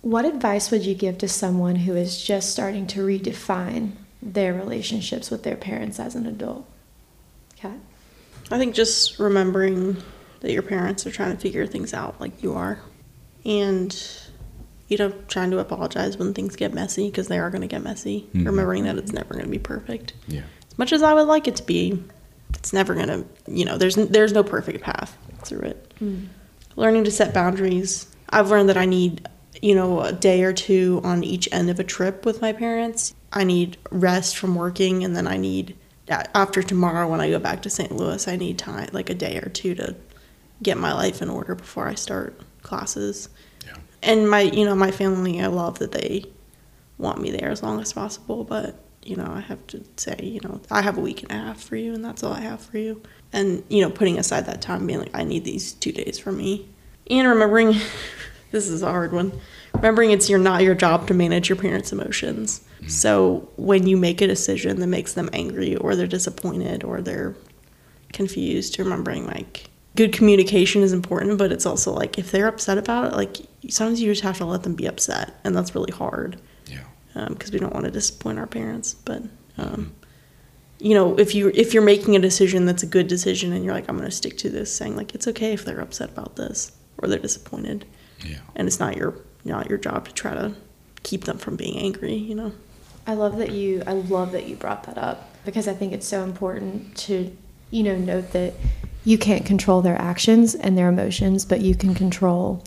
what 0.01 0.25
advice 0.25 0.71
would 0.71 0.85
you 0.85 0.95
give 0.95 1.17
to 1.19 1.27
someone 1.27 1.75
who 1.75 1.95
is 1.95 2.21
just 2.21 2.49
starting 2.51 2.87
to 2.87 3.05
redefine 3.05 3.91
their 4.21 4.53
relationships 4.53 5.29
with 5.29 5.43
their 5.43 5.55
parents 5.55 5.99
as 5.99 6.15
an 6.15 6.25
adult? 6.25 6.65
Kat? 7.57 7.77
I 8.51 8.57
think 8.57 8.73
just 8.75 9.19
remembering 9.19 9.97
that 10.41 10.51
your 10.51 10.61
parents 10.63 11.05
are 11.05 11.11
trying 11.11 11.31
to 11.31 11.37
figure 11.37 11.65
things 11.67 11.93
out 11.93 12.19
like 12.19 12.41
you 12.41 12.53
are. 12.53 12.79
And, 13.45 13.95
you 14.87 14.97
know, 14.97 15.11
trying 15.27 15.51
to 15.51 15.59
apologize 15.59 16.17
when 16.17 16.33
things 16.33 16.55
get 16.55 16.73
messy 16.73 17.09
because 17.09 17.27
they 17.27 17.37
are 17.37 17.49
going 17.51 17.61
to 17.61 17.67
get 17.67 17.83
messy. 17.83 18.27
Mhm. 18.33 18.45
Remembering 18.47 18.83
that 18.85 18.97
it's 18.97 19.11
never 19.13 19.33
going 19.35 19.45
to 19.45 19.51
be 19.51 19.59
perfect. 19.59 20.13
Yeah. 20.27 20.41
As 20.71 20.77
much 20.79 20.91
as 20.91 21.03
I 21.03 21.13
would 21.13 21.27
like 21.27 21.47
it 21.47 21.55
to 21.57 21.63
be, 21.63 22.03
it's 22.55 22.73
never 22.73 22.95
gonna, 22.95 23.23
you 23.47 23.65
know, 23.65 23.77
there's 23.77 23.95
there's 23.95 24.33
no 24.33 24.43
perfect 24.43 24.81
path 24.81 25.17
through 25.43 25.61
it. 25.69 25.93
Learning 26.75 27.03
to 27.03 27.11
set 27.11 27.33
boundaries. 27.33 28.07
I've 28.29 28.49
learned 28.49 28.69
that 28.69 28.77
I 28.77 28.85
need, 28.85 29.27
you 29.61 29.75
know, 29.75 30.01
a 30.01 30.11
day 30.11 30.43
or 30.43 30.53
two 30.53 31.01
on 31.03 31.23
each 31.23 31.47
end 31.51 31.69
of 31.69 31.79
a 31.79 31.83
trip 31.83 32.25
with 32.25 32.41
my 32.41 32.53
parents. 32.53 33.13
I 33.31 33.43
need 33.43 33.77
rest 33.91 34.37
from 34.37 34.55
working, 34.55 35.03
and 35.03 35.15
then 35.15 35.27
I 35.27 35.37
need 35.37 35.77
after 36.07 36.61
tomorrow 36.61 37.07
when 37.07 37.21
I 37.21 37.29
go 37.29 37.39
back 37.39 37.61
to 37.63 37.69
St. 37.69 37.91
Louis, 37.91 38.27
I 38.27 38.35
need 38.35 38.59
time, 38.59 38.89
like 38.91 39.09
a 39.09 39.15
day 39.15 39.37
or 39.37 39.49
two 39.49 39.73
to 39.75 39.95
get 40.61 40.77
my 40.77 40.93
life 40.93 41.21
in 41.21 41.29
order 41.29 41.55
before 41.55 41.87
I 41.87 41.95
start 41.95 42.39
classes. 42.61 43.29
Yeah. 43.65 43.77
And 44.03 44.29
my, 44.29 44.41
you 44.41 44.65
know, 44.65 44.75
my 44.75 44.91
family, 44.91 45.41
I 45.41 45.47
love 45.47 45.79
that 45.79 45.91
they 45.91 46.25
want 46.97 47.21
me 47.21 47.31
there 47.31 47.49
as 47.49 47.63
long 47.63 47.79
as 47.81 47.91
possible, 47.93 48.43
but 48.43 48.79
you 49.03 49.15
know, 49.15 49.31
I 49.31 49.41
have 49.41 49.65
to 49.67 49.83
say, 49.97 50.17
you 50.21 50.39
know, 50.43 50.59
I 50.71 50.81
have 50.81 50.97
a 50.97 51.01
week 51.01 51.21
and 51.21 51.31
a 51.31 51.35
half 51.35 51.61
for 51.61 51.75
you, 51.75 51.93
and 51.93 52.03
that's 52.03 52.23
all 52.23 52.33
I 52.33 52.41
have 52.41 52.61
for 52.61 52.79
you. 52.79 53.01
And 53.35 53.63
you 53.69 53.81
know, 53.81 53.89
putting 53.89 54.17
aside 54.17 54.45
that 54.45 54.61
time, 54.61 54.87
being 54.87 54.99
like, 54.99 55.13
I 55.13 55.23
need 55.23 55.43
these 55.43 55.73
two 55.73 55.91
days 55.91 56.17
for 56.17 56.31
me, 56.31 56.67
and 57.09 57.27
remembering, 57.27 57.75
this 58.51 58.69
is 58.69 58.81
a 58.81 58.89
hard 58.89 59.11
one. 59.11 59.39
Remembering 59.73 60.11
it's 60.11 60.29
your 60.29 60.39
not 60.39 60.63
your 60.63 60.73
job 60.73 61.07
to 61.07 61.13
manage 61.13 61.49
your 61.49 61.57
parents' 61.57 61.91
emotions. 61.91 62.61
Mm-hmm. 62.77 62.87
So 62.87 63.49
when 63.57 63.87
you 63.87 63.97
make 63.97 64.21
a 64.21 64.27
decision 64.27 64.79
that 64.79 64.87
makes 64.87 65.13
them 65.13 65.29
angry, 65.33 65.75
or 65.75 65.95
they're 65.95 66.07
disappointed, 66.07 66.83
or 66.83 67.01
they're 67.01 67.35
confused, 68.13 68.79
remembering 68.79 69.27
like 69.27 69.69
good 69.95 70.13
communication 70.13 70.81
is 70.81 70.93
important, 70.93 71.37
but 71.37 71.51
it's 71.51 71.65
also 71.65 71.93
like 71.93 72.17
if 72.17 72.31
they're 72.31 72.47
upset 72.47 72.77
about 72.77 73.11
it, 73.11 73.15
like 73.15 73.37
sometimes 73.69 74.01
you 74.01 74.11
just 74.11 74.23
have 74.23 74.37
to 74.37 74.45
let 74.45 74.63
them 74.63 74.75
be 74.75 74.85
upset, 74.85 75.39
and 75.43 75.55
that's 75.55 75.75
really 75.75 75.91
hard 75.91 76.39
Yeah. 76.67 76.83
Um, 77.15 77.33
because 77.33 77.51
we 77.51 77.59
don't 77.59 77.73
want 77.73 77.85
to 77.85 77.91
disappoint 77.91 78.39
our 78.39 78.47
parents. 78.47 78.93
But 78.93 79.23
um, 79.57 79.67
mm-hmm. 79.67 79.83
You 80.79 80.93
know, 80.93 81.17
if 81.17 81.33
you 81.33 81.51
if 81.53 81.73
you're 81.73 81.83
making 81.83 82.15
a 82.15 82.19
decision 82.19 82.65
that's 82.65 82.83
a 82.83 82.87
good 82.87 83.07
decision, 83.07 83.53
and 83.53 83.63
you're 83.63 83.73
like, 83.73 83.87
I'm 83.89 83.97
going 83.97 84.09
to 84.09 84.15
stick 84.15 84.37
to 84.39 84.49
this, 84.49 84.75
saying 84.75 84.95
like 84.95 85.15
it's 85.15 85.27
okay 85.29 85.53
if 85.53 85.63
they're 85.65 85.79
upset 85.81 86.09
about 86.09 86.35
this 86.35 86.71
or 86.97 87.07
they're 87.07 87.19
disappointed, 87.19 87.85
Yeah. 88.25 88.37
and 88.55 88.67
it's 88.67 88.79
not 88.79 88.95
your 88.97 89.15
not 89.43 89.69
your 89.69 89.77
job 89.77 90.07
to 90.07 90.13
try 90.13 90.33
to 90.33 90.53
keep 91.03 91.23
them 91.25 91.37
from 91.37 91.55
being 91.55 91.77
angry. 91.77 92.15
You 92.15 92.35
know. 92.35 92.51
I 93.07 93.13
love 93.13 93.37
that 93.37 93.51
you 93.51 93.83
I 93.87 93.93
love 93.93 94.31
that 94.33 94.47
you 94.47 94.55
brought 94.55 94.83
that 94.85 94.97
up 94.97 95.29
because 95.45 95.67
I 95.67 95.73
think 95.73 95.93
it's 95.93 96.07
so 96.07 96.23
important 96.23 96.95
to 96.97 97.35
you 97.71 97.83
know 97.83 97.95
note 97.97 98.31
that 98.33 98.53
you 99.05 99.17
can't 99.19 99.45
control 99.45 99.81
their 99.83 99.99
actions 100.01 100.55
and 100.55 100.75
their 100.77 100.89
emotions, 100.89 101.45
but 101.45 101.61
you 101.61 101.75
can 101.75 101.93
control 101.93 102.63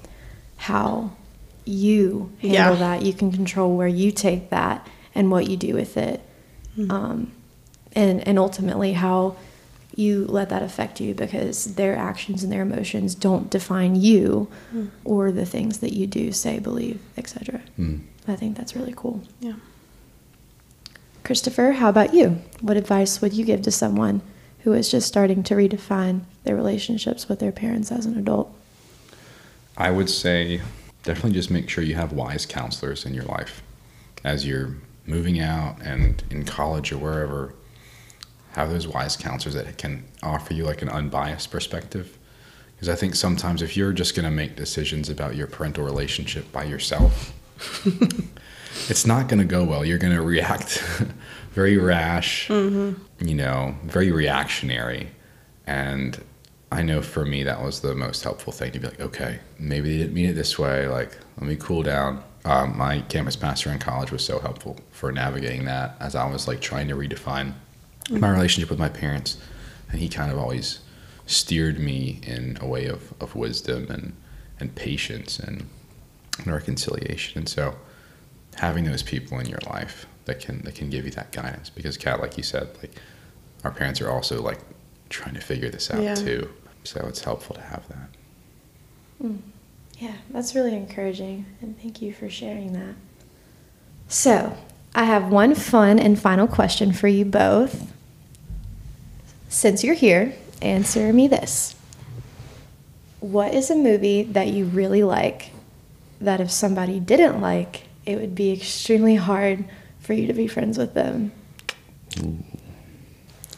how 0.57 1.11
you 1.65 2.31
handle 2.41 2.53
Yeah. 2.53 2.75
that. 2.77 3.03
You 3.03 3.13
can 3.13 3.33
control 3.33 3.77
where 3.77 3.89
you 3.89 4.13
take 4.13 4.49
that 4.51 4.87
and 5.15 5.31
what 5.33 5.51
you 5.51 5.57
do 5.57 5.75
with 5.75 5.97
it, 5.97 6.21
um, 6.89 7.33
and 7.99 8.27
and 8.27 8.39
ultimately 8.39 8.93
how 8.93 9.37
you 9.97 10.25
let 10.27 10.49
that 10.51 10.63
affect 10.63 11.01
you 11.01 11.13
because 11.13 11.75
their 11.75 11.97
actions 11.97 12.45
and 12.45 12.53
their 12.53 12.63
emotions 12.63 13.17
don't 13.17 13.51
define 13.51 13.97
you 13.97 14.47
or 15.05 15.33
the 15.33 15.45
things 15.45 15.79
that 15.79 15.93
you 15.93 16.07
do, 16.07 16.31
say, 16.31 16.61
believe, 16.61 17.01
etc. 17.17 17.61
Mm. 17.77 18.03
I 18.29 18.37
think 18.37 18.57
that's 18.57 18.77
really 18.77 18.95
cool. 18.97 19.23
Yeah. 19.41 19.55
Christopher, 21.25 21.73
how 21.73 21.89
about 21.89 22.15
you? 22.15 22.41
What 22.61 22.77
advice 22.77 23.21
would 23.21 23.33
you 23.33 23.45
give 23.45 23.63
to 23.63 23.73
someone 23.73 24.21
who 24.61 24.73
is 24.73 24.89
just 24.89 25.09
starting 25.09 25.43
to 25.45 25.55
redefine 25.55 26.21
their 26.45 26.55
relationships 26.55 27.29
with 27.29 27.41
their 27.41 27.53
parents 27.53 27.91
as 27.91 28.07
an 28.07 28.17
adult? 28.17 28.55
I 29.77 29.91
would 29.91 30.09
say 30.09 30.61
definitely 31.03 31.33
just 31.33 31.51
make 31.51 31.69
sure 31.69 31.83
you 31.83 31.97
have 31.97 32.13
wise 32.13 32.47
counselors 32.47 33.05
in 33.05 33.15
your 33.15 33.25
life 33.25 33.63
as 34.23 34.47
you're 34.47 34.77
moving 35.07 35.41
out 35.41 35.81
and 35.83 36.23
in 36.31 36.45
college 36.45 36.93
or 36.93 36.99
wherever. 36.99 37.55
Have 38.59 38.71
those 38.71 38.89
wise 38.89 39.17
counselors 39.17 39.55
that 39.55 39.79
can 39.79 40.03
offer 40.21 40.53
you 40.53 40.65
like 40.65 40.83
an 40.83 40.89
unbiased 40.89 41.53
perspective. 41.53 42.19
Because 42.75 42.89
I 42.89 42.97
think 42.97 43.15
sometimes 43.15 43.63
if 43.63 43.77
you're 43.77 43.93
just 43.93 44.17
going 44.17 44.25
to 44.25 44.33
make 44.33 44.57
decisions 44.57 45.09
about 45.09 45.37
your 45.37 45.47
parental 45.47 45.85
relationship 45.85 46.51
by 46.51 46.65
yourself, 46.65 47.33
it's 48.89 49.07
not 49.07 49.29
going 49.29 49.39
to 49.39 49.45
go 49.45 49.63
well. 49.63 49.85
You're 49.85 49.99
going 49.99 50.13
to 50.13 50.23
react 50.23 50.81
very 51.53 51.79
rash, 51.79 52.51
you 52.51 52.97
know, 53.21 53.77
very 53.85 54.11
reactionary. 54.11 55.11
And 55.69 56.21
I 56.73 56.83
know 56.83 57.01
for 57.01 57.25
me, 57.25 57.45
that 57.45 57.63
was 57.63 57.79
the 57.79 57.95
most 57.95 58.25
helpful 58.25 58.53
thing 58.53 58.73
to 58.73 58.81
be 58.81 58.89
like, 58.89 59.01
okay, 59.01 59.39
maybe 59.61 59.93
they 59.93 59.99
didn't 59.99 60.15
mean 60.15 60.31
it 60.31 60.33
this 60.33 60.59
way. 60.59 60.89
Like, 60.89 61.17
let 61.37 61.47
me 61.47 61.55
cool 61.55 61.85
down. 61.85 62.25
Um, 62.45 62.77
my 62.77 63.03
campus 63.03 63.37
pastor 63.37 63.71
in 63.71 63.79
college 63.79 64.11
was 64.11 64.25
so 64.25 64.41
helpful 64.41 64.81
for 64.91 65.13
navigating 65.13 65.67
that 65.67 65.95
as 66.01 66.17
I 66.17 66.29
was 66.29 66.49
like 66.49 66.61
trying 66.61 66.89
to 66.89 66.97
redefine 66.97 67.53
my 68.11 68.31
relationship 68.31 68.71
with 68.71 68.79
my 68.79 68.89
parents. 68.89 69.39
And 69.91 70.01
he 70.01 70.09
kind 70.09 70.31
of 70.31 70.39
always 70.39 70.81
steered 71.27 71.79
me 71.79 72.21
in 72.23 72.59
a 72.61 72.67
way 72.67 72.87
of, 72.87 73.13
of 73.21 73.35
wisdom 73.35 73.91
and, 73.91 74.15
and 74.61 74.75
patience 74.75 75.39
and, 75.39 75.67
and 76.39 76.47
reconciliation. 76.53 77.39
And 77.39 77.49
so 77.49 77.75
having 78.57 78.85
those 78.85 79.03
people 79.03 79.39
in 79.39 79.47
your 79.47 79.61
life 79.71 80.07
that 80.25 80.41
can 80.41 80.61
that 80.63 80.75
can 80.75 80.91
give 80.91 81.05
you 81.07 81.11
that 81.13 81.33
guidance 81.33 81.71
because 81.71 81.97
kat 81.97 82.21
like 82.21 82.37
you 82.37 82.43
said 82.43 82.69
like 82.83 82.91
our 83.65 83.71
parents 83.71 83.99
are 84.01 84.11
also 84.11 84.43
like 84.43 84.59
trying 85.09 85.33
to 85.33 85.41
figure 85.41 85.71
this 85.71 85.91
out 85.91 86.03
Yeah. 86.03 86.15
too 86.15 86.51
so 86.85 87.01
it's 87.09 87.23
helpful 87.23 87.55
to 87.55 87.63
have 87.63 87.89
that 87.89 88.09
mm. 89.23 89.39
Yeah, 89.99 90.15
that's 90.31 90.55
really 90.55 90.75
encouraging, 90.75 91.45
and 91.61 91.77
thank 91.81 92.01
you 92.01 92.13
for 92.13 92.31
sharing 92.31 92.73
that. 92.75 92.95
So, 94.07 94.57
I 94.95 95.05
have 95.05 95.31
one 95.31 95.55
fun 95.55 95.99
and 95.99 96.19
final 96.19 96.47
question 96.47 96.93
for 96.93 97.09
you 97.09 97.25
both. 97.25 97.93
Since 99.49 99.83
you're 99.85 99.95
here, 99.95 100.35
answer 100.61 101.13
me 101.13 101.29
this 101.29 101.75
What 103.21 103.55
is 103.55 103.71
a 103.71 103.75
movie 103.77 104.23
that 104.25 104.49
you 104.49 104.67
really 104.67 105.03
like 105.03 105.51
that 106.21 106.41
if 106.41 106.51
somebody 106.51 106.99
didn't 107.01 107.41
like, 107.41 107.85
it 108.05 108.17
would 108.19 108.35
be 108.35 108.53
extremely 108.53 109.15
hard 109.15 109.65
for 110.01 110.13
you 110.13 110.27
to 110.27 110.33
be 110.33 110.47
friends 110.49 110.77
with 110.79 110.95
them? 110.95 111.33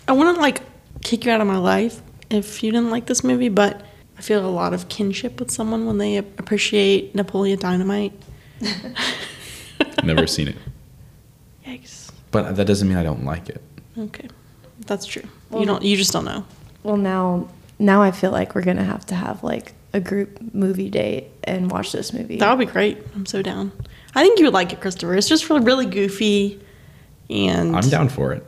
I 0.06 0.12
want 0.12 0.36
to 0.36 0.40
like 0.40 0.60
kick 1.02 1.24
you 1.24 1.32
out 1.32 1.40
of 1.40 1.46
my 1.46 1.56
life 1.58 2.02
if 2.30 2.62
you 2.62 2.70
didn't 2.70 2.90
like 2.90 3.06
this 3.06 3.24
movie, 3.24 3.48
but 3.48 3.80
I 4.18 4.22
feel 4.22 4.44
a 4.44 4.50
lot 4.50 4.74
of 4.74 4.88
kinship 4.88 5.40
with 5.40 5.50
someone 5.50 5.86
when 5.86 5.96
they 5.98 6.18
appreciate 6.18 7.14
Napoleon 7.14 7.58
Dynamite. 7.58 8.12
never 10.04 10.26
seen 10.26 10.48
it 10.48 10.56
Yikes. 11.66 12.10
but 12.30 12.56
that 12.56 12.66
doesn't 12.66 12.86
mean 12.88 12.98
i 12.98 13.02
don't 13.02 13.24
like 13.24 13.48
it 13.48 13.62
Okay, 13.98 14.28
that's 14.86 15.06
true. 15.06 15.22
Well- 15.50 15.60
you 15.60 15.66
don't. 15.66 15.82
You 15.82 15.96
just 15.96 16.12
don't 16.12 16.24
know. 16.24 16.44
Well, 16.82 16.96
now 16.96 17.48
now 17.78 18.02
I 18.02 18.10
feel 18.10 18.30
like 18.30 18.54
we're 18.54 18.62
going 18.62 18.76
to 18.78 18.84
have 18.84 19.06
to 19.06 19.14
have 19.14 19.42
like 19.44 19.72
a 19.92 20.00
group 20.00 20.38
movie 20.54 20.88
date 20.90 21.26
and 21.44 21.70
watch 21.70 21.92
this 21.92 22.12
movie. 22.12 22.36
That 22.38 22.56
would 22.56 22.64
be 22.66 22.70
great. 22.72 22.98
I'm 23.14 23.26
so 23.26 23.42
down. 23.42 23.72
I 24.14 24.22
think 24.22 24.38
you 24.38 24.44
would 24.46 24.54
like 24.54 24.72
it, 24.72 24.80
Christopher. 24.80 25.14
It's 25.14 25.28
just 25.28 25.48
really, 25.50 25.64
really 25.64 25.86
goofy, 25.86 26.60
and 27.28 27.76
i'm 27.76 27.88
down 27.88 28.08
for 28.08 28.32
it 28.32 28.44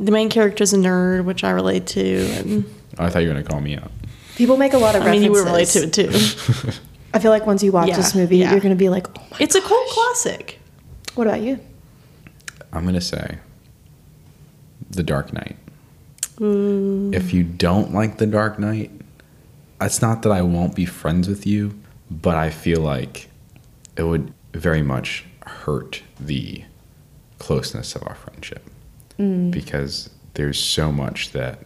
the 0.00 0.10
main 0.10 0.28
character 0.30 0.64
is 0.64 0.72
a 0.72 0.76
nerd, 0.78 1.24
which 1.24 1.44
I 1.44 1.50
relate 1.50 1.86
to, 1.88 2.02
and 2.38 2.64
i 2.98 3.08
thought 3.08 3.20
you 3.20 3.28
were 3.28 3.34
going 3.34 3.44
to 3.44 3.50
call 3.50 3.60
me 3.60 3.76
out 3.76 3.90
People 4.36 4.56
make 4.56 4.72
a 4.72 4.78
lot 4.78 4.96
of 4.96 5.02
I 5.02 5.10
mean, 5.12 5.22
you 5.22 5.34
references. 5.36 5.82
would 5.82 5.94
relate 5.94 6.08
to 6.08 6.08
it 6.08 6.72
too. 6.72 6.72
I 7.14 7.18
feel 7.18 7.30
like 7.30 7.44
once 7.46 7.62
you 7.62 7.70
watch 7.70 7.88
Yeah, 7.88 7.96
this 7.98 8.14
movie, 8.14 8.38
yeah. 8.38 8.50
you're 8.52 8.60
going 8.60 8.74
to 8.74 8.78
be 8.78 8.88
like, 8.88 9.06
oh 9.18 9.26
my 9.30 9.36
it's 9.40 9.54
a 9.54 9.60
cult 9.60 9.86
classic. 9.90 10.58
What 11.14 11.26
about 11.26 11.40
you? 11.42 11.58
i'm 12.72 12.82
going 12.84 12.94
to 12.94 13.00
say 13.02 13.38
the 14.90 15.02
dark 15.02 15.32
knight 15.34 15.56
Mm, 16.38 17.14
if 17.14 17.32
you 17.32 17.44
don't 17.44 17.92
like 17.92 18.18
the 18.18 18.26
dark 18.26 18.58
knight 18.58 18.90
it's 19.80 20.00
not 20.00 20.22
that 20.22 20.32
i 20.32 20.40
won't 20.40 20.74
be 20.74 20.86
friends 20.86 21.28
with 21.28 21.46
you 21.46 21.78
but 22.10 22.34
i 22.34 22.48
feel 22.48 22.80
like 22.80 23.28
it 23.96 24.02
would 24.04 24.32
very 24.54 24.82
much 24.82 25.24
hurt 25.46 26.02
the 26.18 26.64
closeness 27.38 27.94
of 27.94 28.02
our 28.06 28.14
friendship. 28.14 28.64
Because 29.50 30.10
there's 30.34 30.58
so 30.58 30.90
much 30.90 31.30
that 31.32 31.60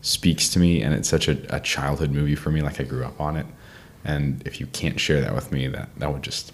speaks 0.00 0.48
to 0.50 0.58
me 0.58 0.80
and 0.80 0.94
it's 0.94 1.08
such 1.08 1.28
a, 1.28 1.54
a 1.54 1.60
childhood 1.60 2.10
movie 2.10 2.36
for 2.36 2.50
me 2.50 2.62
like 2.62 2.80
i 2.80 2.84
grew 2.84 3.04
up 3.04 3.20
on 3.20 3.36
it. 3.36 3.46
And 4.04 4.46
if 4.46 4.60
you 4.60 4.66
can't 4.68 4.98
share 4.98 5.20
that 5.20 5.34
with 5.34 5.52
me 5.52 5.66
that 5.68 5.88
that 5.98 6.10
would 6.12 6.22
just 6.22 6.52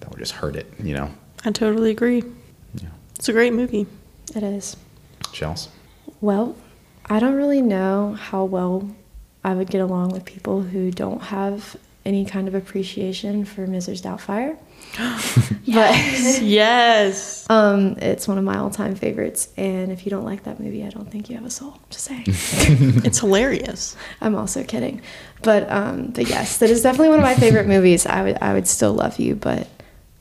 that 0.00 0.10
would 0.10 0.18
just 0.18 0.32
hurt 0.32 0.54
it 0.54 0.72
you 0.80 0.94
know? 0.94 1.10
I 1.44 1.50
totally 1.50 1.90
agree. 1.90 2.22
yeah. 2.74 2.88
It's 3.16 3.28
a 3.28 3.32
great 3.32 3.52
movie. 3.52 3.86
It 4.34 4.42
is. 4.42 4.76
shells 5.32 5.68
Well, 6.20 6.54
I 7.06 7.20
don't 7.20 7.34
really 7.34 7.62
know 7.62 8.14
how 8.14 8.44
well 8.44 8.88
I 9.42 9.54
would 9.54 9.68
get 9.70 9.80
along 9.80 10.10
with 10.10 10.24
people 10.24 10.62
who 10.62 10.90
don't 10.90 11.20
have 11.20 11.76
any 12.04 12.24
kind 12.24 12.48
of 12.48 12.54
appreciation 12.54 13.44
for 13.44 13.66
Mrs. 13.66 14.02
Doubtfire. 14.02 14.56
Yes. 15.66 16.40
yes. 16.42 17.46
Um, 17.48 17.96
it's 18.02 18.28
one 18.28 18.36
of 18.36 18.44
my 18.44 18.58
all-time 18.58 18.94
favorites, 18.96 19.48
and 19.56 19.90
if 19.90 20.04
you 20.04 20.10
don't 20.10 20.24
like 20.24 20.44
that 20.44 20.60
movie, 20.60 20.84
I 20.84 20.90
don't 20.90 21.10
think 21.10 21.30
you 21.30 21.36
have 21.36 21.44
a 21.46 21.50
soul. 21.50 21.78
Just 21.88 22.04
saying. 22.04 22.24
It's 23.04 23.18
hilarious. 23.20 23.96
I'm 24.20 24.34
also 24.34 24.62
kidding, 24.62 25.00
but 25.42 25.68
um, 25.72 26.08
but 26.08 26.28
yes, 26.28 26.58
that 26.58 26.68
is 26.68 26.82
definitely 26.82 27.08
one 27.08 27.18
of 27.18 27.24
my 27.24 27.34
favorite 27.34 27.66
movies. 27.66 28.04
I 28.04 28.22
would 28.22 28.38
I 28.42 28.52
would 28.52 28.68
still 28.68 28.92
love 28.92 29.18
you, 29.18 29.34
but 29.34 29.66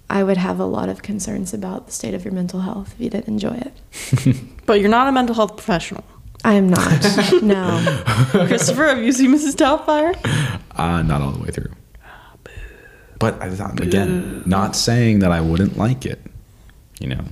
I 0.10 0.24
would 0.24 0.38
have 0.38 0.60
a 0.60 0.66
lot 0.66 0.88
of 0.88 1.02
concerns 1.02 1.54
about 1.54 1.88
the 1.88 1.92
state 1.92 2.14
of 2.14 2.24
your 2.24 2.34
mental 2.34 2.62
health 2.62 2.94
if 2.94 3.02
you 3.02 3.10
didn't 3.10 3.28
enjoy 3.28 3.56
it. 3.68 4.36
But 4.66 4.80
you're 4.80 4.90
not 4.90 5.10
a 5.10 5.12
mental 5.12 5.36
health 5.36 5.58
professional. 5.58 6.06
I 6.44 6.54
am 6.54 6.70
not. 6.70 7.02
no. 7.42 8.04
Christopher, 8.32 8.88
have 8.88 9.02
you 9.02 9.12
seen 9.12 9.34
Mrs. 9.34 9.56
Doubtfire? 9.56 10.14
Uh, 10.76 11.02
not 11.02 11.22
all 11.22 11.32
the 11.32 11.40
way 11.40 11.50
through. 11.50 11.72
But 13.20 13.42
I 13.42 13.50
thought, 13.50 13.80
again, 13.80 14.44
not 14.46 14.76
saying 14.76 15.20
that 15.20 15.32
I 15.32 15.40
wouldn't 15.40 15.78
like 15.78 16.06
it. 16.06 16.20
You 17.00 17.08
know, 17.10 17.24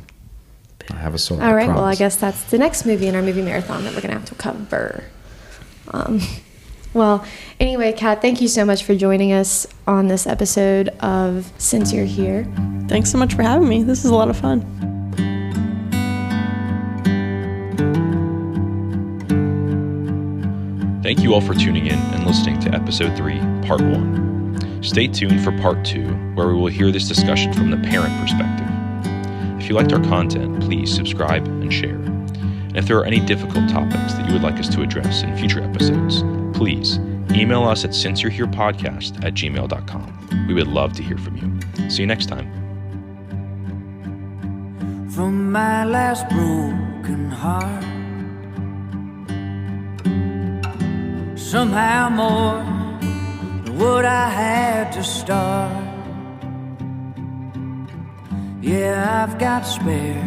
I 0.89 0.95
have 0.95 1.13
a 1.13 1.17
soul. 1.17 1.41
All 1.41 1.53
right. 1.53 1.67
Well, 1.67 1.83
I 1.83 1.95
guess 1.95 2.15
that's 2.15 2.43
the 2.45 2.57
next 2.57 2.85
movie 2.85 3.07
in 3.07 3.15
our 3.15 3.21
movie 3.21 3.41
marathon 3.41 3.83
that 3.83 3.93
we're 3.93 4.01
going 4.01 4.13
to 4.13 4.19
have 4.19 4.25
to 4.29 4.35
cover. 4.35 5.03
Um, 5.89 6.21
well, 6.93 7.25
anyway, 7.59 7.91
Kat, 7.91 8.21
thank 8.21 8.39
you 8.41 8.47
so 8.47 8.63
much 8.63 8.83
for 8.85 8.95
joining 8.95 9.33
us 9.33 9.67
on 9.85 10.07
this 10.07 10.25
episode 10.25 10.89
of 10.99 11.51
Since 11.57 11.91
You're 11.91 12.05
Here. 12.05 12.47
Thanks 12.87 13.11
so 13.11 13.17
much 13.17 13.33
for 13.33 13.43
having 13.43 13.67
me. 13.67 13.83
This 13.83 14.05
is 14.05 14.11
a 14.11 14.15
lot 14.15 14.29
of 14.29 14.37
fun. 14.37 14.90
Thank 21.11 21.23
you 21.23 21.33
all 21.33 21.41
for 21.41 21.53
tuning 21.53 21.87
in 21.87 21.99
and 21.99 22.25
listening 22.25 22.57
to 22.61 22.73
episode 22.73 23.17
3, 23.17 23.37
part 23.67 23.81
1. 23.81 24.79
Stay 24.81 25.07
tuned 25.07 25.43
for 25.43 25.51
part 25.59 25.83
2, 25.83 26.07
where 26.35 26.47
we 26.47 26.53
will 26.53 26.67
hear 26.67 26.89
this 26.89 27.05
discussion 27.05 27.51
from 27.51 27.69
the 27.69 27.75
parent 27.75 28.17
perspective. 28.21 28.65
If 29.61 29.67
you 29.67 29.75
liked 29.75 29.91
our 29.91 30.01
content, 30.05 30.61
please 30.61 30.89
subscribe 30.95 31.45
and 31.45 31.73
share. 31.73 31.97
And 31.97 32.77
if 32.77 32.87
there 32.87 32.97
are 32.97 33.03
any 33.03 33.19
difficult 33.19 33.69
topics 33.69 34.13
that 34.13 34.25
you 34.25 34.31
would 34.31 34.41
like 34.41 34.57
us 34.57 34.69
to 34.69 34.83
address 34.83 35.23
in 35.23 35.35
future 35.35 35.61
episodes, 35.61 36.23
please 36.57 36.97
email 37.31 37.63
us 37.63 37.83
at 37.83 37.91
sinceyourherepodcast 37.91 39.25
at 39.25 39.33
gmail.com. 39.33 40.47
We 40.47 40.53
would 40.53 40.69
love 40.69 40.93
to 40.93 41.03
hear 41.03 41.17
from 41.17 41.35
you. 41.35 41.89
See 41.89 42.03
you 42.03 42.07
next 42.07 42.27
time. 42.27 42.49
from 45.09 45.51
my 45.51 45.83
last 45.83 46.29
broken 46.29 47.29
heart. 47.29 48.00
Somehow 51.51 52.07
more 52.07 52.63
than 53.65 53.77
what 53.77 54.05
I 54.05 54.29
had 54.29 54.93
to 54.93 55.03
start. 55.03 55.83
Yeah, 58.61 59.25
I've 59.25 59.37
got 59.37 59.63
spare 59.63 60.23